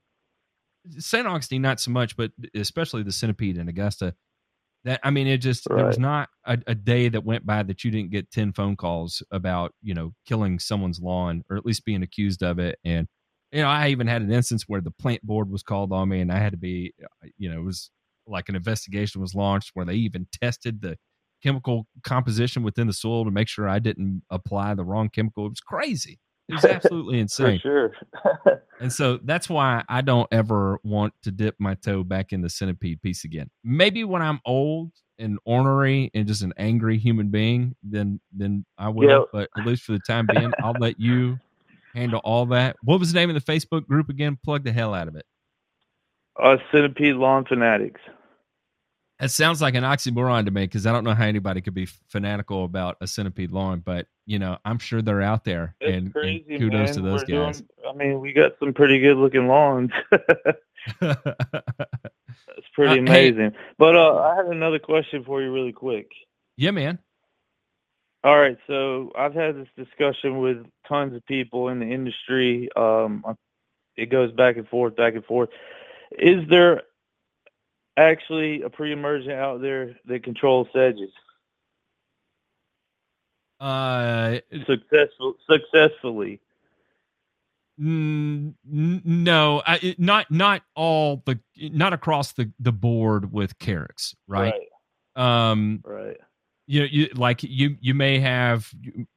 St. 0.99 1.27
Augustine, 1.27 1.63
not 1.63 1.81
so 1.81 1.91
much, 1.91 2.17
but 2.17 2.33
especially 2.55 3.03
the 3.03 3.13
centipede 3.13 3.59
in 3.59 3.69
Augusta. 3.69 4.15
That 4.85 5.01
I 5.03 5.11
mean, 5.11 5.27
it 5.27 5.39
just 5.39 5.67
right. 5.69 5.77
there 5.77 5.87
was 5.87 5.99
not 5.99 6.29
a, 6.47 6.59
a, 6.69 6.75
day 6.75 7.09
that 7.09 7.25
went 7.25 7.45
by 7.45 7.65
that 7.65 7.83
you 7.83 7.91
didn't 7.91 8.11
get 8.11 8.31
ten 8.31 8.53
phone 8.53 8.77
calls 8.77 9.23
about 9.33 9.75
you 9.83 9.93
know 9.93 10.15
killing 10.25 10.61
someone's 10.61 11.01
lawn 11.01 11.43
or 11.51 11.57
at 11.57 11.67
least 11.67 11.85
being 11.85 12.03
accused 12.05 12.43
of 12.45 12.61
it. 12.61 12.79
And 12.85 13.09
you 13.53 13.63
know, 13.63 13.69
I 13.69 13.89
even 13.89 14.07
had 14.07 14.23
an 14.23 14.33
instance 14.33 14.65
where 14.69 14.81
the 14.81 14.93
plant 14.93 15.23
board 15.23 15.51
was 15.51 15.65
called 15.65 15.93
on 15.93 16.09
me, 16.09 16.21
and 16.21 16.31
I 16.31 16.39
had 16.39 16.53
to 16.53 16.59
be, 16.59 16.95
uh, 17.03 17.29
you 17.37 17.51
know, 17.51 17.59
it 17.59 17.65
was 17.65 17.91
like 18.27 18.49
an 18.49 18.57
investigation 18.57 19.21
was 19.21 19.35
launched 19.35 19.71
where 19.75 19.87
they 19.87 19.95
even 19.95 20.29
tested 20.41 20.81
the 20.81 20.97
chemical 21.43 21.87
composition 22.03 22.63
within 22.63 22.87
the 22.87 22.93
soil 22.93 23.25
to 23.25 23.31
make 23.31 23.49
sure 23.49 23.69
I 23.69 23.79
didn't 23.79 24.23
apply 24.31 24.75
the 24.75 24.85
wrong 24.85 25.09
chemical. 25.09 25.47
It 25.47 25.51
was 25.51 25.61
crazy. 25.61 26.19
It 26.49 26.55
was 26.55 26.65
absolutely 26.65 27.21
insane. 27.21 27.61
Sure. 27.61 27.93
and 28.81 28.93
so 28.93 29.19
that's 29.25 29.49
why 29.49 29.85
I 29.89 30.01
don't 30.01 30.29
ever 30.33 30.79
want 30.83 31.15
to 31.23 31.31
dip 31.31 31.57
my 31.59 31.75
toe 31.75 32.03
back 32.05 32.33
in 32.33 32.41
the 32.41 32.51
centipede 32.51 33.03
piece 33.03 33.25
again. 33.25 33.51
Maybe 33.63 34.05
when 34.05 34.23
I'm 34.23 34.41
old 34.45 34.93
and 35.19 35.39
ornery 35.45 36.11
and 36.15 36.27
just 36.27 36.43
an 36.43 36.53
angry 36.57 36.99
human 36.99 37.29
being, 37.29 37.75
then 37.83 38.21
then 38.33 38.65
I 38.79 38.89
will. 38.89 39.09
Yep. 39.09 39.25
But 39.33 39.51
at 39.59 39.67
least 39.67 39.83
for 39.83 39.93
the 39.93 40.01
time 40.07 40.27
being, 40.33 40.53
I'll 40.63 40.77
let 40.79 40.99
you 40.99 41.39
handle 41.95 42.21
all 42.25 42.47
that. 42.47 42.77
What 42.83 43.01
was 43.01 43.13
the 43.13 43.19
name 43.19 43.31
of 43.31 43.35
the 43.35 43.53
Facebook 43.53 43.87
group 43.87 44.09
again? 44.09 44.39
Plug 44.45 44.65
the 44.65 44.73
hell 44.73 44.95
out 44.95 45.09
of 45.09 45.17
it. 45.17 45.27
Uh, 46.41 46.57
Centipede 46.73 47.17
Lawn 47.17 47.45
Fanatics. 47.45 48.01
It 49.21 49.31
sounds 49.33 49.61
like 49.61 49.75
an 49.75 49.83
oxymoron 49.83 50.45
to 50.45 50.51
me 50.53 50.63
because 50.65 50.87
I 50.87 50.93
don't 50.93 51.03
know 51.03 51.15
how 51.15 51.25
anybody 51.25 51.61
could 51.61 51.75
be 51.75 51.87
fanatical 52.09 52.65
about 52.65 52.97
a 53.01 53.07
centipede 53.09 53.51
lawn, 53.51 53.81
but 53.85 54.07
you 54.27 54.39
know, 54.39 54.59
I'm 54.65 54.79
sure 54.79 55.03
they're 55.03 55.23
out 55.23 55.45
there. 55.45 55.75
And, 55.81 56.13
crazy, 56.13 56.45
and 56.51 56.59
kudos 56.61 56.87
man. 56.89 56.95
to 56.97 57.01
those 57.03 57.25
We're 57.29 57.47
guys. 57.47 57.61
Doing, 57.63 57.69
I 57.89 57.93
mean, 57.97 58.21
we 58.21 58.33
got 58.33 58.53
some 58.61 58.73
pretty 58.73 59.01
good 59.01 59.17
looking 59.17 59.49
lawns. 59.49 59.91
That's 61.01 61.19
pretty 62.75 63.01
Uh, 63.01 63.11
hey- 63.13 63.29
amazing. 63.29 63.53
But 63.79 63.97
uh, 63.97 64.17
I 64.19 64.37
had 64.37 64.47
another 64.47 64.79
question 64.79 65.25
for 65.25 65.43
you, 65.43 65.53
really 65.53 65.73
quick. 65.73 66.11
yeah, 66.57 66.71
man. 66.71 66.99
All 68.25 68.37
right, 68.39 68.59
so 68.67 69.13
I've 69.17 69.33
had 69.35 69.55
this 69.57 69.69
discussion 69.77 70.39
with 70.39 70.59
tons 70.89 71.15
of 71.15 71.25
people 71.27 71.69
in 71.69 71.79
the 71.79 71.87
industry. 71.87 72.69
Um, 72.75 73.25
it 73.97 74.07
goes 74.11 74.33
back 74.33 74.57
and 74.57 74.69
forth, 74.69 74.97
back 74.97 75.15
and 75.15 75.25
forth. 75.25 75.51
Is 76.19 76.43
there 76.51 76.83
actually 77.99 78.63
a 78.63 78.71
pre-emergent 78.71 79.33
out 79.33 79.61
there 79.61 79.97
that 80.07 80.25
controls 80.25 80.69
sedges 80.73 81.11
Uh, 83.61 84.39
successful, 84.67 85.35
successfully? 85.51 86.41
N- 87.81 88.55
no, 88.65 89.63
I, 89.67 89.95
not 89.99 90.31
not 90.31 90.63
all 90.75 91.23
the 91.27 91.41
not 91.57 91.93
across 91.93 92.33
the 92.33 92.53
the 92.59 92.73
board 92.73 93.33
with 93.33 93.59
Carex, 93.59 94.15
right? 94.27 94.55
Um, 95.17 95.83
Right. 95.85 96.17
you 96.67 96.85
you 96.85 97.09
like 97.15 97.43
you 97.43 97.77
you 97.81 97.95
may 97.95 98.21
have 98.21 98.71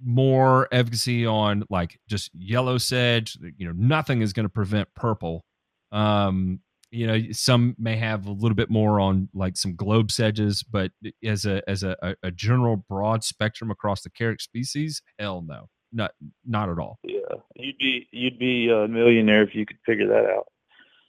more 0.04 0.68
efficacy 0.72 1.26
on 1.26 1.64
like 1.70 2.00
just 2.08 2.32
yellow 2.36 2.78
sedge. 2.78 3.38
You 3.58 3.68
know, 3.68 3.74
nothing 3.76 4.22
is 4.22 4.34
going 4.34 4.46
to 4.46 4.50
prevent 4.50 4.94
purple. 4.96 5.44
Um, 5.92 6.62
you 6.92 7.08
know, 7.08 7.18
some 7.32 7.76
may 7.80 7.96
have 7.96 8.26
a 8.28 8.32
little 8.32 8.56
bit 8.56 8.70
more 8.70 9.00
on 9.00 9.30
like 9.34 9.56
some 9.56 9.76
globe 9.76 10.12
sedges, 10.12 10.62
but 10.62 10.92
as 11.24 11.46
a 11.46 11.68
as 11.68 11.84
a, 11.84 12.16
a, 12.22 12.32
general 12.32 12.76
broad 12.76 13.24
spectrum 13.24 13.72
across 13.72 14.02
the 14.02 14.10
Carex 14.10 14.42
species, 14.42 15.02
hell 15.18 15.42
no, 15.42 15.70
not 15.94 16.12
not 16.46 16.70
at 16.70 16.78
all. 16.78 17.00
Yeah, 17.04 17.20
you'd 17.56 17.78
be 17.78 18.08
you'd 18.12 18.38
be 18.38 18.70
a 18.70 18.90
millionaire 18.90 19.42
if 19.44 19.56
you 19.56 19.66
could 19.66 19.78
figure 19.86 20.08
that 20.08 20.26
out. 20.26 20.48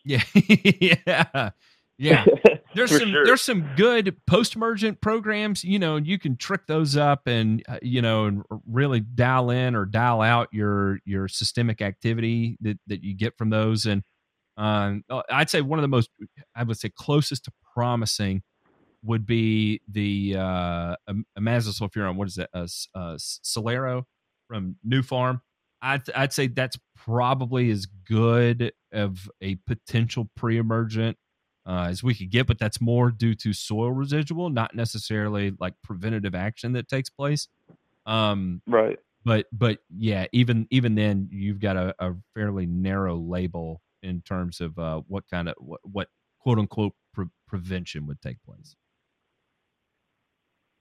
Yeah, 0.05 0.23
yeah, 0.81 1.51
yeah. 1.99 2.25
There's 2.75 2.97
some 2.97 3.11
sure. 3.11 3.27
there's 3.27 3.43
some 3.43 3.69
good 3.77 4.17
post 4.27 4.57
emergent 4.57 5.03
programs. 5.03 5.63
You 5.63 5.79
know, 5.79 5.97
you 5.97 6.19
can 6.19 6.39
trick 6.39 6.63
those 6.67 6.97
up 6.97 7.27
and 7.27 7.63
uh, 7.69 7.79
you 7.83 8.01
know 8.01 8.25
and 8.25 8.43
really 8.67 9.01
dial 9.01 9.51
in 9.51 9.75
or 9.75 9.85
dial 9.85 10.23
out 10.23 10.49
your 10.53 11.01
your 11.05 11.29
systemic 11.29 11.83
activity 11.83 12.57
that 12.63 12.79
that 12.87 13.05
you 13.05 13.15
get 13.15 13.37
from 13.37 13.51
those. 13.51 13.85
And 13.85 14.03
um, 14.63 15.05
uh, 15.11 15.23
I'd 15.31 15.51
say 15.51 15.61
one 15.61 15.79
of 15.79 15.83
the 15.83 15.89
most 15.89 16.11
I 16.55 16.63
would 16.63 16.79
say 16.79 16.91
closest 16.95 17.45
to 17.47 17.53
promising 17.75 18.43
would 19.03 19.27
be 19.27 19.81
the 19.89 20.37
uh, 20.39 20.95
am- 21.09 21.27
imazosulfuron. 21.37 22.15
What 22.15 22.29
is 22.29 22.37
that? 22.37 22.51
Uh, 22.55 22.69
uh, 22.95 23.17
Celero 23.19 24.05
from 24.47 24.77
Nufarm. 24.87 25.41
I'd 25.83 26.09
I'd 26.15 26.33
say 26.33 26.47
that's 26.47 26.79
probably 26.97 27.71
as 27.71 27.87
good 27.87 28.73
of 28.93 29.29
a 29.41 29.57
potential 29.67 30.31
pre-emergent 30.37 31.17
uh, 31.67 31.87
as 31.89 32.05
we 32.05 32.15
could 32.15 32.31
get, 32.31 32.47
but 32.47 32.59
that's 32.61 32.81
more 32.81 33.11
due 33.11 33.35
to 33.35 33.53
soil 33.53 33.91
residual, 33.91 34.49
not 34.51 34.77
necessarily 34.77 35.55
like 35.59 35.75
preventative 35.83 36.37
action 36.37 36.73
that 36.75 36.89
takes 36.89 37.11
place. 37.11 37.49
Um, 38.07 38.63
Right. 38.69 38.99
but 39.25 39.47
but 39.53 39.79
yeah, 39.97 40.27
even 40.33 40.69
even 40.71 40.95
then, 40.95 41.29
you've 41.33 41.59
got 41.59 41.77
a, 41.77 41.95
a 41.99 42.13
fairly 42.35 42.67
narrow 42.67 43.17
label 43.17 43.81
in 44.03 44.23
terms 44.23 44.61
of 44.61 44.79
uh, 44.79 45.01
what 45.07 45.25
kind 45.31 45.49
of 45.49 45.55
what, 45.59 45.81
what 45.85 46.09
quote 46.41 46.59
unquote 46.59 46.93
pre- 47.15 47.27
prevention 47.47 48.07
would 48.07 48.21
take 48.21 48.43
place. 48.45 48.75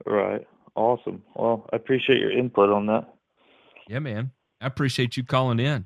Right. 0.06 0.48
Awesome. 0.76 1.24
Well, 1.36 1.68
I 1.72 1.76
appreciate 1.76 2.20
your 2.20 2.32
input 2.32 2.70
on 2.70 2.88
that. 2.88 3.14
Yeah, 3.88 4.00
man, 4.00 4.32
I 4.62 4.68
appreciate 4.68 5.18
you 5.18 5.24
calling 5.24 5.60
in. 5.60 5.86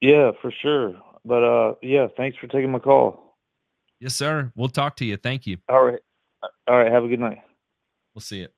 Yeah, 0.00 0.30
for 0.40 0.52
sure. 0.62 0.94
But 1.24 1.42
uh, 1.42 1.74
yeah, 1.82 2.06
thanks 2.16 2.38
for 2.38 2.46
taking 2.46 2.70
my 2.70 2.78
call. 2.78 3.36
Yes, 4.00 4.14
sir. 4.14 4.52
We'll 4.54 4.68
talk 4.68 4.96
to 4.96 5.04
you. 5.04 5.16
Thank 5.16 5.46
you. 5.46 5.56
All 5.68 5.84
right. 5.84 5.98
All 6.68 6.76
right. 6.76 6.92
Have 6.92 7.04
a 7.04 7.08
good 7.08 7.20
night. 7.20 7.38
We'll 8.14 8.22
see 8.22 8.42
it. 8.42 8.52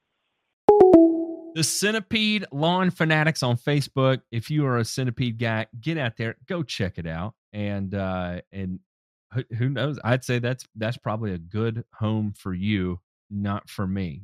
The 1.55 1.65
Centipede 1.65 2.45
Lawn 2.53 2.91
Fanatics 2.91 3.43
on 3.43 3.57
Facebook. 3.57 4.21
If 4.31 4.51
you 4.51 4.67
are 4.67 4.79
a 4.79 4.85
Centipede 4.85 5.39
guy, 5.39 5.67
get 5.81 5.97
out 5.97 6.17
there, 6.17 6.37
go 6.47 6.63
check 6.63 6.99
it 6.99 7.07
out, 7.07 7.35
and 7.53 7.95
uh, 7.95 8.41
and 8.53 8.81
who, 9.33 9.45
who 9.57 9.69
knows? 9.69 9.99
I'd 10.05 10.25
say 10.25 10.39
that's 10.39 10.65
that's 10.77 10.97
probably 10.97 11.33
a 11.33 11.39
good 11.39 11.85
home 11.95 12.33
for 12.37 12.55
you, 12.55 13.01
not 13.31 13.69
for 13.69 13.87
me. 13.87 14.23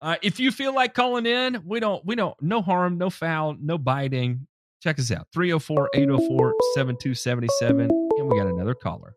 uh, 0.00 0.16
if 0.22 0.40
you 0.40 0.50
feel 0.50 0.74
like 0.74 0.94
calling 0.94 1.26
in, 1.26 1.62
we 1.64 1.80
don't 1.80 2.04
we 2.04 2.14
don't 2.14 2.40
no 2.42 2.62
harm, 2.62 2.98
no 2.98 3.10
foul, 3.10 3.56
no 3.60 3.78
biting. 3.78 4.46
Check 4.82 4.98
us 4.98 5.10
out 5.10 5.26
304 5.34 5.90
804 5.94 6.54
7277. 6.74 7.90
And 7.90 8.28
we 8.28 8.38
got 8.38 8.46
another 8.46 8.74
caller. 8.74 9.14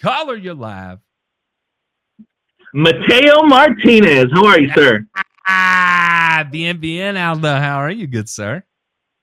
Caller, 0.00 0.36
you're 0.36 0.54
live. 0.54 1.00
Mateo 2.72 3.42
Martinez. 3.42 4.26
How 4.32 4.46
are 4.46 4.58
you, 4.58 4.70
sir? 4.74 5.06
Bien, 6.42 6.76
bien, 6.78 7.16
Aldo. 7.16 7.48
How 7.60 7.76
are 7.76 7.90
you, 7.90 8.06
good 8.06 8.28
sir? 8.28 8.64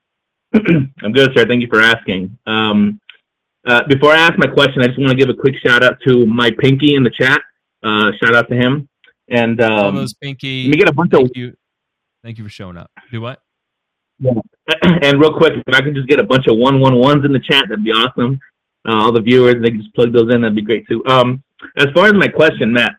I'm 0.54 1.12
good, 1.14 1.32
sir. 1.36 1.46
Thank 1.46 1.62
you 1.62 1.68
for 1.68 1.82
asking. 1.82 2.38
Um, 2.46 3.00
uh, 3.68 3.84
before 3.88 4.12
I 4.14 4.18
ask 4.18 4.38
my 4.38 4.48
question, 4.48 4.82
I 4.82 4.88
just 4.88 5.00
want 5.00 5.12
to 5.12 5.18
give 5.18 5.30
a 5.30 5.34
quick 5.34 5.56
shout 5.64 5.84
out 5.84 5.98
to 6.08 6.26
my 6.26 6.52
pinky 6.60 6.96
in 6.96 7.04
the 7.04 7.10
chat. 7.10 7.42
Uh, 7.84 8.12
shout 8.22 8.36
out 8.36 8.50
to 8.50 8.56
him. 8.56 8.88
And 9.30 9.62
um, 9.62 9.96
those 9.96 10.14
pinky. 10.14 10.64
let 10.64 10.72
me 10.72 10.78
get 10.78 10.90
a 10.90 10.94
bunch 10.94 11.14
of 11.14 11.20
Thank 11.20 11.38
you. 11.38 11.56
Thank 12.24 12.38
you 12.38 12.44
for 12.44 12.50
showing 12.50 12.78
up. 12.78 12.92
Do 13.12 13.22
what? 13.22 13.42
and 14.82 15.20
real 15.20 15.36
quick, 15.36 15.54
if 15.66 15.76
I 15.76 15.82
can 15.82 15.96
just 15.96 16.08
get 16.08 16.20
a 16.20 16.24
bunch 16.24 16.48
of 16.48 16.58
one 16.58 16.80
one 16.80 16.96
ones 16.98 17.26
in 17.26 17.34
the 17.34 17.40
chat, 17.40 17.66
that'd 17.70 17.84
be 17.84 17.92
awesome. 17.92 18.40
Uh, 18.88 18.96
all 18.96 19.12
the 19.12 19.22
viewers, 19.22 19.56
they 19.62 19.70
can 19.70 19.82
just 19.82 19.94
plug 19.96 20.14
those 20.14 20.34
in. 20.34 20.42
That'd 20.42 20.56
be 20.56 20.62
great 20.62 20.88
too. 20.88 21.04
Um, 21.08 21.44
as 21.78 21.88
far 21.94 22.08
as 22.08 22.14
my 22.14 22.28
question, 22.28 22.74
Matt, 22.74 22.94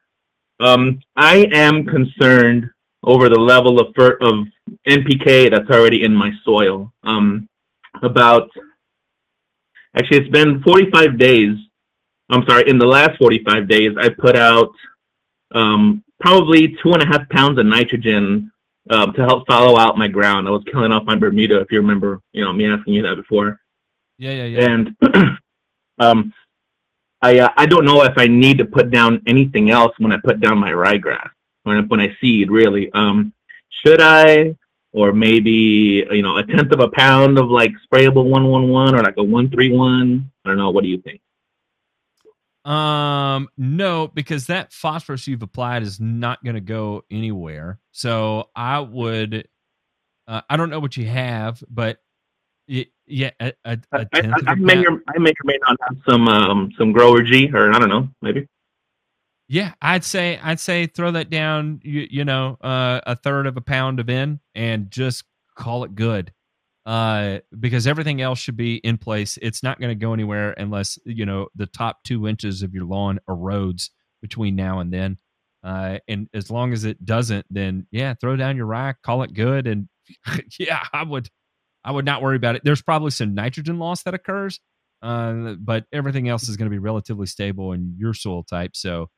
um, 0.60 1.00
I 1.16 1.48
am 1.52 1.84
concerned 1.84 2.70
over 3.04 3.28
the 3.28 3.38
level 3.38 3.80
of 3.80 3.94
of 4.20 4.46
NPK 4.88 5.50
that's 5.50 5.70
already 5.70 6.04
in 6.04 6.14
my 6.14 6.30
soil. 6.44 6.92
Um, 7.02 7.48
about 8.02 8.48
actually, 9.96 10.18
it's 10.18 10.30
been 10.30 10.62
45 10.62 11.18
days. 11.18 11.56
I'm 12.30 12.44
sorry, 12.48 12.68
in 12.68 12.78
the 12.78 12.86
last 12.86 13.18
45 13.18 13.68
days, 13.68 13.90
I 13.98 14.08
put 14.08 14.36
out 14.36 14.70
um, 15.54 16.02
probably 16.20 16.76
two 16.82 16.92
and 16.92 17.02
a 17.02 17.06
half 17.06 17.28
pounds 17.28 17.58
of 17.58 17.66
nitrogen 17.66 18.50
um, 18.90 19.12
to 19.12 19.22
help 19.22 19.46
follow 19.46 19.78
out 19.78 19.98
my 19.98 20.08
ground. 20.08 20.48
I 20.48 20.50
was 20.50 20.64
killing 20.70 20.92
off 20.92 21.04
my 21.04 21.16
Bermuda, 21.16 21.60
if 21.60 21.70
you 21.70 21.78
remember, 21.78 22.20
you 22.32 22.44
know, 22.44 22.52
me 22.52 22.66
asking 22.66 22.94
you 22.94 23.02
that 23.02 23.16
before. 23.16 23.60
Yeah, 24.18 24.32
yeah, 24.32 24.44
yeah. 24.44 24.70
And 24.70 24.96
um, 25.98 26.32
I 27.20 27.40
uh, 27.40 27.48
I 27.56 27.66
don't 27.66 27.84
know 27.84 28.02
if 28.02 28.14
I 28.16 28.26
need 28.26 28.58
to 28.58 28.64
put 28.64 28.90
down 28.90 29.20
anything 29.26 29.70
else 29.70 29.92
when 29.98 30.12
I 30.12 30.18
put 30.24 30.40
down 30.40 30.58
my 30.58 30.70
ryegrass 30.70 31.28
when 31.64 31.76
I, 31.76 31.80
when 31.82 32.00
I 32.00 32.16
seed. 32.20 32.50
Really, 32.50 32.90
um, 32.92 33.32
should 33.84 34.00
I? 34.00 34.56
Or 34.94 35.12
maybe 35.12 36.04
you 36.10 36.22
know 36.22 36.36
a 36.36 36.44
tenth 36.44 36.70
of 36.72 36.80
a 36.80 36.88
pound 36.88 37.38
of 37.38 37.48
like 37.48 37.72
sprayable 37.90 38.24
one 38.24 38.46
one 38.46 38.68
one 38.68 38.94
or 38.94 39.02
like 39.02 39.16
a 39.16 39.22
one 39.22 39.50
three 39.50 39.72
one. 39.72 40.30
I 40.44 40.50
don't 40.50 40.58
know. 40.58 40.70
What 40.70 40.84
do 40.84 40.90
you 40.90 41.00
think? 41.00 41.20
Um, 42.64 43.48
no, 43.56 44.08
because 44.08 44.46
that 44.46 44.72
phosphorus 44.72 45.26
you've 45.26 45.42
applied 45.42 45.82
is 45.82 45.98
not 45.98 46.44
going 46.44 46.54
to 46.54 46.60
go 46.60 47.04
anywhere. 47.10 47.80
So 47.90 48.50
I 48.54 48.78
would, 48.80 49.48
uh, 50.28 50.42
I 50.48 50.56
don't 50.56 50.70
know 50.70 50.78
what 50.78 50.96
you 50.96 51.06
have, 51.06 51.62
but 51.68 51.98
it, 52.68 52.88
yeah, 53.06 53.30
a, 53.40 53.52
a, 53.64 53.78
a 53.92 54.06
I, 54.12 54.20
tenth 54.20 54.34
I, 54.46 54.52
I 54.52 54.54
may 54.54 54.84
or 54.86 55.02
I 55.08 55.18
may 55.18 55.30
or 55.30 55.44
may 55.44 55.58
not 55.66 55.76
have 55.82 55.96
some 56.08 56.28
um 56.28 56.70
some 56.78 56.92
grower 56.92 57.22
G 57.22 57.50
or 57.52 57.72
I 57.74 57.78
don't 57.78 57.88
know 57.88 58.08
maybe. 58.22 58.46
Yeah, 59.48 59.74
I'd 59.82 60.04
say 60.04 60.38
I'd 60.42 60.60
say 60.60 60.86
throw 60.86 61.10
that 61.12 61.30
down. 61.30 61.80
You, 61.82 62.06
you 62.10 62.24
know, 62.24 62.56
uh, 62.60 63.00
a 63.06 63.16
third 63.16 63.46
of 63.46 63.56
a 63.56 63.60
pound 63.60 64.00
of 64.00 64.08
in, 64.08 64.40
and 64.54 64.90
just 64.90 65.24
call 65.56 65.84
it 65.84 65.94
good. 65.94 66.32
Uh, 66.84 67.38
because 67.60 67.86
everything 67.86 68.20
else 68.20 68.40
should 68.40 68.56
be 68.56 68.76
in 68.76 68.98
place. 68.98 69.38
It's 69.40 69.62
not 69.62 69.78
going 69.78 69.90
to 69.90 69.94
go 69.94 70.14
anywhere 70.14 70.52
unless 70.56 70.98
you 71.04 71.26
know 71.26 71.48
the 71.54 71.66
top 71.66 72.02
two 72.04 72.26
inches 72.26 72.62
of 72.62 72.74
your 72.74 72.84
lawn 72.84 73.20
erodes 73.28 73.90
between 74.20 74.56
now 74.56 74.80
and 74.80 74.92
then. 74.92 75.18
Uh, 75.62 75.98
and 76.08 76.28
as 76.34 76.50
long 76.50 76.72
as 76.72 76.84
it 76.84 77.04
doesn't, 77.04 77.46
then 77.50 77.86
yeah, 77.92 78.14
throw 78.14 78.36
down 78.36 78.56
your 78.56 78.66
rack, 78.66 79.02
call 79.02 79.22
it 79.22 79.32
good, 79.34 79.66
and 79.66 79.88
yeah, 80.58 80.82
I 80.92 81.04
would, 81.04 81.28
I 81.84 81.92
would 81.92 82.04
not 82.04 82.22
worry 82.22 82.36
about 82.36 82.56
it. 82.56 82.62
There's 82.64 82.82
probably 82.82 83.10
some 83.12 83.34
nitrogen 83.34 83.78
loss 83.78 84.02
that 84.04 84.14
occurs, 84.14 84.58
uh, 85.02 85.54
but 85.60 85.84
everything 85.92 86.28
else 86.28 86.48
is 86.48 86.56
going 86.56 86.66
to 86.66 86.74
be 86.74 86.78
relatively 86.80 87.26
stable 87.26 87.72
in 87.72 87.94
your 87.96 88.14
soil 88.14 88.42
type. 88.42 88.74
So 88.74 89.08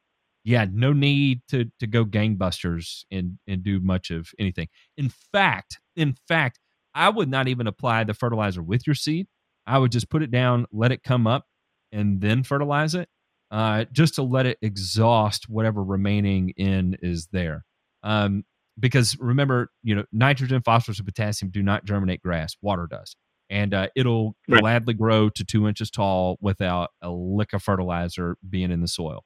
yeah, 0.44 0.66
no 0.70 0.92
need 0.92 1.40
to 1.48 1.70
to 1.80 1.86
go 1.86 2.04
gangbusters 2.04 3.04
and 3.10 3.38
and 3.48 3.62
do 3.62 3.80
much 3.80 4.10
of 4.10 4.28
anything. 4.38 4.68
In 4.96 5.08
fact, 5.32 5.80
in 5.96 6.16
fact, 6.28 6.60
I 6.94 7.08
would 7.08 7.30
not 7.30 7.48
even 7.48 7.66
apply 7.66 8.04
the 8.04 8.14
fertilizer 8.14 8.62
with 8.62 8.86
your 8.86 8.94
seed. 8.94 9.26
I 9.66 9.78
would 9.78 9.90
just 9.90 10.10
put 10.10 10.22
it 10.22 10.30
down, 10.30 10.66
let 10.70 10.92
it 10.92 11.02
come 11.02 11.26
up, 11.26 11.46
and 11.90 12.20
then 12.20 12.42
fertilize 12.42 12.94
it, 12.94 13.08
uh, 13.50 13.86
just 13.90 14.16
to 14.16 14.22
let 14.22 14.44
it 14.44 14.58
exhaust 14.60 15.48
whatever 15.48 15.82
remaining 15.82 16.50
in 16.50 16.98
is 17.00 17.28
there. 17.32 17.64
Um, 18.02 18.44
because 18.78 19.16
remember, 19.18 19.70
you 19.82 19.94
know, 19.94 20.04
nitrogen, 20.12 20.60
phosphorus, 20.62 20.98
and 20.98 21.06
potassium 21.06 21.50
do 21.50 21.62
not 21.62 21.86
germinate 21.86 22.20
grass. 22.20 22.54
Water 22.60 22.86
does, 22.90 23.16
and 23.48 23.72
uh, 23.72 23.88
it'll 23.96 24.36
right. 24.46 24.60
gladly 24.60 24.92
grow 24.92 25.30
to 25.30 25.42
two 25.42 25.66
inches 25.66 25.90
tall 25.90 26.36
without 26.42 26.90
a 27.00 27.10
lick 27.10 27.54
of 27.54 27.62
fertilizer 27.62 28.36
being 28.46 28.70
in 28.70 28.82
the 28.82 28.88
soil 28.88 29.24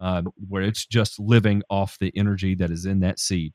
um, 0.00 0.28
where 0.48 0.62
it's 0.62 0.86
just 0.86 1.18
living 1.18 1.62
off 1.70 1.98
the 1.98 2.12
energy 2.16 2.54
that 2.54 2.70
is 2.70 2.86
in 2.86 3.00
that 3.00 3.18
seed. 3.18 3.52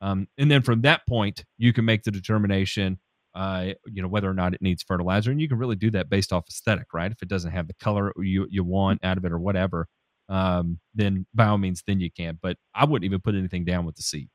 Um, 0.00 0.26
and 0.36 0.50
then 0.50 0.62
from 0.62 0.82
that 0.82 1.06
point, 1.06 1.44
you 1.58 1.72
can 1.72 1.84
make 1.84 2.02
the 2.02 2.10
determination, 2.10 2.98
uh, 3.34 3.68
you 3.86 4.02
know, 4.02 4.08
whether 4.08 4.28
or 4.28 4.34
not 4.34 4.54
it 4.54 4.62
needs 4.62 4.82
fertilizer. 4.82 5.30
And 5.30 5.40
you 5.40 5.48
can 5.48 5.58
really 5.58 5.76
do 5.76 5.90
that 5.92 6.10
based 6.10 6.32
off 6.32 6.48
aesthetic, 6.48 6.92
right? 6.92 7.12
If 7.12 7.22
it 7.22 7.28
doesn't 7.28 7.52
have 7.52 7.68
the 7.68 7.74
color 7.74 8.12
you, 8.16 8.46
you 8.50 8.64
want 8.64 9.04
out 9.04 9.16
of 9.16 9.24
it 9.24 9.32
or 9.32 9.38
whatever, 9.38 9.86
um, 10.28 10.80
then 10.94 11.26
by 11.34 11.46
all 11.46 11.58
means, 11.58 11.84
then 11.86 12.00
you 12.00 12.10
can. 12.10 12.38
But 12.42 12.56
I 12.74 12.84
wouldn't 12.84 13.04
even 13.04 13.20
put 13.20 13.36
anything 13.36 13.64
down 13.64 13.84
with 13.84 13.96
the 13.96 14.02
seed. 14.02 14.28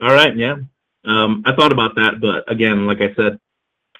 All 0.00 0.12
right. 0.12 0.36
Yeah. 0.36 0.56
Um, 1.04 1.42
I 1.46 1.54
thought 1.54 1.72
about 1.72 1.94
that, 1.94 2.20
but 2.20 2.50
again, 2.50 2.86
like 2.86 3.00
I 3.00 3.14
said, 3.14 3.38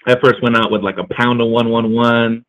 I 0.07 0.17
first 0.17 0.43
went 0.43 0.57
out 0.57 0.71
with 0.71 0.83
like 0.83 0.99
a 0.99 1.05
pound 1.05 1.41
of 1.41 1.49
111 1.49 2.45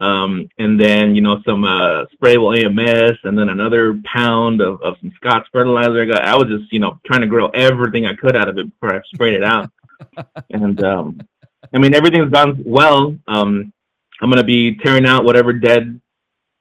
um, 0.00 0.48
and 0.58 0.78
then 0.78 1.14
you 1.14 1.22
know 1.22 1.40
some 1.46 1.64
uh, 1.64 2.04
sprayable 2.14 2.56
AMS, 2.56 3.18
and 3.24 3.38
then 3.38 3.48
another 3.48 4.00
pound 4.04 4.60
of, 4.60 4.80
of 4.82 4.96
some 5.00 5.12
Scotts 5.16 5.48
fertilizer. 5.52 6.02
I, 6.02 6.04
got, 6.04 6.24
I 6.24 6.36
was 6.36 6.48
just 6.48 6.72
you 6.72 6.80
know 6.80 7.00
trying 7.06 7.22
to 7.22 7.26
grow 7.26 7.48
everything 7.48 8.06
I 8.06 8.14
could 8.14 8.36
out 8.36 8.48
of 8.48 8.58
it 8.58 8.70
before 8.70 8.94
I 8.94 9.00
sprayed 9.14 9.34
it 9.34 9.44
out. 9.44 9.70
and 10.50 10.82
um, 10.84 11.20
I 11.72 11.78
mean 11.78 11.94
everything's 11.94 12.30
gone 12.30 12.62
well. 12.64 13.16
Um, 13.26 13.72
I'm 14.20 14.30
gonna 14.30 14.44
be 14.44 14.76
tearing 14.76 15.06
out 15.06 15.24
whatever 15.24 15.52
dead 15.54 15.98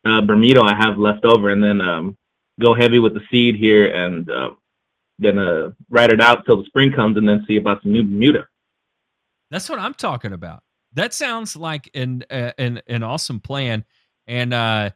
uh, 0.06 0.22
Bermuda 0.22 0.62
I 0.62 0.76
have 0.76 0.98
left 0.98 1.26
over, 1.26 1.50
and 1.50 1.62
then 1.62 1.82
um, 1.82 2.18
go 2.62 2.74
heavy 2.74 3.00
with 3.00 3.14
the 3.14 3.22
seed 3.30 3.56
here, 3.56 3.94
and 3.94 4.30
uh, 4.30 4.52
then 5.20 5.38
uh, 5.40 5.72
ride 5.90 6.14
it 6.14 6.22
out 6.22 6.46
till 6.46 6.58
the 6.58 6.66
spring 6.68 6.94
comes, 6.94 7.18
and 7.18 7.28
then 7.28 7.44
see 7.48 7.58
about 7.58 7.84
some 7.84 7.92
new 7.92 8.04
Bermuda. 8.04 8.48
That's 9.52 9.70
what 9.70 9.80
I'm 9.80 9.94
talking 9.94 10.32
about 10.32 10.64
that 10.96 11.14
sounds 11.14 11.56
like 11.56 11.90
an 11.94 12.24
uh, 12.30 12.52
an 12.58 12.82
an 12.88 13.04
awesome 13.04 13.40
plan. 13.40 13.86
And 14.28 14.54
uh, 14.54 14.90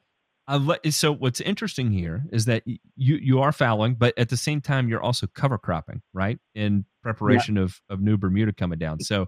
let, 0.50 0.93
so 0.93 1.14
what's 1.14 1.41
interesting 1.41 1.91
here 1.91 2.24
is 2.32 2.45
that 2.45 2.64
you 2.66 3.16
you 3.16 3.41
are 3.41 3.52
fallowing, 3.52 3.95
but 3.95 4.18
at 4.18 4.30
the 4.30 4.38
same 4.38 4.62
time 4.62 4.89
you're 4.89 5.02
also 5.02 5.28
cover 5.28 5.58
cropping, 5.58 6.02
right? 6.14 6.39
In 6.56 6.86
preparation 7.04 7.58
yeah. 7.58 7.64
of 7.64 7.82
of 7.89 8.02
new 8.02 8.18
Bermuda 8.18 8.54
coming 8.54 8.80
down. 8.80 9.00
So 9.02 9.28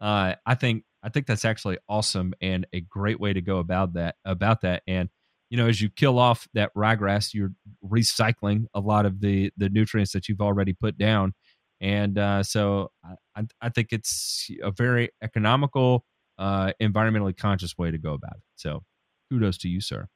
uh, 0.00 0.34
I 0.44 0.54
think 0.54 0.84
I 1.02 1.08
think 1.08 1.26
that's 1.26 1.44
actually 1.44 1.78
awesome 1.88 2.34
and 2.40 2.66
a 2.72 2.80
great 2.80 3.20
way 3.20 3.32
to 3.32 3.40
go 3.40 3.58
about 3.58 3.92
that 3.92 4.16
about 4.24 4.62
that. 4.62 4.82
And 4.86 5.08
you 5.50 5.56
know, 5.56 5.68
as 5.68 5.80
you 5.80 5.88
kill 5.88 6.18
off 6.18 6.48
that 6.54 6.74
ryegrass, 6.74 7.32
you're 7.32 7.52
recycling 7.84 8.64
a 8.74 8.80
lot 8.80 9.06
of 9.06 9.20
the 9.20 9.52
the 9.56 9.68
nutrients 9.68 10.12
that 10.12 10.28
you've 10.28 10.40
already 10.40 10.72
put 10.72 10.98
down 10.98 11.34
and 11.80 12.18
uh, 12.18 12.42
so 12.42 12.90
I, 13.36 13.42
I 13.60 13.68
think 13.68 13.88
it's 13.92 14.50
a 14.62 14.70
very 14.70 15.10
economical, 15.22 16.04
uh, 16.38 16.72
environmentally 16.80 17.36
conscious 17.36 17.76
way 17.76 17.90
to 17.90 17.98
go 17.98 18.14
about 18.14 18.36
it. 18.36 18.42
So 18.56 18.82
kudos 19.30 19.58
to 19.58 19.68
you, 19.68 19.80
sir. 19.80 20.08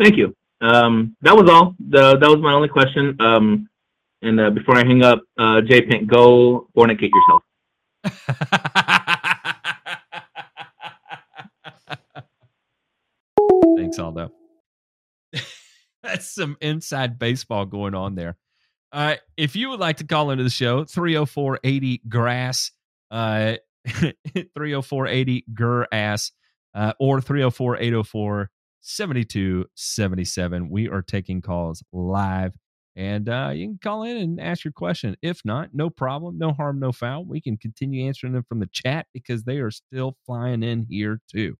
Thank 0.00 0.16
you. 0.16 0.34
Um, 0.60 1.16
that 1.22 1.36
was 1.36 1.48
all. 1.50 1.74
The, 1.78 2.16
that 2.16 2.28
was 2.28 2.38
my 2.40 2.52
only 2.52 2.68
question. 2.68 3.16
Um, 3.20 3.68
and 4.22 4.40
uh, 4.40 4.50
before 4.50 4.76
I 4.76 4.84
hang 4.86 5.02
up, 5.02 5.20
uh, 5.38 5.60
J 5.60 5.82
Pink, 5.82 6.08
go 6.08 6.68
fornicate 6.76 7.10
yourself. 7.12 7.42
Thanks, 13.76 13.98
Aldo. 13.98 14.32
That's 16.02 16.34
some 16.34 16.56
inside 16.60 17.18
baseball 17.18 17.66
going 17.66 17.94
on 17.94 18.14
there. 18.14 18.36
Uh, 18.94 19.16
if 19.36 19.56
you 19.56 19.70
would 19.70 19.80
like 19.80 19.96
to 19.96 20.06
call 20.06 20.30
into 20.30 20.44
the 20.44 20.50
show, 20.50 20.84
304 20.84 21.58
80 21.64 22.02
grass, 22.08 22.70
uh, 23.10 23.54
304 23.86 25.06
80 25.08 25.44
grass, 25.52 26.30
uh, 26.76 26.92
or 27.00 27.20
304 27.20 27.76
804 27.78 28.50
7277. 28.80 30.70
We 30.70 30.88
are 30.88 31.02
taking 31.02 31.42
calls 31.42 31.82
live 31.92 32.54
and 32.96 33.28
uh, 33.28 33.50
you 33.52 33.66
can 33.66 33.78
call 33.82 34.04
in 34.04 34.16
and 34.16 34.40
ask 34.40 34.64
your 34.64 34.72
question. 34.72 35.16
If 35.20 35.40
not, 35.44 35.70
no 35.72 35.90
problem, 35.90 36.38
no 36.38 36.52
harm, 36.52 36.78
no 36.78 36.92
foul. 36.92 37.24
We 37.24 37.40
can 37.40 37.56
continue 37.56 38.06
answering 38.06 38.34
them 38.34 38.44
from 38.48 38.60
the 38.60 38.68
chat 38.70 39.06
because 39.12 39.42
they 39.42 39.58
are 39.58 39.72
still 39.72 40.16
flying 40.24 40.62
in 40.62 40.86
here 40.88 41.20
too. 41.28 41.56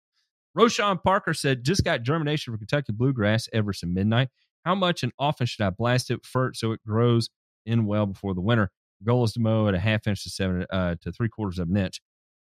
Roshan 0.54 0.98
Parker 0.98 1.34
said, 1.34 1.64
just 1.64 1.82
got 1.82 2.02
germination 2.02 2.52
for 2.52 2.58
Kentucky 2.58 2.92
bluegrass 2.92 3.48
Everson 3.52 3.92
Midnight. 3.92 4.28
How 4.64 4.74
much 4.74 5.02
and 5.02 5.12
often 5.18 5.46
should 5.46 5.64
I 5.64 5.70
blast 5.70 6.10
it 6.10 6.24
first 6.24 6.60
so 6.60 6.72
it 6.72 6.80
grows 6.86 7.28
in 7.66 7.86
well 7.86 8.06
before 8.06 8.34
the 8.34 8.40
winter? 8.40 8.70
Goal 9.02 9.24
is 9.24 9.32
to 9.34 9.40
mow 9.40 9.68
at 9.68 9.74
a 9.74 9.78
half 9.78 10.06
inch 10.06 10.24
to 10.24 10.30
seven 10.30 10.64
uh, 10.70 10.96
to 11.02 11.12
three 11.12 11.28
quarters 11.28 11.58
of 11.58 11.68
an 11.68 11.76
inch. 11.76 12.00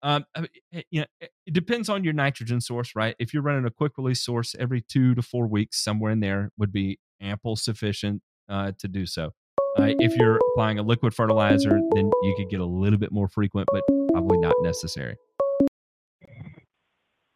Um, 0.02 0.24
eh, 0.34 0.82
you 0.90 1.00
know, 1.00 1.06
it 1.20 1.52
depends 1.52 1.88
on 1.88 2.02
your 2.04 2.12
nitrogen 2.12 2.60
source, 2.60 2.96
right? 2.96 3.14
If 3.18 3.32
you're 3.32 3.42
running 3.42 3.66
a 3.66 3.70
quick 3.70 3.92
release 3.98 4.22
source 4.24 4.56
every 4.58 4.80
two 4.80 5.14
to 5.14 5.22
four 5.22 5.46
weeks, 5.46 5.82
somewhere 5.82 6.10
in 6.10 6.20
there 6.20 6.50
would 6.58 6.72
be 6.72 6.98
ample 7.20 7.54
sufficient 7.54 8.22
uh, 8.48 8.72
to 8.78 8.88
do 8.88 9.06
so. 9.06 9.32
Uh, 9.78 9.94
if 10.00 10.16
you're 10.16 10.40
applying 10.52 10.78
a 10.80 10.82
liquid 10.82 11.14
fertilizer, 11.14 11.78
then 11.94 12.10
you 12.22 12.34
could 12.36 12.50
get 12.50 12.60
a 12.60 12.66
little 12.66 12.98
bit 12.98 13.12
more 13.12 13.28
frequent, 13.28 13.68
but 13.72 13.84
probably 14.12 14.38
not 14.38 14.54
necessary. 14.62 15.16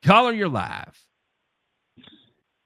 Caller, 0.05 0.33
you're 0.33 0.49
live. 0.49 0.99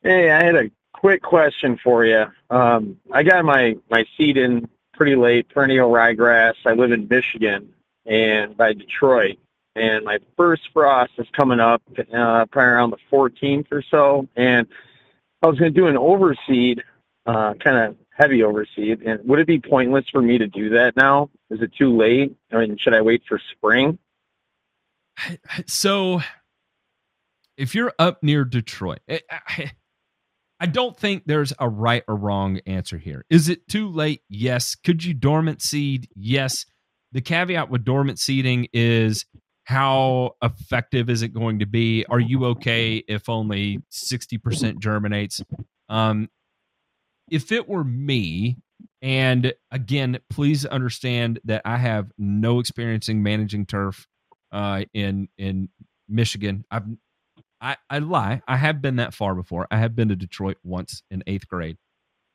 Hey, 0.02 0.30
I 0.30 0.42
had 0.42 0.56
a 0.56 0.70
quick 0.98 1.22
question 1.22 1.78
for 1.82 2.04
you. 2.04 2.26
Um, 2.50 2.98
I 3.12 3.22
got 3.22 3.44
my 3.44 3.76
my 3.90 4.04
seed 4.16 4.36
in 4.36 4.68
pretty 4.92 5.14
late, 5.14 5.48
perennial 5.48 5.90
ryegrass. 5.90 6.54
I 6.66 6.72
live 6.72 6.90
in 6.90 7.06
Michigan 7.08 7.72
and 8.04 8.56
by 8.56 8.72
Detroit, 8.72 9.38
and 9.76 10.04
my 10.04 10.18
first 10.36 10.62
frost 10.72 11.12
is 11.18 11.26
coming 11.32 11.60
up 11.60 11.82
uh, 11.98 12.46
probably 12.46 12.62
around 12.62 12.90
the 12.90 12.98
14th 13.12 13.66
or 13.70 13.82
so. 13.82 14.26
And 14.34 14.66
I 15.42 15.46
was 15.46 15.58
going 15.58 15.72
to 15.72 15.80
do 15.80 15.86
an 15.86 15.96
overseed, 15.96 16.80
uh, 17.26 17.54
kind 17.54 17.76
of 17.76 17.96
heavy 18.10 18.38
overseed. 18.38 19.06
And 19.06 19.20
would 19.28 19.38
it 19.38 19.46
be 19.46 19.60
pointless 19.60 20.06
for 20.10 20.20
me 20.20 20.38
to 20.38 20.48
do 20.48 20.70
that 20.70 20.96
now? 20.96 21.30
Is 21.50 21.62
it 21.62 21.72
too 21.78 21.96
late? 21.96 22.34
I 22.52 22.58
mean, 22.58 22.76
should 22.76 22.94
I 22.94 23.02
wait 23.02 23.22
for 23.28 23.40
spring? 23.52 23.98
So, 25.66 26.20
if 27.56 27.74
you're 27.74 27.92
up 27.98 28.22
near 28.22 28.44
Detroit, 28.44 29.00
eh, 29.08 29.18
I 30.60 30.66
don't 30.66 30.96
think 30.96 31.24
there's 31.26 31.52
a 31.58 31.68
right 31.68 32.02
or 32.08 32.16
wrong 32.16 32.60
answer 32.66 32.98
here. 32.98 33.24
Is 33.30 33.48
it 33.48 33.68
too 33.68 33.88
late? 33.88 34.22
Yes. 34.28 34.74
Could 34.74 35.04
you 35.04 35.14
dormant 35.14 35.62
seed? 35.62 36.08
Yes. 36.16 36.66
The 37.12 37.20
caveat 37.20 37.70
with 37.70 37.84
dormant 37.84 38.18
seeding 38.18 38.66
is 38.72 39.24
how 39.64 40.32
effective 40.42 41.08
is 41.10 41.22
it 41.22 41.28
going 41.28 41.60
to 41.60 41.66
be? 41.66 42.04
Are 42.06 42.18
you 42.18 42.44
okay 42.46 43.04
if 43.06 43.28
only 43.28 43.82
60% 43.92 44.78
germinates? 44.78 45.42
Um, 45.88 46.28
if 47.30 47.52
it 47.52 47.68
were 47.68 47.84
me, 47.84 48.56
and 49.00 49.52
again, 49.70 50.18
please 50.30 50.64
understand 50.64 51.40
that 51.44 51.62
I 51.64 51.76
have 51.76 52.10
no 52.18 52.58
experience 52.58 53.08
in 53.08 53.22
managing 53.22 53.66
turf 53.66 54.06
uh, 54.50 54.84
in 54.94 55.28
in 55.36 55.68
Michigan. 56.08 56.64
I've 56.70 56.86
I, 57.60 57.76
I 57.90 57.98
lie. 57.98 58.42
I 58.46 58.56
have 58.56 58.80
been 58.80 58.96
that 58.96 59.14
far 59.14 59.34
before. 59.34 59.66
I 59.70 59.78
have 59.78 59.96
been 59.96 60.08
to 60.08 60.16
Detroit 60.16 60.58
once 60.62 61.02
in 61.10 61.22
eighth 61.26 61.48
grade. 61.48 61.76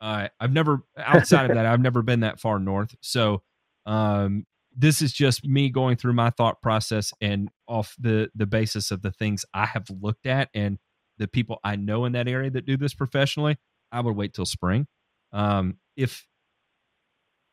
Uh, 0.01 0.28
I've 0.39 0.51
never 0.51 0.84
outside 0.97 1.49
of 1.49 1.55
that. 1.55 1.65
I've 1.65 1.80
never 1.80 2.01
been 2.01 2.21
that 2.21 2.39
far 2.39 2.59
north. 2.59 2.95
So 3.01 3.41
um, 3.86 4.45
this 4.76 5.01
is 5.01 5.13
just 5.13 5.45
me 5.45 5.69
going 5.69 5.95
through 5.95 6.13
my 6.13 6.30
thought 6.30 6.61
process 6.61 7.13
and 7.21 7.49
off 7.67 7.95
the 7.97 8.30
the 8.36 8.45
basis 8.45 8.91
of 8.91 9.01
the 9.01 9.11
things 9.11 9.45
I 9.53 9.65
have 9.65 9.88
looked 10.01 10.26
at 10.26 10.49
and 10.53 10.78
the 11.17 11.28
people 11.28 11.59
I 11.63 11.76
know 11.76 12.05
in 12.05 12.13
that 12.13 12.28
area 12.28 12.49
that 12.49 12.65
do 12.65 12.76
this 12.76 12.93
professionally, 12.93 13.57
I 13.91 14.01
would 14.01 14.15
wait 14.15 14.34
till 14.34 14.45
spring. 14.45 14.88
Um, 15.32 15.78
if 15.95 16.28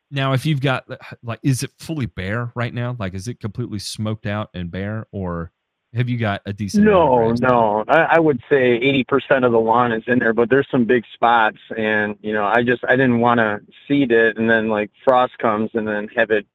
now, 0.09 0.33
if 0.33 0.45
you've 0.45 0.61
got 0.61 0.85
like, 1.23 1.39
is 1.41 1.63
it 1.63 1.71
fully 1.79 2.05
bare 2.05 2.51
right 2.53 2.73
now? 2.73 2.97
Like, 2.99 3.13
is 3.13 3.29
it 3.29 3.39
completely 3.39 3.79
smoked 3.79 4.25
out 4.25 4.49
and 4.53 4.69
bare, 4.69 5.07
or 5.13 5.53
have 5.93 6.07
you 6.07 6.17
got 6.17 6.41
a 6.45 6.53
decent? 6.53 6.85
No, 6.85 7.31
no. 7.33 7.83
I, 7.87 8.03
I 8.15 8.19
would 8.19 8.41
say 8.49 8.73
eighty 8.73 9.03
percent 9.03 9.43
of 9.45 9.51
the 9.51 9.59
lawn 9.59 9.91
is 9.91 10.03
in 10.07 10.19
there, 10.19 10.33
but 10.33 10.49
there's 10.49 10.67
some 10.71 10.85
big 10.85 11.03
spots, 11.13 11.57
and 11.77 12.15
you 12.21 12.33
know, 12.33 12.45
I 12.45 12.63
just 12.63 12.83
I 12.87 12.91
didn't 12.91 13.19
want 13.19 13.39
to 13.39 13.61
seed 13.87 14.11
it, 14.11 14.37
and 14.37 14.49
then 14.49 14.69
like 14.69 14.91
frost 15.03 15.37
comes, 15.37 15.71
and 15.73 15.87
then 15.87 16.07
have 16.15 16.31
it 16.31 16.45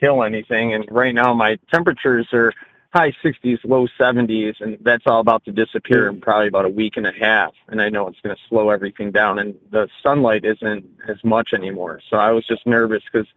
kill 0.00 0.22
anything. 0.22 0.74
And 0.74 0.86
right 0.90 1.14
now, 1.14 1.34
my 1.34 1.58
temperatures 1.70 2.28
are 2.32 2.52
high 2.94 3.12
60s, 3.22 3.58
low 3.64 3.86
70s, 4.00 4.60
and 4.60 4.78
that's 4.80 5.04
all 5.06 5.20
about 5.20 5.44
to 5.44 5.52
disappear 5.52 6.08
in 6.08 6.20
probably 6.20 6.48
about 6.48 6.64
a 6.64 6.70
week 6.70 6.96
and 6.96 7.06
a 7.06 7.12
half. 7.12 7.52
And 7.68 7.82
I 7.82 7.90
know 7.90 8.08
it's 8.08 8.20
going 8.20 8.34
to 8.34 8.42
slow 8.48 8.70
everything 8.70 9.10
down, 9.10 9.38
and 9.38 9.54
the 9.70 9.88
sunlight 10.02 10.44
isn't 10.44 10.86
as 11.06 11.22
much 11.22 11.50
anymore. 11.52 12.00
So 12.08 12.16
I 12.16 12.30
was 12.30 12.46
just 12.46 12.66
nervous 12.66 13.02
because 13.10 13.28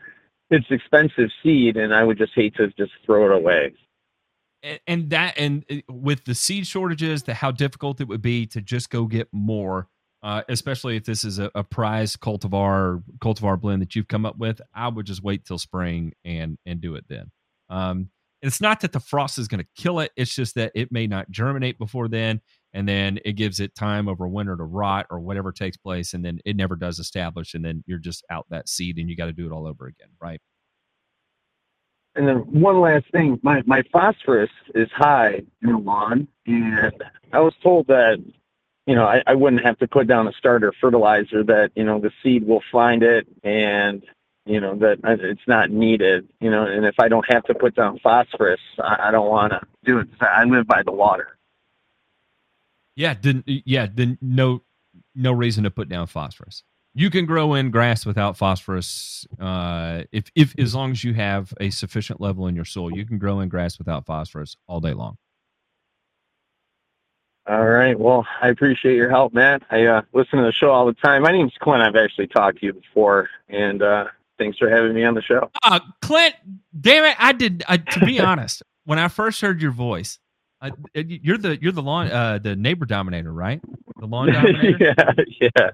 it's 0.49 0.71
expensive 0.71 1.29
seed, 1.43 1.75
and 1.77 1.93
I 1.93 2.03
would 2.03 2.17
just 2.17 2.33
hate 2.33 2.55
to 2.55 2.67
just 2.77 2.93
throw 3.05 3.25
it 3.25 3.35
away. 3.35 3.73
And, 4.87 5.09
that, 5.09 5.37
and 5.37 5.65
uh, 5.71 5.75
with 5.89 6.25
the 6.25 6.35
seed 6.35 6.67
shortages, 6.67 7.23
the 7.23 7.33
how 7.33 7.51
difficult 7.51 7.99
it 8.01 8.07
would 8.07 8.21
be 8.21 8.45
to 8.47 8.61
just 8.61 8.89
go 8.89 9.05
get 9.05 9.27
more. 9.31 9.87
Uh, 10.23 10.43
especially 10.49 10.95
if 10.95 11.03
this 11.03 11.23
is 11.23 11.39
a, 11.39 11.49
a 11.55 11.63
prize 11.63 12.15
cultivar 12.15 13.01
cultivar 13.17 13.59
blend 13.59 13.81
that 13.81 13.95
you've 13.95 14.07
come 14.07 14.23
up 14.23 14.37
with, 14.37 14.61
I 14.71 14.87
would 14.87 15.07
just 15.07 15.23
wait 15.23 15.45
till 15.45 15.57
spring 15.57 16.13
and 16.23 16.59
and 16.63 16.79
do 16.79 16.93
it 16.93 17.05
then. 17.09 17.31
Um, 17.71 18.11
it's 18.41 18.61
not 18.61 18.81
that 18.81 18.91
the 18.91 18.99
frost 18.99 19.37
is 19.37 19.47
going 19.47 19.63
to 19.63 19.67
kill 19.75 19.99
it. 19.99 20.11
It's 20.15 20.33
just 20.33 20.55
that 20.55 20.71
it 20.73 20.91
may 20.91 21.07
not 21.07 21.29
germinate 21.29 21.77
before 21.77 22.07
then. 22.07 22.41
And 22.73 22.87
then 22.87 23.19
it 23.25 23.33
gives 23.33 23.59
it 23.59 23.75
time 23.75 24.07
over 24.07 24.27
winter 24.27 24.55
to 24.55 24.63
rot 24.63 25.05
or 25.09 25.19
whatever 25.19 25.51
takes 25.51 25.77
place. 25.77 26.13
And 26.13 26.23
then 26.25 26.39
it 26.45 26.55
never 26.55 26.75
does 26.75 26.99
establish. 26.99 27.53
And 27.53 27.63
then 27.63 27.83
you're 27.85 27.99
just 27.99 28.23
out 28.29 28.47
that 28.49 28.69
seed 28.69 28.97
and 28.97 29.09
you 29.09 29.15
got 29.15 29.25
to 29.25 29.33
do 29.33 29.45
it 29.45 29.51
all 29.51 29.67
over 29.67 29.87
again. 29.87 30.09
Right. 30.19 30.41
And 32.15 32.27
then 32.27 32.37
one 32.61 32.81
last 32.81 33.05
thing, 33.11 33.39
my, 33.41 33.63
my 33.65 33.83
phosphorus 33.91 34.49
is 34.75 34.89
high 34.91 35.41
in 35.61 35.71
the 35.71 35.77
lawn. 35.77 36.27
And 36.45 37.03
I 37.31 37.39
was 37.39 37.53
told 37.63 37.87
that, 37.87 38.21
you 38.85 38.95
know, 38.95 39.05
I, 39.05 39.23
I 39.25 39.33
wouldn't 39.35 39.63
have 39.63 39.77
to 39.79 39.87
put 39.87 40.07
down 40.07 40.27
a 40.27 40.33
starter 40.33 40.73
fertilizer, 40.81 41.43
that, 41.45 41.71
you 41.75 41.83
know, 41.83 41.99
the 41.99 42.11
seed 42.21 42.45
will 42.45 42.63
find 42.71 43.03
it 43.03 43.27
and 43.43 44.03
you 44.45 44.59
know 44.59 44.75
that 44.75 44.99
it's 45.03 45.47
not 45.47 45.69
needed 45.69 46.27
you 46.39 46.49
know 46.49 46.65
and 46.65 46.85
if 46.85 46.99
i 46.99 47.07
don't 47.07 47.31
have 47.31 47.43
to 47.43 47.53
put 47.53 47.75
down 47.75 47.99
phosphorus 47.99 48.59
i, 48.79 49.07
I 49.07 49.11
don't 49.11 49.29
want 49.29 49.53
to 49.53 49.61
do 49.83 49.99
it 49.99 50.07
i 50.19 50.43
live 50.45 50.65
by 50.67 50.83
the 50.83 50.91
water 50.91 51.37
yeah 52.95 53.13
then 53.19 53.43
yeah 53.45 53.87
then 53.93 54.17
no 54.21 54.63
no 55.13 55.31
reason 55.31 55.63
to 55.65 55.71
put 55.71 55.89
down 55.89 56.07
phosphorus 56.07 56.63
you 56.93 57.09
can 57.09 57.25
grow 57.25 57.53
in 57.53 57.71
grass 57.71 58.05
without 58.05 58.37
phosphorus 58.37 59.25
uh, 59.39 60.03
if 60.11 60.31
if 60.35 60.57
as 60.59 60.75
long 60.75 60.91
as 60.91 61.03
you 61.03 61.13
have 61.13 61.53
a 61.59 61.69
sufficient 61.69 62.19
level 62.21 62.47
in 62.47 62.55
your 62.55 62.65
soil 62.65 62.95
you 62.95 63.05
can 63.05 63.17
grow 63.17 63.39
in 63.39 63.49
grass 63.49 63.77
without 63.77 64.05
phosphorus 64.05 64.57
all 64.67 64.79
day 64.79 64.93
long 64.93 65.17
all 67.47 67.65
right 67.65 67.99
well 67.99 68.25
i 68.41 68.49
appreciate 68.49 68.95
your 68.95 69.09
help 69.09 69.33
man 69.33 69.59
i 69.71 69.85
uh, 69.85 70.01
listen 70.13 70.37
to 70.39 70.45
the 70.45 70.51
show 70.51 70.69
all 70.71 70.85
the 70.85 70.93
time 70.93 71.23
my 71.23 71.31
name's 71.31 71.53
clint 71.59 71.81
i've 71.81 71.95
actually 71.95 72.27
talked 72.27 72.59
to 72.59 72.65
you 72.67 72.73
before 72.73 73.29
and 73.49 73.81
uh, 73.81 74.05
Thanks 74.41 74.57
for 74.57 74.71
having 74.71 74.95
me 74.95 75.03
on 75.03 75.13
the 75.13 75.21
show. 75.21 75.51
Uh, 75.63 75.79
Clint, 76.01 76.33
damn 76.79 77.05
it, 77.05 77.15
I 77.19 77.31
did. 77.31 77.63
Uh, 77.67 77.77
to 77.77 78.03
be 78.03 78.19
honest, 78.19 78.63
when 78.85 78.97
I 78.97 79.07
first 79.07 79.39
heard 79.39 79.61
your 79.61 79.69
voice, 79.69 80.17
uh, 80.61 80.71
you're 80.95 81.37
the 81.37 81.61
you're 81.61 81.71
the 81.71 81.83
lawn 81.83 82.11
uh, 82.11 82.39
the 82.39 82.55
neighbor 82.55 82.87
dominator, 82.87 83.31
right? 83.31 83.61
The 83.99 84.07
lawn 84.07 84.31
dominator. 84.33 84.77
yeah, 84.79 85.23
yeah. 85.39 85.69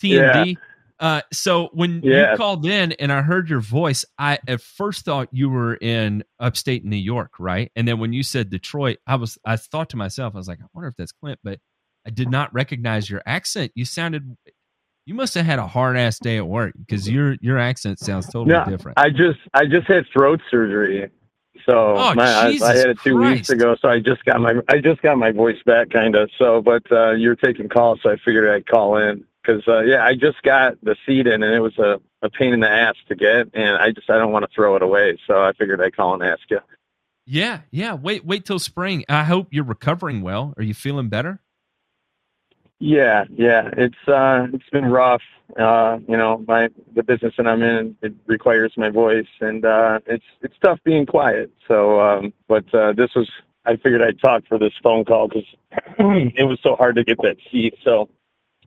TND. 0.00 0.46
Yeah. 0.46 0.54
Uh, 1.00 1.20
so 1.32 1.68
when 1.72 2.00
yeah. 2.04 2.30
you 2.30 2.36
called 2.36 2.64
in 2.64 2.92
and 2.92 3.12
I 3.12 3.22
heard 3.22 3.50
your 3.50 3.60
voice, 3.60 4.04
I 4.18 4.38
at 4.46 4.60
first 4.60 5.04
thought 5.04 5.28
you 5.32 5.50
were 5.50 5.74
in 5.74 6.22
upstate 6.38 6.84
New 6.84 6.96
York, 6.96 7.32
right? 7.40 7.72
And 7.74 7.88
then 7.88 7.98
when 7.98 8.12
you 8.12 8.22
said 8.22 8.50
Detroit, 8.50 8.98
I 9.06 9.16
was 9.16 9.36
I 9.44 9.56
thought 9.56 9.90
to 9.90 9.96
myself, 9.96 10.34
I 10.36 10.38
was 10.38 10.46
like, 10.46 10.60
I 10.60 10.66
wonder 10.72 10.88
if 10.88 10.94
that's 10.96 11.10
Clint, 11.10 11.40
but 11.42 11.58
I 12.06 12.10
did 12.10 12.30
not 12.30 12.54
recognize 12.54 13.10
your 13.10 13.20
accent. 13.26 13.72
You 13.74 13.84
sounded 13.84 14.36
you 15.04 15.14
must 15.14 15.34
have 15.34 15.44
had 15.44 15.58
a 15.58 15.66
hard 15.66 15.96
ass 15.96 16.20
day 16.20 16.36
at 16.36 16.46
work 16.46 16.74
because 16.78 17.08
your 17.08 17.36
your 17.40 17.58
accent 17.58 17.98
sounds 17.98 18.26
totally 18.26 18.70
different. 18.70 18.98
I 18.98 19.10
just 19.10 19.40
I 19.54 19.66
just 19.66 19.88
had 19.88 20.04
throat 20.12 20.40
surgery, 20.50 21.10
so 21.66 21.96
oh, 21.96 22.14
my, 22.14 22.24
I, 22.24 22.58
I, 22.62 22.76
had 22.76 22.90
it 22.90 23.00
two 23.02 23.16
Christ. 23.16 23.34
weeks 23.34 23.50
ago. 23.50 23.76
So 23.80 23.88
I 23.88 23.98
just 23.98 24.24
got 24.24 24.40
my 24.40 24.54
I 24.68 24.78
just 24.78 25.02
got 25.02 25.18
my 25.18 25.32
voice 25.32 25.60
back, 25.66 25.90
kind 25.90 26.14
of. 26.14 26.30
So, 26.38 26.62
but 26.62 26.82
uh, 26.92 27.12
you're 27.12 27.36
taking 27.36 27.68
calls, 27.68 27.98
so 28.02 28.10
I 28.10 28.16
figured 28.24 28.48
I'd 28.48 28.66
call 28.66 28.96
in 28.98 29.24
because 29.42 29.62
uh, 29.66 29.80
yeah, 29.80 30.04
I 30.04 30.14
just 30.14 30.42
got 30.42 30.74
the 30.82 30.96
seed 31.06 31.26
in, 31.26 31.42
and 31.42 31.54
it 31.54 31.60
was 31.60 31.78
a 31.78 32.00
a 32.22 32.30
pain 32.30 32.52
in 32.52 32.60
the 32.60 32.70
ass 32.70 32.94
to 33.08 33.14
get, 33.14 33.48
and 33.54 33.76
I 33.76 33.90
just 33.90 34.08
I 34.08 34.18
don't 34.18 34.32
want 34.32 34.44
to 34.44 34.50
throw 34.54 34.76
it 34.76 34.82
away, 34.82 35.18
so 35.26 35.42
I 35.42 35.52
figured 35.52 35.80
I'd 35.80 35.96
call 35.96 36.14
and 36.14 36.22
ask 36.22 36.42
you. 36.50 36.60
Yeah, 37.26 37.60
yeah. 37.70 37.94
Wait, 37.94 38.24
wait 38.24 38.44
till 38.44 38.58
spring. 38.58 39.04
I 39.08 39.24
hope 39.24 39.48
you're 39.50 39.64
recovering 39.64 40.22
well. 40.22 40.54
Are 40.56 40.62
you 40.62 40.74
feeling 40.74 41.08
better? 41.08 41.40
Yeah, 42.78 43.26
yeah, 43.32 43.70
it's 43.76 44.08
uh, 44.08 44.48
it's 44.52 44.68
been 44.70 44.86
rough. 44.86 45.22
Uh, 45.56 45.98
you 46.08 46.16
know, 46.16 46.44
my 46.48 46.68
the 46.94 47.02
business 47.02 47.34
that 47.36 47.46
I'm 47.46 47.62
in 47.62 47.96
it 48.02 48.12
requires 48.26 48.72
my 48.76 48.90
voice, 48.90 49.28
and 49.40 49.64
uh, 49.64 50.00
it's 50.06 50.24
it's 50.40 50.56
tough 50.62 50.80
being 50.84 51.06
quiet. 51.06 51.52
So, 51.68 52.00
um, 52.00 52.32
but 52.48 52.72
uh, 52.74 52.92
this 52.92 53.10
was 53.14 53.30
I 53.64 53.76
figured 53.76 54.02
I'd 54.02 54.20
talk 54.20 54.44
for 54.48 54.58
this 54.58 54.72
phone 54.82 55.04
call 55.04 55.28
because 55.28 55.46
it 55.98 56.48
was 56.48 56.58
so 56.62 56.74
hard 56.74 56.96
to 56.96 57.04
get 57.04 57.18
that 57.22 57.36
seat. 57.50 57.74
So, 57.84 58.08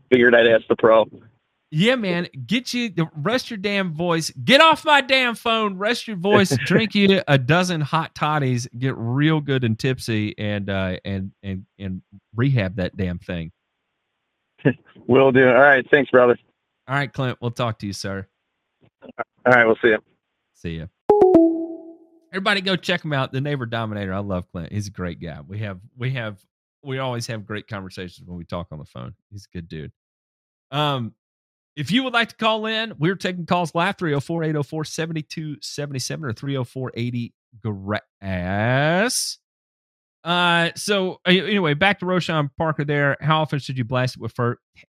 figured 0.09 0.35
I'd 0.35 0.47
ask 0.47 0.67
the 0.67 0.75
pro. 0.75 1.05
Yeah, 1.71 1.95
man, 1.95 2.27
get 2.45 2.73
you 2.73 2.93
rest 3.15 3.49
your 3.49 3.57
damn 3.57 3.93
voice. 3.93 4.31
Get 4.43 4.61
off 4.61 4.85
my 4.85 5.01
damn 5.01 5.35
phone. 5.35 5.77
Rest 5.77 6.07
your 6.07 6.15
voice. 6.15 6.55
drink 6.65 6.95
you 6.95 7.21
a 7.27 7.37
dozen 7.37 7.81
hot 7.81 8.15
toddies. 8.15 8.67
Get 8.77 8.95
real 8.95 9.41
good 9.41 9.63
and 9.63 9.77
tipsy, 9.77 10.37
and 10.37 10.69
uh, 10.69 10.97
and 11.03 11.31
and 11.43 11.65
and 11.77 12.01
rehab 12.35 12.77
that 12.77 12.95
damn 12.95 13.19
thing. 13.19 13.51
Will 15.07 15.31
do. 15.31 15.47
All 15.47 15.53
right. 15.55 15.85
Thanks, 15.89 16.11
brother. 16.11 16.37
All 16.87 16.95
right, 16.95 17.11
Clint. 17.11 17.39
We'll 17.41 17.51
talk 17.51 17.79
to 17.79 17.87
you, 17.87 17.93
sir. 17.93 18.27
All 19.01 19.53
right. 19.53 19.65
We'll 19.65 19.77
see 19.81 19.89
you. 19.89 19.99
See 20.53 20.69
you. 20.71 20.89
Everybody 22.31 22.61
go 22.61 22.75
check 22.75 23.03
him 23.03 23.11
out. 23.11 23.31
The 23.31 23.41
neighbor 23.41 23.65
dominator. 23.65 24.13
I 24.13 24.19
love 24.19 24.49
Clint. 24.51 24.71
He's 24.71 24.87
a 24.87 24.91
great 24.91 25.19
guy. 25.19 25.39
We 25.45 25.59
have 25.59 25.79
we 25.97 26.11
have 26.11 26.37
we 26.85 26.99
always 26.99 27.27
have 27.27 27.45
great 27.45 27.67
conversations 27.67 28.27
when 28.27 28.37
we 28.37 28.45
talk 28.45 28.67
on 28.71 28.79
the 28.79 28.85
phone. 28.85 29.15
He's 29.31 29.47
a 29.51 29.55
good 29.55 29.67
dude. 29.67 29.91
Um, 30.71 31.13
if 31.75 31.91
you 31.91 32.03
would 32.03 32.13
like 32.13 32.29
to 32.29 32.35
call 32.35 32.65
in, 32.67 32.93
we're 32.97 33.15
taking 33.15 33.45
calls 33.45 33.75
live 33.75 33.97
304 33.97 34.43
804 34.43 34.85
7277 34.85 36.25
or 36.25 36.33
304 36.33 36.91
80 36.93 37.33
grass. 37.61 39.39
Uh, 40.23 40.71
so 40.75 41.19
anyway, 41.27 41.73
back 41.73 41.99
to 41.99 42.05
Roshan 42.05 42.49
Parker 42.57 42.85
there. 42.85 43.17
How 43.21 43.41
often 43.41 43.59
should 43.59 43.77
you 43.77 43.83
blast 43.83 44.15
it 44.15 44.21
with 44.21 44.33
fert? 44.33 44.55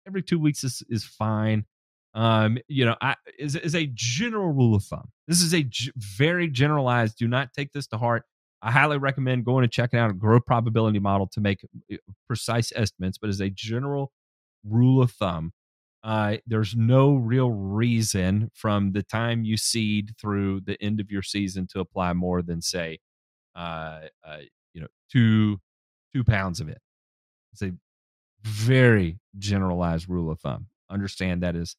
Every 0.07 0.21
two 0.21 0.39
weeks 0.39 0.63
is, 0.63 0.83
is 0.87 1.03
fine. 1.03 1.65
Um, 2.13 2.57
you 2.67 2.85
know, 2.85 2.95
I 3.01 3.15
is, 3.37 3.55
is 3.55 3.75
a 3.75 3.87
general 3.93 4.51
rule 4.51 4.75
of 4.75 4.83
thumb. 4.83 5.09
This 5.27 5.41
is 5.41 5.53
a 5.53 5.63
g- 5.63 5.91
very 5.97 6.47
generalized. 6.47 7.17
Do 7.17 7.27
not 7.27 7.53
take 7.53 7.73
this 7.73 7.87
to 7.87 7.97
heart. 7.97 8.23
I 8.61 8.71
highly 8.71 8.97
recommend 8.97 9.45
going 9.45 9.63
and 9.63 9.71
checking 9.71 9.99
out 9.99 10.09
a 10.09 10.13
growth 10.13 10.45
probability 10.45 10.99
model 10.99 11.27
to 11.27 11.41
make 11.41 11.59
uh, 11.91 11.97
precise 12.27 12.71
estimates. 12.75 13.17
But 13.17 13.29
as 13.29 13.39
a 13.39 13.49
general 13.49 14.11
rule 14.63 15.01
of 15.01 15.11
thumb, 15.11 15.53
uh, 16.03 16.37
there's 16.45 16.75
no 16.75 17.15
real 17.15 17.51
reason 17.51 18.49
from 18.53 18.93
the 18.93 19.03
time 19.03 19.43
you 19.43 19.57
seed 19.57 20.13
through 20.19 20.61
the 20.61 20.81
end 20.81 20.99
of 20.99 21.11
your 21.11 21.21
season 21.21 21.67
to 21.67 21.79
apply 21.79 22.13
more 22.13 22.41
than 22.41 22.61
say 22.61 22.99
uh, 23.55 24.01
uh, 24.25 24.37
you 24.73 24.81
know 24.81 24.87
two 25.11 25.59
two 26.13 26.23
pounds 26.23 26.59
of 26.59 26.69
it. 26.69 26.79
It's 27.53 27.61
a 27.61 27.73
very 28.43 29.19
generalized 29.37 30.07
rule 30.09 30.31
of 30.31 30.39
thumb. 30.39 30.67
Understand 30.89 31.43
that 31.43 31.55
is. 31.55 31.75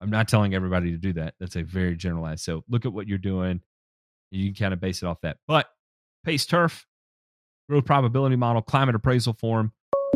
I'm 0.00 0.10
not 0.10 0.28
telling 0.28 0.54
everybody 0.54 0.90
to 0.90 0.98
do 0.98 1.12
that. 1.14 1.34
That's 1.40 1.56
a 1.56 1.62
very 1.62 1.96
generalized. 1.96 2.44
So 2.44 2.64
look 2.68 2.84
at 2.84 2.92
what 2.92 3.08
you're 3.08 3.18
doing. 3.18 3.60
You 4.30 4.46
can 4.46 4.64
kind 4.64 4.74
of 4.74 4.80
base 4.80 5.02
it 5.02 5.06
off 5.06 5.20
that. 5.22 5.38
But 5.46 5.66
PACE 6.24 6.46
Turf, 6.46 6.86
growth 7.68 7.84
probability 7.84 8.36
model, 8.36 8.62
climate 8.62 8.94
appraisal 8.94 9.34
form. 9.34 9.72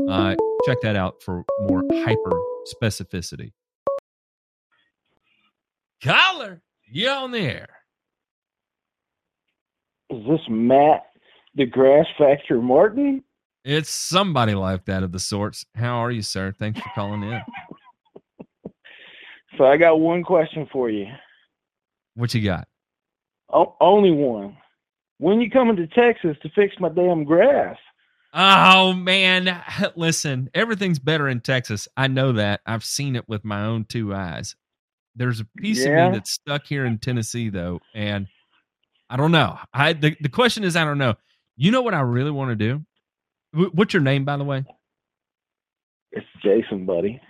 Uh, 0.09 0.35
check 0.65 0.81
that 0.83 0.97
out 0.97 1.23
for 1.23 1.45
more 1.61 1.83
hyper 1.93 2.33
specificity. 2.75 3.53
Collar, 6.03 6.63
you 6.87 7.09
on 7.09 7.31
the 7.31 7.41
air. 7.41 7.69
Is 10.11 10.27
this 10.27 10.41
Matt 10.49 11.07
the 11.55 11.67
grass 11.67 12.07
factor 12.19 12.61
Martin? 12.61 13.23
It's 13.65 13.91
somebody 13.91 14.55
like 14.55 14.87
that 14.87 15.03
of 15.03 15.13
the 15.13 15.19
sorts. 15.19 15.67
How 15.75 15.99
are 15.99 16.11
you, 16.11 16.23
sir? 16.23 16.53
Thanks 16.59 16.81
for 16.81 16.89
calling 16.95 17.23
in. 17.23 17.41
so 19.59 19.65
I 19.65 19.77
got 19.77 20.01
one 20.01 20.23
question 20.23 20.67
for 20.73 20.89
you. 20.89 21.07
What 22.15 22.35
you 22.35 22.43
got? 22.43 22.67
O- 23.53 23.77
only 23.81 24.11
one. 24.13 24.57
When 25.19 25.41
you 25.41 25.51
coming 25.51 25.77
to 25.77 25.87
Texas 25.89 26.37
to 26.43 26.49
fix 26.55 26.75
my 26.81 26.89
damn 26.89 27.25
grass? 27.25 27.77
Oh 28.33 28.93
man, 28.93 29.61
listen, 29.97 30.49
everything's 30.55 30.99
better 30.99 31.29
in 31.29 31.41
Texas. 31.41 31.89
I 31.97 32.07
know 32.07 32.33
that. 32.33 32.61
I've 32.67 32.85
seen 32.85 33.17
it 33.17 33.29
with 33.29 33.45
my 33.45 33.65
own 33.65 33.85
two 33.85 34.15
eyes. 34.15 34.55
There's 35.17 35.41
a 35.41 35.45
piece 35.59 35.85
Yeah. 35.85 36.07
of 36.07 36.13
me 36.13 36.19
that's 36.19 36.31
stuck 36.33 36.65
here 36.67 36.87
in 36.87 36.99
Tennessee 36.99 37.49
though, 37.51 37.81
and 37.95 38.29
I 39.11 39.17
don't 39.17 39.33
know. 39.33 39.59
I 39.75 39.93
the, 39.95 40.17
the 40.21 40.29
question 40.29 40.63
is 40.65 40.77
I 40.77 40.85
don't 40.85 40.99
know. 40.99 41.15
You 41.57 41.71
know 41.73 41.83
what 41.83 41.93
I 41.95 42.01
really 42.01 42.31
want 42.31 42.51
to 42.51 42.57
do? 42.57 42.85
Wh- 43.53 43.75
What's 43.75 43.93
your 43.93 44.03
name 44.03 44.25
by 44.25 44.37
the 44.37 44.45
way? 44.45 44.65
It's 46.13 46.27
Jason, 46.43 46.87
buddy. 46.87 47.21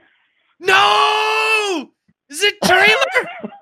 No! 0.60 1.90
Is 2.28 2.42
it 2.44 2.54
trailer? 2.64 3.56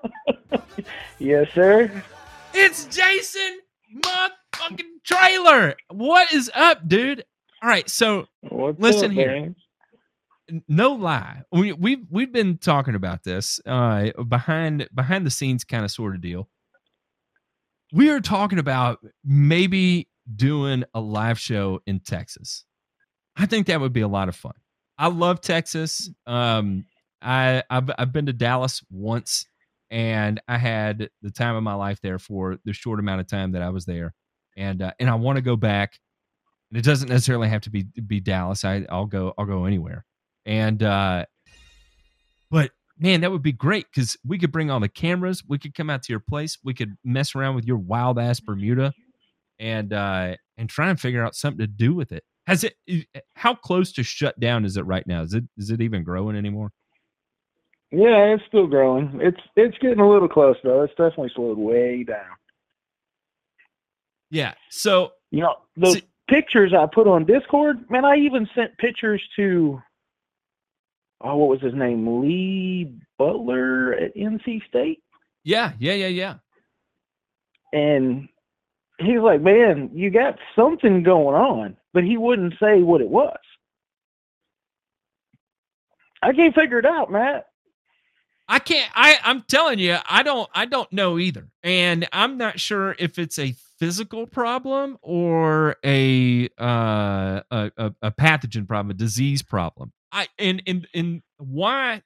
Yes, 1.21 1.49
sir. 1.53 2.05
It's 2.59 2.87
Jason 2.87 3.61
motherfucking 3.97 5.03
trailer. 5.05 5.77
What 5.91 6.33
is 6.33 6.51
up, 6.55 6.87
dude? 6.89 7.25
All 7.63 7.69
right, 7.69 7.89
so 7.89 8.27
What's 8.43 8.81
Listen 8.81 9.07
up, 9.07 9.13
here. 9.13 9.29
man? 9.41 9.57
no 10.67 10.93
lie 10.95 11.43
we, 11.53 11.75
we've 11.75 12.07
we've 12.09 12.33
been 12.33 12.57
talking 12.57 12.95
about 12.95 13.23
this 13.23 13.61
uh 13.67 14.11
behind 14.29 14.89
behind 14.95 15.27
the 15.27 15.31
scenes 15.31 15.63
kind 15.63 15.85
of 15.85 15.91
sort 15.91 16.15
of 16.15 16.23
deal 16.23 16.49
we 17.93 18.09
are 18.09 18.19
talking 18.21 18.59
about 18.59 18.99
maybe 19.23 20.09
doing 20.37 20.85
a 20.95 21.01
live 21.01 21.39
show 21.39 21.81
in 21.87 22.01
texas 22.01 22.65
i 23.37 23.45
think 23.45 23.67
that 23.67 23.79
would 23.79 23.93
be 23.93 24.01
a 24.01 24.09
lot 24.09 24.31
of 24.31 24.35
fun 24.35 24.55
i 24.97 25.07
love 25.07 25.39
texas 25.43 26.09
um 26.27 26.87
i 27.21 27.63
i've, 27.69 27.91
I've 27.99 28.13
been 28.15 28.25
to 28.25 28.33
dallas 28.33 28.83
once 28.91 29.45
and 29.91 30.41
i 30.49 30.59
had 30.59 31.09
the 31.23 31.31
time 31.31 31.57
of 31.57 31.63
my 31.63 31.75
life 31.75 32.01
there 32.03 32.19
for 32.19 32.59
the 32.65 32.73
short 32.73 32.99
amount 32.99 33.21
of 33.21 33.27
time 33.27 33.53
that 33.53 33.63
i 33.63 33.71
was 33.71 33.85
there 33.85 34.15
and 34.57 34.83
uh, 34.83 34.93
and 35.01 35.09
i 35.09 35.15
want 35.15 35.37
to 35.37 35.43
go 35.43 35.57
back 35.57 35.99
and 36.71 36.79
it 36.79 36.85
doesn't 36.85 37.09
necessarily 37.09 37.49
have 37.49 37.63
to 37.63 37.71
be 37.71 37.85
be 38.07 38.21
dallas 38.21 38.65
i 38.65 38.85
i'll 38.91 39.07
go 39.07 39.33
i'll 39.39 39.47
go 39.47 39.65
anywhere 39.65 40.05
and 40.47 40.83
uh 40.83 41.25
but 42.51 42.71
man 42.99 43.21
that 43.21 43.31
would 43.31 43.43
be 43.43 43.53
great 43.53 43.87
because 43.93 44.17
we 44.27 44.39
could 44.39 44.53
bring 44.53 44.71
all 44.71 44.81
the 44.81 44.89
cameras 44.89 45.43
we 45.49 45.59
could 45.59 45.75
come 45.75 45.89
out 45.89 46.03
to 46.03 46.13
your 46.13 46.21
place 46.21 46.59
we 46.65 46.75
could 46.75 46.97
mess 47.05 47.35
around 47.35 47.55
with 47.55 47.65
your 47.65 47.79
wild 47.79 48.19
ass 48.19 48.41
bermuda 48.41 48.93
and 49.59 49.93
uh 49.93 50.35
and 50.59 50.69
try 50.69 50.91
and 50.91 51.01
figure 51.01 51.25
out 51.25 51.35
something 51.35 51.59
to 51.59 51.67
do 51.67 51.95
with 51.95 52.13
it. 52.13 52.25
Has 52.47 52.65
it 52.65 52.75
how 53.35 53.55
close 53.55 53.93
to 53.93 54.03
shut 54.03 54.39
down 54.41 54.65
is 54.65 54.77
it 54.77 54.83
right 54.83 55.07
now? 55.07 55.23
Is 55.23 55.35
it 55.35 55.45
is 55.57 55.71
it 55.71 55.81
even 55.81 56.03
growing 56.03 56.37
anymore 56.37 56.73
Yeah, 57.91 58.35
it's 58.35 58.43
still 58.49 58.67
growing. 58.67 59.19
It's 59.23 59.41
it's 59.57 59.79
getting 59.79 60.01
a 60.01 60.09
little 60.09 60.29
close 60.29 60.57
though. 60.63 60.83
It's 60.83 60.93
definitely 60.93 61.31
slowed 61.35 61.59
way 61.59 62.05
down. 62.05 62.37
yeah 64.31 64.55
so 64.71 65.13
You 65.31 65.41
know, 65.43 65.57
the 65.77 66.03
pictures 66.29 66.75
I 66.75 66.87
put 66.87 67.07
on 67.07 67.25
Discord, 67.25 67.91
man, 67.91 68.05
I 68.05 68.17
even 68.17 68.47
sent 68.55 68.77
pictures 68.79 69.23
to 69.37 69.81
oh, 71.23 71.37
what 71.37 71.49
was 71.49 71.61
his 71.63 71.75
name? 71.75 72.21
Lee 72.23 72.93
Butler 73.19 73.95
at 73.95 74.15
NC 74.17 74.63
State. 74.69 75.01
yeah 75.45 75.73
yeah 75.79 75.95
yeah 75.95 76.09
yeah 76.09 76.35
And 77.73 78.29
he's 78.99 79.21
like, 79.21 79.41
Man, 79.41 79.91
you 79.95 80.11
got 80.11 80.39
something 80.55 81.03
going 81.03 81.35
on, 81.37 81.77
but 81.95 82.05
he 82.05 82.19
wouldn't 82.19 82.55
say 82.61 82.83
what 82.83 83.01
it 83.01 83.09
was. 83.09 83.39
I 86.23 86.33
can't 86.33 86.55
figure 86.55 86.79
it 86.79 86.87
out, 86.87 87.11
Matt. 87.11 87.47
I 88.49 88.59
can't 88.59 88.91
I 88.95 89.19
I'm 89.23 89.43
telling 89.43 89.79
you 89.79 89.99
I 90.09 90.23
don't 90.23 90.49
I 90.55 90.65
don't 90.65 90.91
know 90.93 91.19
either. 91.19 91.49
And 91.63 92.09
I'm 92.13 92.39
not 92.39 92.59
sure 92.59 92.97
if 92.99 93.19
it's 93.19 93.39
a 93.39 93.55
physical 93.79 94.27
problem 94.27 94.99
or 95.03 95.77
a 95.85 96.49
uh 96.59 97.43
a, 97.51 97.93
a, 98.03 98.11
pathogen 98.11 98.67
problem, 98.67 98.91
a 98.91 98.95
disease 98.95 99.43
problem. 99.43 99.93
I 100.11 100.29
and 100.39 100.63
and 100.67 100.89
and 100.95 101.23
why 101.37 102.03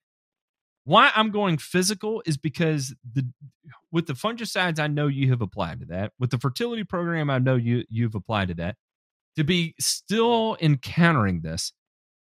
why 0.85 1.13
I'm 1.15 1.31
going 1.31 1.59
physical 1.59 2.23
is 2.27 2.37
because 2.37 2.93
the 3.15 3.25
with 3.93 4.07
the 4.07 4.15
fungicides 4.15 4.81
I 4.81 4.89
know 4.89 5.07
you 5.07 5.31
have 5.31 5.43
applied 5.43 5.81
to 5.81 5.87
that. 5.87 6.13
With 6.19 6.31
the 6.31 6.39
fertility 6.39 6.83
program 6.83 7.31
I 7.31 7.39
know 7.39 7.55
you 7.55 7.85
you've 7.89 8.17
applied 8.17 8.49
to 8.49 8.55
that. 8.55 8.77
To 9.37 9.45
be 9.45 9.75
still 9.81 10.59
encountering 10.61 11.41
this, 11.41 11.73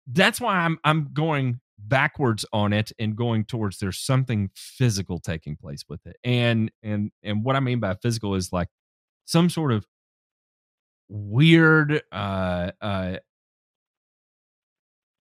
that's 0.07 0.41
why 0.41 0.59
I'm 0.59 0.79
I'm 0.85 1.11
going 1.13 1.61
backwards 1.79 2.45
on 2.53 2.73
it 2.73 2.93
and 2.99 3.17
going 3.17 3.45
towards 3.45 3.79
there's 3.79 3.99
something 3.99 4.51
physical 4.55 5.19
taking 5.19 5.57
place 5.57 5.85
with 5.89 6.07
it. 6.07 6.17
And 6.25 6.71
and 6.83 7.11
and 7.23 7.45
what 7.45 7.57
I 7.57 7.61
mean 7.61 7.81
by 7.81 7.95
physical 7.95 8.35
is 8.35 8.53
like 8.53 8.69
some 9.25 9.51
sort 9.51 9.73
of 9.73 9.87
weird 11.09 12.03
uh 12.11 12.71
uh 12.81 13.17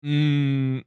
mm, 0.05 0.83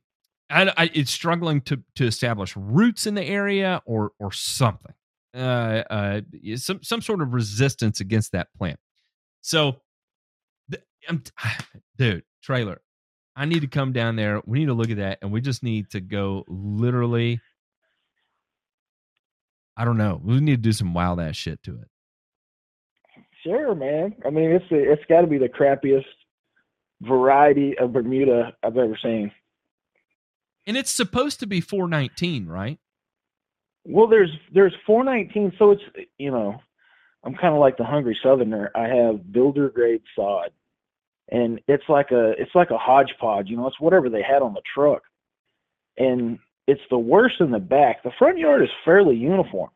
I, 0.49 0.73
I, 0.77 0.91
it's 0.95 1.11
struggling 1.11 1.61
to 1.63 1.83
to 1.97 2.07
establish 2.07 2.57
roots 2.57 3.07
in 3.07 3.15
the 3.15 3.25
area 3.25 3.83
or 3.87 4.13
or 4.19 4.33
something. 4.33 4.95
Uh 5.35 5.83
uh 5.91 6.21
some 6.57 6.83
some 6.83 7.03
sort 7.03 7.23
of 7.23 7.35
resistance 7.35 8.01
against 8.01 8.33
that 8.33 8.49
plant. 8.57 8.79
So 9.43 9.81
I'm, 11.09 11.23
dude, 11.99 12.25
trailer. 12.43 12.81
I 13.37 13.45
need 13.45 13.61
to 13.61 13.69
come 13.69 13.93
down 13.93 14.17
there. 14.17 14.43
We 14.45 14.61
need 14.61 14.67
to 14.67 14.75
look 14.75 14.91
at 14.91 14.97
that, 14.99 15.19
and 15.23 15.33
we 15.33 15.41
just 15.41 15.63
need 15.63 15.91
to 15.91 16.01
go 16.01 16.45
literally. 16.49 17.41
I 19.77 19.85
don't 19.85 19.97
know. 19.97 20.21
We 20.23 20.41
need 20.41 20.57
to 20.57 20.69
do 20.69 20.73
some 20.73 20.93
wild 20.93 21.21
ass 21.21 21.37
shit 21.37 21.63
to 21.63 21.77
it. 21.77 21.89
Sure, 23.43 23.75
man. 23.75 24.15
I 24.27 24.31
mean, 24.31 24.51
it's 24.51 24.67
it's 24.71 25.05
got 25.09 25.23
to 25.23 25.27
be 25.27 25.39
the 25.39 25.49
crappiest 25.49 26.05
variety 27.01 27.79
of 27.79 27.93
Bermuda 27.93 28.53
I've 28.63 28.77
ever 28.77 28.99
seen. 29.03 29.33
And 30.67 30.77
it's 30.77 30.91
supposed 30.91 31.41
to 31.41 31.47
be 31.47 31.61
419, 31.61 32.47
right? 32.47 32.79
Well, 33.85 34.07
there's 34.07 34.31
there's 34.53 34.75
419, 34.87 35.53
so 35.59 35.71
it's 35.71 35.83
you 36.19 36.31
know, 36.31 36.61
I'm 37.25 37.35
kind 37.35 37.55
of 37.55 37.61
like 37.61 37.79
the 37.79 37.85
hungry 37.85 38.19
southerner. 38.23 38.71
I 38.75 38.89
have 38.89 39.33
builder 39.33 39.71
grade 39.71 40.03
sod, 40.15 40.51
and 41.31 41.61
it's 41.69 41.89
like 41.89 42.11
a 42.11 42.31
it's 42.41 42.55
like 42.55 42.71
a 42.71 42.79
hodgepodge. 42.79 43.49
You 43.49 43.57
know, 43.57 43.67
it's 43.67 43.81
whatever 43.81 44.09
they 44.09 44.23
had 44.23 44.43
on 44.43 44.55
the 44.55 44.63
truck, 44.75 45.03
and 45.97 46.39
it's 46.67 46.81
the 46.91 46.99
worst 46.99 47.41
in 47.41 47.51
the 47.51 47.59
back. 47.59 48.03
The 48.03 48.13
front 48.19 48.39
yard 48.39 48.63
is 48.63 48.71
fairly 48.85 49.17
uniform. 49.17 49.71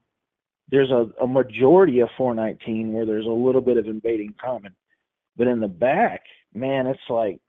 There's 0.71 0.91
a, 0.91 1.09
a 1.21 1.27
majority 1.27 2.01
of 2.01 2.09
419 2.17 2.93
where 2.93 3.07
there's 3.07 3.27
a 3.27 3.29
little 3.29 3.61
bit 3.61 3.77
of 3.77 3.87
invading 3.87 4.35
common, 4.43 4.75
but 5.37 5.47
in 5.47 5.61
the 5.61 5.69
back, 5.69 6.23
man, 6.55 6.87
it's 6.87 7.01
like 7.09 7.41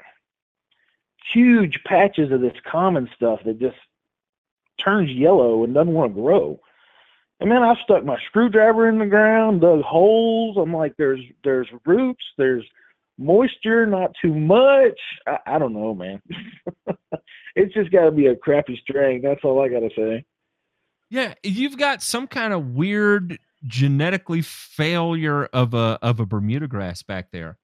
huge 1.33 1.79
patches 1.85 2.31
of 2.31 2.41
this 2.41 2.57
common 2.69 3.09
stuff 3.15 3.39
that 3.45 3.59
just 3.59 3.77
turns 4.83 5.09
yellow 5.09 5.63
and 5.63 5.73
doesn't 5.73 5.93
want 5.93 6.13
to 6.13 6.21
grow. 6.21 6.59
And 7.39 7.49
man, 7.49 7.63
I've 7.63 7.77
stuck 7.83 8.05
my 8.05 8.17
screwdriver 8.27 8.87
in 8.87 8.99
the 8.99 9.05
ground, 9.05 9.61
dug 9.61 9.81
holes. 9.81 10.57
I'm 10.57 10.73
like, 10.73 10.95
there's 10.97 11.21
there's 11.43 11.67
roots, 11.85 12.23
there's 12.37 12.63
moisture, 13.17 13.85
not 13.85 14.11
too 14.21 14.33
much. 14.33 14.99
I, 15.27 15.37
I 15.45 15.59
don't 15.59 15.73
know, 15.73 15.93
man. 15.93 16.21
it's 17.55 17.73
just 17.73 17.91
got 17.91 18.05
to 18.05 18.11
be 18.11 18.27
a 18.27 18.35
crappy 18.35 18.79
strain. 18.81 19.21
That's 19.21 19.41
all 19.43 19.63
I 19.63 19.69
got 19.69 19.79
to 19.79 19.89
say. 19.95 20.25
Yeah, 21.09 21.33
you've 21.43 21.77
got 21.77 22.01
some 22.01 22.27
kind 22.27 22.53
of 22.53 22.73
weird 22.73 23.37
genetically 23.65 24.41
failure 24.41 25.45
of 25.45 25.73
a 25.73 25.99
of 26.01 26.19
a 26.19 26.25
Bermuda 26.25 26.67
grass 26.67 27.03
back 27.03 27.31
there. 27.31 27.57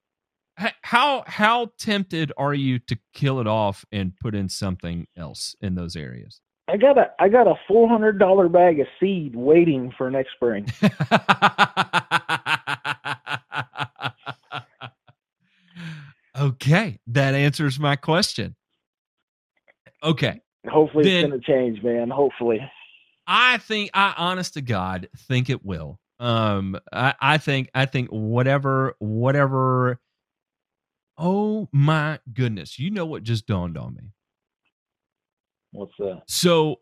How 0.84 1.24
how 1.26 1.72
tempted 1.80 2.32
are 2.38 2.54
you 2.54 2.78
to 2.80 2.98
kill 3.14 3.40
it 3.40 3.48
off 3.48 3.84
and 3.92 4.16
put 4.16 4.36
in 4.36 4.48
something 4.48 5.08
else 5.18 5.56
in 5.60 5.76
those 5.76 5.96
areas? 5.96 6.40
I 6.68 6.78
got 6.78 6.98
a 6.98 7.12
I 7.20 7.30
got 7.30 7.48
a 7.48 7.56
four 7.68 7.90
hundred 7.90 8.20
dollar 8.20 8.48
bag 8.48 8.80
of 8.80 8.88
seed 9.00 9.36
waiting 9.36 9.92
for 9.98 10.12
next 10.12 10.34
spring. 10.36 10.68
Okay, 16.62 17.00
that 17.08 17.34
answers 17.34 17.80
my 17.80 17.96
question. 17.96 18.56
Okay. 20.04 20.42
Hopefully 20.68 21.04
Then- 21.04 21.26
it's 21.26 21.30
gonna 21.32 21.42
change, 21.42 21.84
man. 21.84 22.10
Hopefully. 22.10 22.60
I 23.28 23.58
think 23.60 23.92
I 23.94 24.14
honest 24.18 24.56
to 24.56 24.62
God 24.62 25.08
think 25.16 25.50
it 25.50 25.64
will. 25.66 26.00
Um 26.20 26.78
I, 26.92 27.14
I 27.20 27.38
think 27.38 27.70
I 27.74 27.86
think 27.86 28.10
whatever 28.10 28.96
whatever 29.00 30.00
Oh 31.18 31.68
my 31.72 32.20
goodness. 32.34 32.78
You 32.80 32.92
know 32.92 33.06
what 33.06 33.24
just 33.24 33.46
dawned 33.48 33.78
on 33.78 33.96
me? 33.96 34.12
What's 35.72 35.94
that? 36.00 36.24
So 36.28 36.82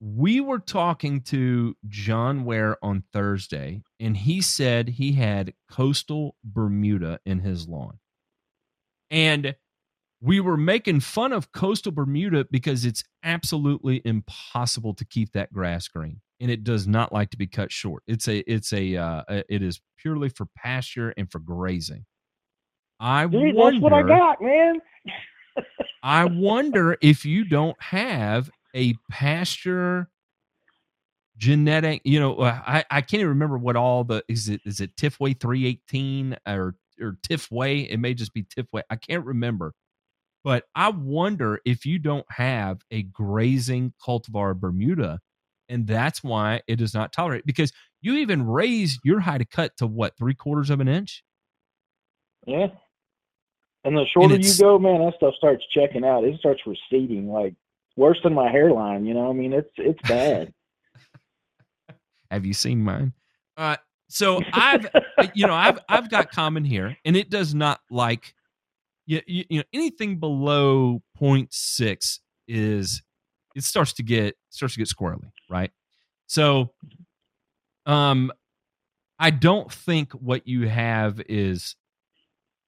we 0.00 0.40
were 0.40 0.58
talking 0.58 1.20
to 1.22 1.76
John 1.86 2.44
Ware 2.44 2.82
on 2.82 3.04
Thursday, 3.12 3.82
and 4.00 4.16
he 4.16 4.40
said 4.40 4.88
he 4.88 5.12
had 5.12 5.52
coastal 5.70 6.36
Bermuda 6.42 7.20
in 7.26 7.40
his 7.40 7.68
lawn. 7.68 7.98
And 9.10 9.54
we 10.20 10.40
were 10.40 10.56
making 10.56 11.00
fun 11.00 11.32
of 11.32 11.52
coastal 11.52 11.92
Bermuda 11.92 12.46
because 12.50 12.84
it's 12.84 13.02
absolutely 13.24 14.02
impossible 14.04 14.94
to 14.94 15.04
keep 15.04 15.32
that 15.32 15.52
grass 15.52 15.88
green, 15.88 16.20
and 16.40 16.50
it 16.50 16.62
does 16.62 16.86
not 16.86 17.12
like 17.12 17.30
to 17.30 17.38
be 17.38 17.46
cut 17.46 17.72
short. 17.72 18.02
It's 18.06 18.28
a 18.28 18.38
it's 18.50 18.72
a 18.72 18.96
uh, 18.96 19.22
it 19.48 19.62
is 19.62 19.80
purely 19.98 20.28
for 20.28 20.46
pasture 20.54 21.14
and 21.16 21.30
for 21.30 21.38
grazing. 21.38 22.04
I 23.00 23.26
Dude, 23.26 23.54
wonder, 23.54 23.72
that's 23.72 23.82
what 23.82 23.92
I 23.94 24.02
got, 24.02 24.42
man. 24.42 24.80
I 26.02 26.26
wonder 26.26 26.96
if 27.00 27.24
you 27.24 27.44
don't 27.44 27.80
have 27.82 28.50
a 28.74 28.94
pasture 29.10 30.08
genetic, 31.40 32.02
you 32.04 32.20
know, 32.20 32.36
uh, 32.36 32.60
I, 32.66 32.84
I 32.90 33.00
can't 33.00 33.20
even 33.20 33.28
remember 33.30 33.58
what 33.58 33.74
all 33.74 34.04
the 34.04 34.22
is 34.28 34.48
it 34.48 34.60
is 34.66 34.80
it 34.80 34.94
Tifway 34.96 35.38
318 35.40 36.36
or 36.46 36.76
or 37.00 37.18
Tifway? 37.28 37.88
It 37.90 37.98
may 37.98 38.14
just 38.14 38.32
be 38.32 38.44
Tifway. 38.44 38.82
I 38.90 38.96
can't 38.96 39.24
remember. 39.24 39.72
But 40.42 40.64
I 40.74 40.88
wonder 40.88 41.60
if 41.64 41.84
you 41.84 41.98
don't 41.98 42.26
have 42.30 42.80
a 42.90 43.02
grazing 43.02 43.92
cultivar 44.04 44.58
Bermuda, 44.58 45.20
and 45.68 45.86
that's 45.86 46.24
why 46.24 46.62
it 46.66 46.76
does 46.76 46.94
not 46.94 47.12
tolerate 47.12 47.44
because 47.44 47.72
you 48.00 48.14
even 48.14 48.46
raise 48.46 48.98
your 49.04 49.20
height 49.20 49.38
to 49.38 49.44
cut 49.44 49.76
to 49.78 49.86
what 49.86 50.16
three 50.16 50.34
quarters 50.34 50.70
of 50.70 50.80
an 50.80 50.88
inch. 50.88 51.22
Yeah. 52.46 52.68
And 53.84 53.96
the 53.96 54.06
shorter 54.12 54.36
you 54.36 54.54
go, 54.58 54.78
man, 54.78 55.04
that 55.04 55.14
stuff 55.16 55.34
starts 55.36 55.64
checking 55.72 56.04
out. 56.04 56.24
It 56.24 56.38
starts 56.38 56.62
receding, 56.66 57.28
like 57.30 57.54
worse 57.96 58.18
than 58.22 58.34
my 58.34 58.50
hairline. 58.50 59.06
You 59.06 59.14
know, 59.14 59.30
I 59.30 59.32
mean, 59.32 59.52
it's 59.52 59.70
it's 59.76 60.00
bad. 60.08 60.52
Have 62.30 62.44
you 62.44 62.52
seen 62.52 62.82
mine? 62.82 63.12
Uh, 63.56 63.76
so 64.10 64.42
I've, 64.52 64.86
uh, 64.94 65.28
you 65.34 65.46
know, 65.46 65.54
I've 65.54 65.78
I've 65.88 66.10
got 66.10 66.32
common 66.32 66.64
here, 66.64 66.96
and 67.04 67.16
it 67.16 67.30
does 67.30 67.54
not 67.54 67.80
like, 67.90 68.34
you, 69.06 69.20
you, 69.26 69.44
you 69.48 69.58
know, 69.58 69.64
anything 69.72 70.18
below 70.18 71.00
0.6 71.20 72.18
is 72.48 73.02
it 73.54 73.62
starts 73.64 73.92
to 73.94 74.02
get 74.02 74.36
starts 74.50 74.74
to 74.74 74.80
get 74.80 74.88
squirrely, 74.88 75.30
right? 75.48 75.70
So, 76.26 76.72
um, 77.86 78.32
I 79.18 79.30
don't 79.30 79.72
think 79.72 80.12
what 80.12 80.46
you 80.46 80.66
have 80.66 81.20
is 81.28 81.76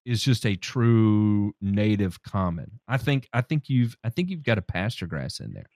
is 0.04 0.22
just 0.22 0.46
a 0.46 0.54
true 0.56 1.54
native 1.60 2.22
common. 2.22 2.80
I 2.86 2.98
think 2.98 3.28
I 3.32 3.40
think 3.40 3.68
you've 3.68 3.96
I 4.04 4.10
think 4.10 4.30
you've 4.30 4.44
got 4.44 4.58
a 4.58 4.62
pasture 4.62 5.06
grass 5.06 5.40
in 5.40 5.54
there. 5.54 5.66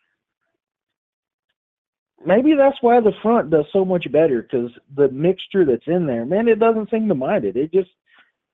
Maybe 2.26 2.54
that's 2.54 2.76
why 2.80 3.00
the 3.00 3.12
front 3.22 3.50
does 3.50 3.66
so 3.72 3.84
much 3.84 4.10
better 4.10 4.42
because 4.42 4.72
the 4.96 5.08
mixture 5.10 5.64
that's 5.64 5.86
in 5.86 6.06
there, 6.06 6.26
man, 6.26 6.48
it 6.48 6.58
doesn't 6.58 6.90
seem 6.90 7.06
to 7.08 7.14
mind 7.14 7.44
it. 7.44 7.56
It 7.56 7.72
just 7.72 7.90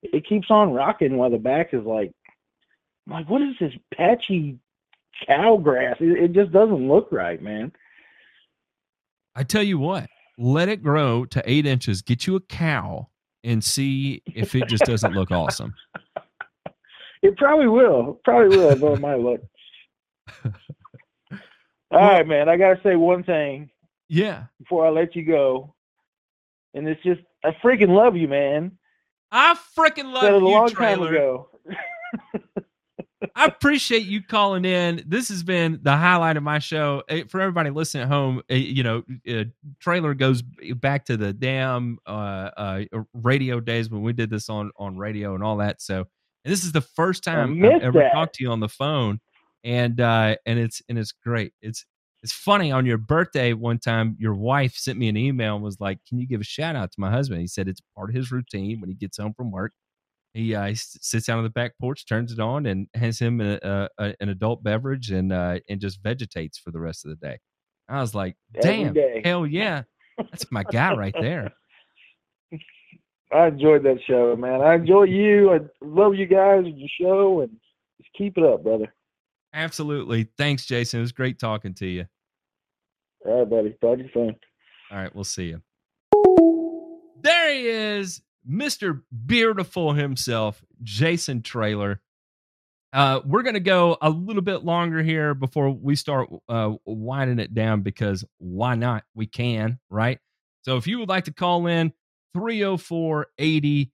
it 0.03 0.27
keeps 0.29 0.51
on 0.51 0.73
rocking 0.73 1.17
while 1.17 1.31
the 1.31 1.39
back 1.39 1.71
is 1.73 1.85
like, 1.85 2.13
like 3.09 3.29
what 3.31 3.41
is 3.41 3.55
this 3.59 3.73
patchy 3.95 4.59
cow 5.27 5.57
grass? 5.57 5.97
It, 6.01 6.25
it 6.25 6.33
just 6.33 6.53
doesn't 6.53 6.87
look 6.87 7.09
right, 7.11 7.41
man. 7.41 7.73
I 9.35 9.43
tell 9.43 9.63
you 9.63 9.79
what, 9.79 10.07
let 10.37 10.69
it 10.69 10.83
grow 10.83 11.25
to 11.27 11.43
eight 11.47 11.65
inches, 11.65 12.03
get 12.03 12.27
you 12.27 12.37
a 12.37 12.41
cow, 12.41 13.09
and 13.43 13.65
see 13.65 14.23
if 14.27 14.55
it 14.55 14.69
just 14.69 14.85
doesn't 14.85 15.15
look 15.15 15.31
awesome. 15.31 15.75
It 17.23 17.37
probably 17.37 17.69
will. 17.69 18.21
Probably 18.25 18.57
will, 18.57 18.75
though 18.75 18.95
it 18.95 19.01
might 19.01 19.21
All 21.93 22.01
right, 22.01 22.27
man. 22.27 22.49
I 22.49 22.57
gotta 22.57 22.81
say 22.83 22.97
one 22.97 23.23
thing 23.23 23.71
Yeah. 24.09 24.45
before 24.59 24.87
I 24.87 24.91
let 24.91 25.15
you 25.15 25.25
go, 25.25 25.75
and 26.75 26.89
it's 26.89 27.03
just 27.03 27.21
I 27.45 27.51
freaking 27.63 27.89
love 27.91 28.17
you, 28.17 28.29
man. 28.29 28.79
I 29.31 29.57
freaking 29.79 30.13
love 30.13 30.23
Said 30.23 30.35
it 30.35 30.43
a 30.43 30.47
you, 30.47 30.53
long 30.53 30.69
trailer. 30.71 31.07
time 31.07 31.15
ago. 31.15 31.49
I 33.37 33.45
appreciate 33.47 34.05
you 34.05 34.21
calling 34.23 34.65
in. 34.65 35.05
This 35.07 35.29
has 35.29 35.43
been 35.43 35.79
the 35.83 35.97
highlight 35.97 36.37
of 36.37 36.43
my 36.43 36.59
show. 36.59 37.03
Eh, 37.09 37.23
For 37.29 37.41
everybody 37.41 37.71
listening 37.71 38.03
at 38.03 38.09
home, 38.09 38.43
eh, 38.51 38.57
you 38.57 38.83
know, 38.83 39.05
uh, 39.31 39.45
trailer 39.81 40.13
goes 40.15 40.43
back 40.43 41.05
to 41.07 41.17
the 41.17 41.33
damn 41.33 41.99
uh, 42.07 42.51
uh, 42.57 42.83
radio 43.15 43.61
days 43.61 43.89
when 43.91 44.03
we 44.03 44.13
did 44.13 44.29
this 44.29 44.49
on 44.51 44.71
on 44.77 44.97
radio 44.99 45.35
and 45.35 45.43
all 45.45 45.57
that. 45.59 45.81
So, 45.81 45.99
and 46.45 46.53
this 46.53 46.65
is 46.65 46.73
the 46.73 46.81
first 46.81 47.23
time 47.25 47.51
I've 47.51 47.57
missed 47.57 47.83
ever 47.85 48.01
that. 48.01 48.13
talked 48.13 48.35
to 48.37 48.45
you 48.45 48.51
on 48.51 48.61
the 48.61 48.69
phone, 48.69 49.21
and 49.65 50.01
uh, 50.01 50.37
and 50.47 50.59
it's 50.59 50.83
and 50.89 50.99
it's 50.99 51.13
great. 51.13 51.53
It's 51.63 51.85
it's 52.23 52.33
funny. 52.33 52.71
On 52.73 52.87
your 52.87 52.99
birthday, 52.99 53.53
one 53.53 53.79
time, 53.79 54.17
your 54.19 54.35
wife 54.35 54.75
sent 54.75 54.99
me 54.99 55.09
an 55.09 55.17
email 55.17 55.55
and 55.57 55.65
was 55.65 55.81
like, 55.81 55.99
"Can 56.09 56.19
you 56.19 56.27
give 56.27 56.41
a 56.41 56.45
shout 56.45 56.77
out 56.77 56.93
to 56.93 57.01
my 57.01 57.11
husband?" 57.11 57.41
He 57.41 57.47
said 57.47 57.69
it's 57.69 57.81
part 57.97 58.11
of 58.11 58.17
his 58.17 58.31
routine 58.31 58.81
when 58.81 58.91
he 58.91 58.97
gets 58.97 59.19
home 59.19 59.35
from 59.35 59.51
work 59.51 59.73
he, 60.35 60.55
uh, 60.55 60.67
he 60.67 60.75
sits 60.75 61.27
down 61.27 61.39
on 61.39 61.45
the 61.45 61.51
back 61.51 61.73
porch, 61.79 62.07
turns 62.07 62.33
it 62.33 62.41
on, 62.41 62.67
and 62.67 62.87
hands 62.95 63.19
him 63.19 63.41
a, 63.41 63.59
a, 63.63 63.89
a, 63.99 64.15
an 64.21 64.29
adult 64.31 64.63
beverage 64.63 65.11
and 65.11 65.33
uh, 65.33 65.59
and 65.69 65.81
just 65.81 66.03
vegetates 66.03 66.59
for 66.59 66.71
the 66.71 66.81
rest 66.81 67.05
of 67.05 67.11
the 67.11 67.27
day. 67.27 67.39
I 67.89 68.01
was 68.01 68.15
like, 68.15 68.37
damn, 68.61 68.95
hell 69.25 69.47
yeah, 69.47 69.83
that's 70.17 70.51
my 70.51 70.63
guy 70.63 70.95
right 70.95 71.15
there. 71.21 71.53
I 73.33 73.47
enjoyed 73.49 73.83
that 73.85 73.99
show, 74.07 74.37
man. 74.37 74.61
I 74.61 74.75
enjoy 74.75 75.05
you. 75.05 75.53
I 75.53 75.61
love 75.83 76.15
you 76.15 76.27
guys 76.27 76.65
and 76.65 76.79
your 76.79 76.89
show, 77.01 77.41
and 77.41 77.51
just 78.01 78.13
keep 78.17 78.39
it 78.39 78.45
up, 78.45 78.63
brother. 78.63 78.93
Absolutely. 79.55 80.29
Thanks, 80.39 80.67
Jason. 80.67 81.01
It 81.01 81.03
was 81.03 81.13
great 81.13 81.39
talking 81.39 81.75
to 81.75 81.87
you. 81.87 82.07
All 83.25 83.41
right, 83.41 83.51
buddy. 83.51 83.77
Talk 83.81 83.99
to 83.99 84.05
you 84.05 84.11
soon. 84.13 84.37
All 84.91 84.99
right, 84.99 85.15
we'll 85.15 85.25
see 85.25 85.45
you. 85.45 85.63
There 87.23 87.55
he 87.55 87.69
is, 87.69 88.21
Mr. 88.49 89.03
Beautiful 89.27 89.93
himself, 89.93 90.63
Jason 90.83 91.43
Trailer. 91.43 92.01
Uh, 92.93 93.21
we're 93.25 93.43
going 93.43 93.55
to 93.55 93.61
go 93.61 93.97
a 94.03 94.11
little 94.11 94.43
bit 94.43 94.65
longer 94.65 95.03
here 95.03 95.35
before 95.35 95.71
we 95.71 95.97
start 95.97 96.29
uh, 96.49 96.73
winding 96.85 97.39
it 97.39 97.55
down 97.55 97.81
because 97.81 98.25
why 98.39 98.75
not? 98.75 99.05
We 99.15 99.27
can, 99.27 99.79
right? 99.89 100.19
So 100.63 100.77
if 100.77 100.87
you 100.87 100.99
would 100.99 101.09
like 101.09 101.25
to 101.25 101.33
call 101.33 101.67
in 101.67 101.93
304 102.35 103.29
80 103.39 103.93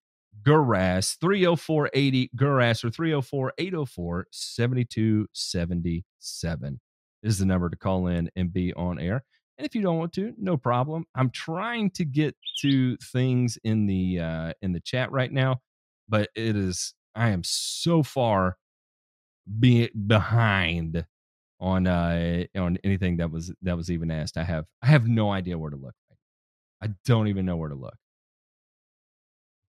GURAS, 0.48 1.18
304 1.20 1.90
80 1.92 2.30
GURAS, 2.34 2.82
or 2.82 2.90
304 2.90 3.52
804 3.58 4.26
7277 4.32 6.80
is 7.22 7.38
the 7.38 7.44
number 7.44 7.68
to 7.68 7.76
call 7.76 8.06
in 8.06 8.30
and 8.34 8.50
be 8.50 8.72
on 8.72 8.98
air. 8.98 9.22
And 9.58 9.66
if 9.66 9.74
you 9.74 9.82
don't 9.82 9.98
want 9.98 10.14
to, 10.14 10.32
no 10.38 10.56
problem. 10.56 11.04
I'm 11.14 11.28
trying 11.28 11.90
to 11.90 12.06
get 12.06 12.34
to 12.62 12.96
things 12.96 13.58
in 13.62 13.84
the 13.84 14.20
uh, 14.20 14.54
in 14.62 14.72
the 14.72 14.80
chat 14.80 15.12
right 15.12 15.30
now, 15.30 15.60
but 16.08 16.30
it 16.34 16.56
is 16.56 16.94
I 17.14 17.28
am 17.28 17.42
so 17.44 18.02
far 18.02 18.56
be 19.60 19.88
behind 19.88 21.04
on 21.60 21.86
uh 21.86 22.44
on 22.56 22.78
anything 22.84 23.18
that 23.18 23.30
was 23.30 23.52
that 23.60 23.76
was 23.76 23.90
even 23.90 24.10
asked. 24.10 24.38
I 24.38 24.44
have 24.44 24.64
I 24.80 24.86
have 24.86 25.06
no 25.06 25.30
idea 25.30 25.58
where 25.58 25.70
to 25.70 25.76
look. 25.76 25.94
I 26.82 26.88
don't 27.04 27.28
even 27.28 27.44
know 27.44 27.56
where 27.56 27.68
to 27.68 27.74
look. 27.74 27.98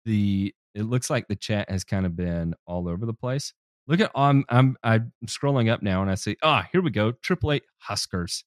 The 0.05 0.53
it 0.75 0.83
looks 0.83 1.09
like 1.09 1.27
the 1.27 1.35
chat 1.35 1.69
has 1.69 1.83
kind 1.83 2.05
of 2.05 2.15
been 2.15 2.53
all 2.65 2.87
over 2.87 3.05
the 3.05 3.13
place. 3.13 3.53
Look 3.87 4.01
at 4.01 4.11
I'm 4.15 4.45
I'm 4.49 4.77
I'm 4.83 5.11
scrolling 5.25 5.69
up 5.69 5.81
now 5.81 6.01
and 6.01 6.11
I 6.11 6.15
see 6.15 6.37
ah 6.43 6.67
here 6.71 6.81
we 6.81 6.91
go 6.91 7.11
triple 7.11 7.51
eight 7.51 7.63
Huskers. 7.79 8.43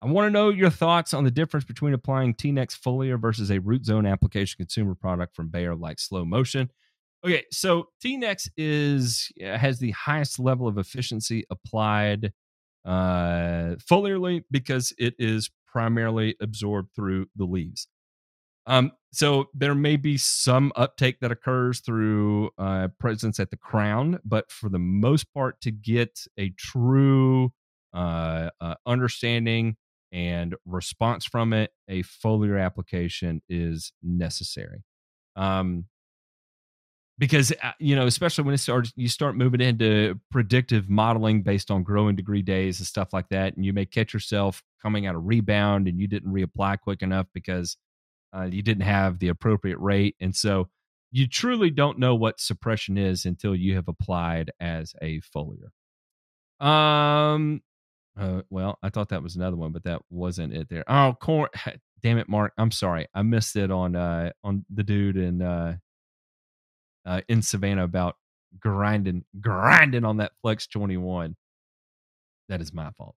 I 0.00 0.06
want 0.06 0.26
to 0.26 0.30
know 0.30 0.48
your 0.48 0.70
thoughts 0.70 1.14
on 1.14 1.22
the 1.22 1.30
difference 1.30 1.64
between 1.64 1.94
applying 1.94 2.34
T-Nex 2.34 2.76
foliar 2.76 3.20
versus 3.20 3.52
a 3.52 3.60
root 3.60 3.84
zone 3.84 4.04
application 4.04 4.56
consumer 4.56 4.96
product 4.96 5.36
from 5.36 5.48
Bayer 5.48 5.76
like 5.76 6.00
Slow 6.00 6.24
Motion. 6.24 6.70
Okay, 7.24 7.44
so 7.52 7.88
T-Nex 8.00 8.48
is 8.56 9.30
has 9.40 9.78
the 9.78 9.92
highest 9.92 10.40
level 10.40 10.66
of 10.66 10.76
efficiency 10.76 11.44
applied 11.50 12.32
uh, 12.84 13.76
foliarly 13.78 14.42
because 14.50 14.92
it 14.98 15.14
is 15.18 15.50
primarily 15.66 16.34
absorbed 16.40 16.94
through 16.96 17.26
the 17.36 17.44
leaves. 17.44 17.86
Um, 18.66 18.92
so 19.12 19.50
there 19.54 19.74
may 19.74 19.96
be 19.96 20.16
some 20.16 20.72
uptake 20.76 21.20
that 21.20 21.32
occurs 21.32 21.80
through 21.80 22.50
uh, 22.58 22.88
presence 22.98 23.38
at 23.40 23.50
the 23.50 23.56
crown, 23.56 24.20
but 24.24 24.50
for 24.50 24.68
the 24.68 24.78
most 24.78 25.32
part, 25.34 25.60
to 25.62 25.70
get 25.70 26.20
a 26.38 26.50
true 26.50 27.52
uh, 27.92 28.50
uh, 28.60 28.74
understanding 28.86 29.76
and 30.12 30.54
response 30.64 31.24
from 31.24 31.52
it, 31.52 31.72
a 31.88 32.02
foliar 32.02 32.62
application 32.62 33.42
is 33.48 33.92
necessary. 34.02 34.82
Um, 35.36 35.86
because 37.18 37.52
uh, 37.62 37.72
you 37.78 37.94
know, 37.94 38.06
especially 38.06 38.44
when 38.44 38.54
it 38.54 38.58
starts, 38.58 38.92
you 38.96 39.08
start 39.08 39.36
moving 39.36 39.60
into 39.60 40.18
predictive 40.30 40.88
modeling 40.88 41.42
based 41.42 41.70
on 41.70 41.82
growing 41.82 42.16
degree 42.16 42.42
days 42.42 42.80
and 42.80 42.86
stuff 42.86 43.12
like 43.12 43.28
that, 43.28 43.56
and 43.56 43.64
you 43.64 43.72
may 43.72 43.84
catch 43.86 44.14
yourself 44.14 44.62
coming 44.80 45.06
out 45.06 45.14
of 45.14 45.26
rebound 45.26 45.86
and 45.86 46.00
you 46.00 46.08
didn't 46.08 46.32
reapply 46.32 46.78
quick 46.80 47.02
enough 47.02 47.26
because 47.32 47.76
uh, 48.34 48.48
you 48.50 48.62
didn't 48.62 48.84
have 48.84 49.18
the 49.18 49.28
appropriate 49.28 49.78
rate, 49.78 50.16
and 50.20 50.34
so 50.34 50.68
you 51.10 51.28
truly 51.28 51.70
don't 51.70 51.98
know 51.98 52.14
what 52.14 52.40
suppression 52.40 52.96
is 52.96 53.26
until 53.26 53.54
you 53.54 53.74
have 53.76 53.88
applied 53.88 54.50
as 54.60 54.94
a 55.02 55.20
foliar. 55.20 55.68
Um, 56.64 57.62
uh, 58.18 58.42
well, 58.50 58.78
I 58.82 58.90
thought 58.90 59.10
that 59.10 59.22
was 59.22 59.36
another 59.36 59.56
one, 59.56 59.72
but 59.72 59.84
that 59.84 60.02
wasn't 60.10 60.54
it 60.54 60.68
there. 60.68 60.84
Oh, 60.88 61.14
corn. 61.20 61.48
Damn 62.02 62.18
it, 62.18 62.28
Mark. 62.28 62.52
I'm 62.58 62.70
sorry. 62.70 63.06
I 63.14 63.22
missed 63.22 63.56
it 63.56 63.70
on 63.70 63.94
uh 63.94 64.32
on 64.42 64.64
the 64.72 64.82
dude 64.82 65.16
in 65.16 65.40
uh, 65.40 65.76
uh 67.06 67.20
in 67.28 67.42
Savannah 67.42 67.84
about 67.84 68.16
grinding 68.58 69.24
grinding 69.40 70.04
on 70.04 70.18
that 70.18 70.32
Flex 70.42 70.66
21. 70.66 71.36
That 72.48 72.60
is 72.60 72.72
my 72.72 72.90
fault. 72.92 73.14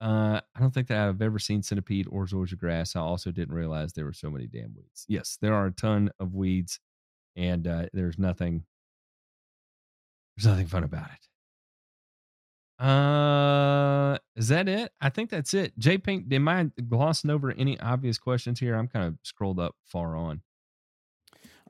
Uh, 0.00 0.40
I 0.54 0.60
don't 0.60 0.72
think 0.72 0.88
that 0.88 1.08
I've 1.08 1.22
ever 1.22 1.38
seen 1.38 1.62
centipede 1.62 2.06
or 2.10 2.26
zoysia 2.26 2.56
grass. 2.56 2.94
I 2.94 3.00
also 3.00 3.32
didn't 3.32 3.54
realize 3.54 3.92
there 3.92 4.04
were 4.04 4.12
so 4.12 4.30
many 4.30 4.46
damn 4.46 4.74
weeds. 4.76 5.04
Yes, 5.08 5.38
there 5.40 5.54
are 5.54 5.66
a 5.66 5.72
ton 5.72 6.10
of 6.20 6.34
weeds, 6.34 6.78
and 7.34 7.66
uh, 7.66 7.86
there's 7.92 8.18
nothing 8.18 8.64
there's 10.36 10.46
nothing 10.46 10.68
fun 10.68 10.84
about 10.84 11.08
it. 11.10 12.84
Uh, 12.84 14.18
is 14.36 14.46
that 14.48 14.68
it? 14.68 14.92
I 15.00 15.08
think 15.08 15.30
that's 15.30 15.52
it. 15.52 15.76
J 15.78 15.98
Pink, 15.98 16.32
am 16.32 16.46
I 16.46 16.70
glossing 16.88 17.30
over 17.30 17.50
any 17.50 17.78
obvious 17.80 18.18
questions 18.18 18.60
here? 18.60 18.76
I'm 18.76 18.86
kind 18.86 19.04
of 19.04 19.16
scrolled 19.24 19.58
up 19.58 19.74
far 19.84 20.14
on. 20.14 20.42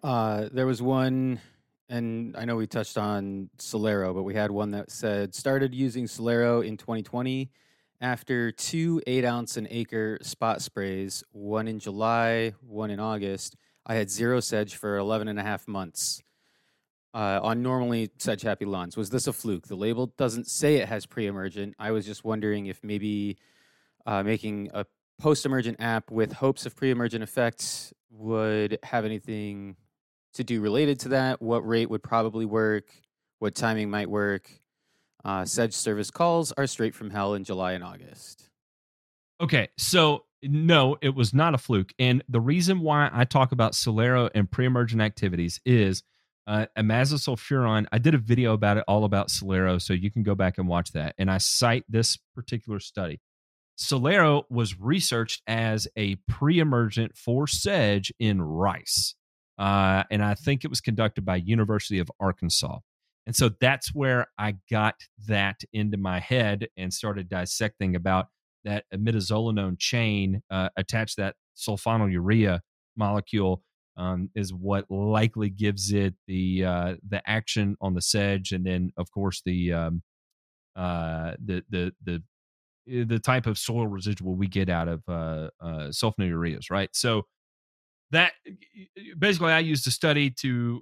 Uh, 0.03 0.51
there 0.53 0.67
was 0.67 0.83
one, 0.83 1.41
and 1.89 2.37
I 2.37 2.45
know 2.45 2.57
we 2.57 2.67
touched 2.67 2.99
on 2.99 3.49
Celero, 3.57 4.15
but 4.15 4.25
we 4.25 4.35
had 4.35 4.51
one 4.51 4.73
that 4.73 4.91
said 4.91 5.35
started 5.35 5.75
using 5.75 6.05
Celero 6.05 6.63
in 6.63 6.77
2020 6.77 7.51
after 8.01 8.53
two 8.53 9.01
eight 9.07 9.25
ounce 9.25 9.57
an 9.57 9.67
acre 9.71 10.19
spot 10.23 10.63
sprays, 10.63 11.25
one 11.33 11.69
in 11.69 11.79
July, 11.79 12.53
one 12.61 12.91
in 12.91 13.01
August. 13.01 13.57
I 13.87 13.95
had 13.95 14.11
zero 14.11 14.41
sedge 14.41 14.77
for 14.77 14.99
11 14.99 15.29
and 15.29 15.39
a 15.39 15.43
half 15.43 15.67
months 15.67 16.23
uh, 17.15 17.41
on 17.43 17.63
normally 17.63 18.11
sedge 18.19 18.43
happy 18.43 18.65
lawns. 18.65 18.97
Was 18.97 19.11
this 19.11 19.27
a 19.27 19.33
fluke? 19.33 19.67
The 19.67 19.77
label 19.77 20.13
doesn't 20.19 20.47
say 20.47 20.77
it 20.77 20.89
has 20.89 21.07
pre 21.07 21.27
emergent. 21.27 21.75
I 21.79 21.91
was 21.93 22.05
just 22.05 22.25
wondering 22.25 22.67
if 22.67 22.83
maybe 22.85 23.39
uh, 24.07 24.23
making 24.23 24.71
a 24.75 24.85
post 25.19 25.47
emergent 25.47 25.81
app 25.81 26.11
with 26.11 26.33
hopes 26.33 26.67
of 26.67 26.77
pre 26.77 26.91
emergent 26.91 27.23
effects 27.23 27.93
would 28.11 28.79
have 28.83 29.05
anything 29.05 29.77
to 30.35 30.45
do 30.45 30.61
related 30.61 31.01
to 31.01 31.09
that. 31.11 31.41
What 31.41 31.67
rate 31.67 31.91
would 31.91 32.03
probably 32.03 32.45
work? 32.45 32.85
What 33.39 33.55
timing 33.55 33.91
might 33.91 34.11
work? 34.11 34.51
Uh, 35.25 35.45
sedge 35.45 35.75
service 35.75 36.11
calls 36.11 36.53
are 36.53 36.67
straight 36.67 36.95
from 36.95 37.11
hell 37.11 37.35
in 37.35 37.45
July 37.45 37.73
and 37.73 37.85
August. 37.85 38.49
Okay, 39.41 39.69
so 39.77 40.25
no, 40.43 40.97
it 41.01 41.15
was 41.15 41.35
not 41.35 41.55
a 41.55 41.59
fluke. 41.59 41.93
And 41.99 42.23
the 42.29 42.41
reason 42.41 42.81
why 42.81 43.11
I 43.13 43.25
talk 43.25 43.53
about 43.53 43.73
Celero 43.73 44.31
and 44.35 44.51
pre-emergent 44.51 45.03
activities 45.03 45.61
is 45.65 46.03
uh, 46.47 46.67
imazosulfuron. 46.77 47.87
I 47.93 47.99
did 47.99 48.15
a 48.15 48.19
video 48.19 48.55
about 48.55 48.79
it, 48.79 48.85
all 48.89 49.05
about 49.05 49.29
Celero, 49.29 49.81
so 49.81 49.93
you 49.93 50.11
can 50.11 50.23
go 50.23 50.35
back 50.35 50.59
and 50.59 50.67
watch 50.67 50.93
that. 50.93 51.15
And 51.19 51.31
I 51.31 51.39
cite 51.39 51.85
this 51.89 52.17
particular 52.35 52.81
study. 52.81 53.21
Celero 53.79 54.45
was 54.51 54.81
researched 54.81 55.43
as 55.47 55.87
a 55.95 56.17
pre-emergent 56.27 57.17
for 57.17 57.47
sedge 57.47 58.13
in 58.19 58.43
rice, 58.43 59.15
uh, 59.57 60.05
and 60.11 60.23
I 60.25 60.35
think 60.35 60.65
it 60.65 60.69
was 60.69 60.81
conducted 60.81 61.25
by 61.25 61.37
University 61.37 61.99
of 62.01 62.11
Arkansas. 62.19 62.79
And 63.29 63.37
so 63.37 63.51
that's 63.61 63.95
where 63.95 64.27
I 64.39 64.55
got 64.71 64.95
that 65.27 65.61
into 65.75 65.99
my 65.99 66.19
head 66.19 66.69
and 66.79 66.95
started 66.95 67.29
dissecting 67.29 67.95
about 67.95 68.29
that 68.65 68.87
imidazolinone 68.93 69.79
chain 69.79 70.41
uh, 70.51 70.71
that 70.75 71.35
sulfonylurea 71.55 72.61
molecule 72.97 73.63
um, 73.99 74.31
is 74.35 74.55
what 74.55 74.91
likely 74.91 75.51
gives 75.51 75.93
it 75.93 76.15
the 76.27 76.65
uh, 76.65 76.95
the 77.07 77.21
action 77.29 77.77
on 77.83 77.93
the 77.93 78.01
sedge, 78.01 78.53
and 78.53 78.65
then 78.65 78.93
of 78.97 79.11
course 79.11 79.43
the 79.45 79.75
um, 79.75 80.03
uh, 80.75 81.33
the 81.45 81.63
the 81.69 81.93
the 82.03 82.23
eh, 82.91 83.05
the 83.07 83.19
type 83.19 83.47
of 83.47 83.59
soil 83.59 83.87
residual 83.89 84.37
we 84.37 84.47
get 84.47 84.71
out 84.71 84.89
of 84.89 85.03
uh, 85.07 85.51
uh, 85.61 85.89
sulfonylureas, 85.91 86.71
right? 86.71 86.89
So 86.95 87.25
that 88.11 88.33
basically, 89.19 89.53
I 89.53 89.59
used 89.59 89.87
a 89.87 89.91
study 89.91 90.31
to 90.41 90.81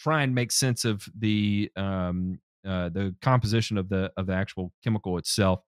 try 0.00 0.22
and 0.22 0.34
make 0.34 0.50
sense 0.50 0.84
of 0.84 1.06
the 1.18 1.70
um, 1.76 2.40
uh, 2.66 2.88
the 2.88 3.14
composition 3.22 3.78
of 3.78 3.88
the 3.88 4.10
of 4.16 4.26
the 4.26 4.34
actual 4.34 4.72
chemical 4.82 5.18
itself 5.18 5.60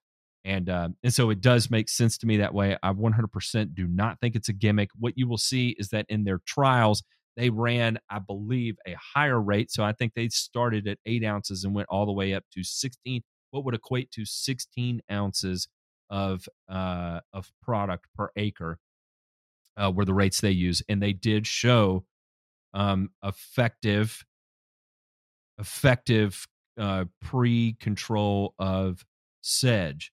and 0.45 0.69
uh, 0.69 0.89
and 1.03 1.15
so 1.15 1.31
it 1.31 1.41
does 1.41 1.71
make 1.71 1.89
sense 1.89 2.19
to 2.19 2.27
me 2.27 2.39
that 2.39 2.55
way. 2.55 2.77
I 2.83 2.93
100% 2.93 3.75
do 3.75 3.87
not 3.87 4.21
think 4.21 4.35
it's 4.35 4.49
a 4.49 4.53
gimmick. 4.53 4.91
What 4.99 5.15
you 5.17 5.29
will 5.29 5.39
see 5.39 5.77
is 5.79 5.89
that 5.89 6.07
in 6.09 6.25
their 6.25 6.41
trials, 6.47 7.03
they 7.37 7.51
ran, 7.51 7.99
I 8.11 8.19
believe, 8.19 8.77
a 8.87 8.97
higher 9.15 9.41
rate. 9.41 9.71
So 9.71 9.85
I 9.85 9.93
think 9.93 10.15
they 10.15 10.29
started 10.29 10.89
at 10.89 10.99
eight 11.07 11.25
ounces 11.25 11.65
and 11.65 11.75
went 11.75 11.89
all 11.91 12.07
the 12.07 12.13
way 12.13 12.35
up 12.35 12.45
to 12.55 12.65
16, 12.65 13.23
what 13.53 13.65
would 13.65 13.75
equate 13.75 14.11
to 14.13 14.25
16 14.25 15.01
ounces 15.11 15.69
of 16.11 16.49
uh, 16.69 17.21
of 17.33 17.51
product 17.63 18.07
per 18.17 18.31
acre 18.37 18.79
uh, 19.77 19.91
were 19.95 20.05
the 20.05 20.13
rates 20.13 20.41
they 20.41 20.51
use, 20.51 20.83
and 20.89 21.01
they 21.01 21.13
did 21.13 21.47
show 21.47 22.05
um, 22.75 23.11
effective 23.25 24.25
effective 25.59 26.47
uh, 26.79 27.05
pre 27.21 27.77
control 27.81 28.55
of 28.59 29.05
sedge 29.43 30.13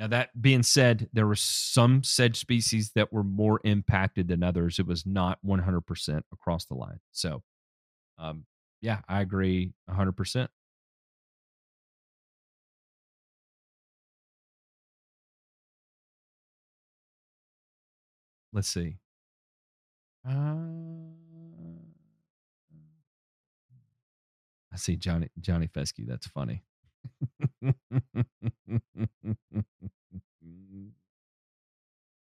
now, 0.00 0.06
that 0.06 0.30
being 0.40 0.62
said, 0.62 1.10
there 1.12 1.26
were 1.26 1.36
some 1.36 2.02
sedge 2.02 2.38
species 2.38 2.92
that 2.94 3.12
were 3.12 3.22
more 3.22 3.60
impacted 3.64 4.28
than 4.28 4.42
others. 4.42 4.78
It 4.78 4.86
was 4.86 5.04
not 5.04 5.38
100% 5.44 6.22
across 6.32 6.64
the 6.64 6.74
line. 6.74 7.00
So, 7.12 7.42
um, 8.16 8.46
yeah, 8.80 9.00
I 9.08 9.20
agree 9.20 9.74
100%. 9.90 10.48
Let's 18.54 18.68
see. 18.68 18.96
Uh, 20.26 21.09
I 24.72 24.76
see 24.76 24.96
Johnny 24.96 25.28
Johnny 25.40 25.66
Fescue. 25.66 26.06
That's 26.06 26.26
funny. 26.26 26.62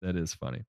that 0.03 0.17
is 0.17 0.35
funny. 0.35 0.65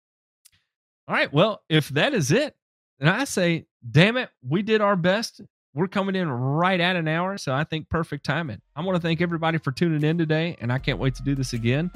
All 1.09 1.15
right. 1.15 1.33
Well, 1.33 1.63
if 1.69 1.89
that 1.91 2.15
is 2.15 2.31
it, 2.33 2.55
then 2.99 3.09
I 3.09 3.25
say, 3.25 3.67
damn 3.89 4.17
it, 4.17 4.31
we 4.47 4.63
did 4.63 4.81
our 4.81 4.97
best. 4.97 5.41
We're 5.75 5.89
coming 5.89 6.15
in 6.15 6.31
right 6.31 6.79
at 6.81 6.97
an 6.97 7.09
hour. 7.09 7.39
So 7.39 7.55
I 7.55 7.65
think 7.65 7.89
perfect 7.89 8.25
timing. 8.25 8.61
I 8.77 8.83
want 8.83 8.97
to 8.97 9.03
thank 9.03 9.21
everybody 9.21 9.59
for 9.59 9.73
tuning 9.73 10.03
in 10.03 10.19
today. 10.19 10.57
And 10.61 10.73
I 10.73 10.79
can't 10.79 10.99
wait 10.99 11.15
to 11.17 11.23
do 11.23 11.35
this 11.35 11.53
again. 11.53 11.91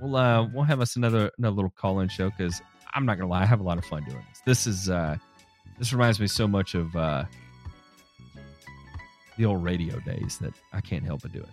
We'll 0.00 0.16
uh 0.16 0.48
we'll 0.52 0.64
have 0.64 0.80
us 0.80 0.96
another 0.96 1.30
another 1.38 1.54
little 1.54 1.70
call-in 1.70 2.08
show 2.08 2.28
because 2.30 2.60
I'm 2.92 3.06
not 3.06 3.18
gonna 3.18 3.30
lie, 3.30 3.42
I 3.42 3.46
have 3.46 3.60
a 3.60 3.62
lot 3.62 3.78
of 3.78 3.84
fun 3.84 4.04
doing 4.04 4.24
this. 4.28 4.42
This 4.44 4.66
is 4.66 4.90
uh 4.90 5.16
this 5.78 5.92
reminds 5.92 6.20
me 6.20 6.26
so 6.26 6.48
much 6.48 6.74
of 6.74 6.94
uh 6.96 7.24
the 9.36 9.46
old 9.46 9.62
radio 9.62 9.98
days 10.00 10.38
that 10.38 10.52
I 10.72 10.80
can't 10.80 11.04
help 11.04 11.22
but 11.22 11.32
do 11.32 11.40
it. 11.40 11.48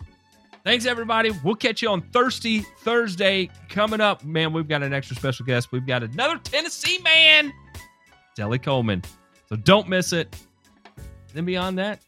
Thanks, 0.64 0.84
everybody. 0.84 1.30
We'll 1.42 1.54
catch 1.54 1.80
you 1.80 1.88
on 1.88 2.02
Thirsty 2.02 2.60
Thursday. 2.80 3.48
Coming 3.70 4.00
up, 4.00 4.24
man, 4.24 4.52
we've 4.52 4.68
got 4.68 4.82
an 4.82 4.92
extra 4.92 5.16
special 5.16 5.46
guest. 5.46 5.72
We've 5.72 5.86
got 5.86 6.02
another 6.02 6.38
Tennessee 6.38 6.98
man, 7.02 7.52
Deli 8.36 8.58
Coleman. 8.58 9.02
So 9.48 9.56
don't 9.56 9.88
miss 9.88 10.12
it. 10.12 10.36
Then 11.32 11.44
beyond 11.44 11.78
that, 11.78 12.02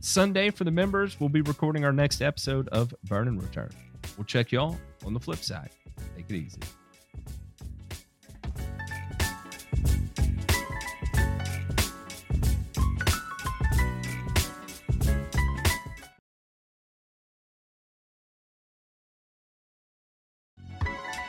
Sunday 0.00 0.50
for 0.50 0.64
the 0.64 0.70
members, 0.70 1.20
we'll 1.20 1.28
be 1.28 1.42
recording 1.42 1.84
our 1.84 1.92
next 1.92 2.22
episode 2.22 2.68
of 2.68 2.92
Burn 3.04 3.28
and 3.28 3.40
Return. 3.40 3.70
We'll 4.16 4.24
check 4.24 4.50
y'all 4.50 4.76
on 5.04 5.14
the 5.14 5.20
flip 5.20 5.38
side. 5.38 5.70
Take 6.16 6.28
it 6.28 6.34
easy. 6.34 6.60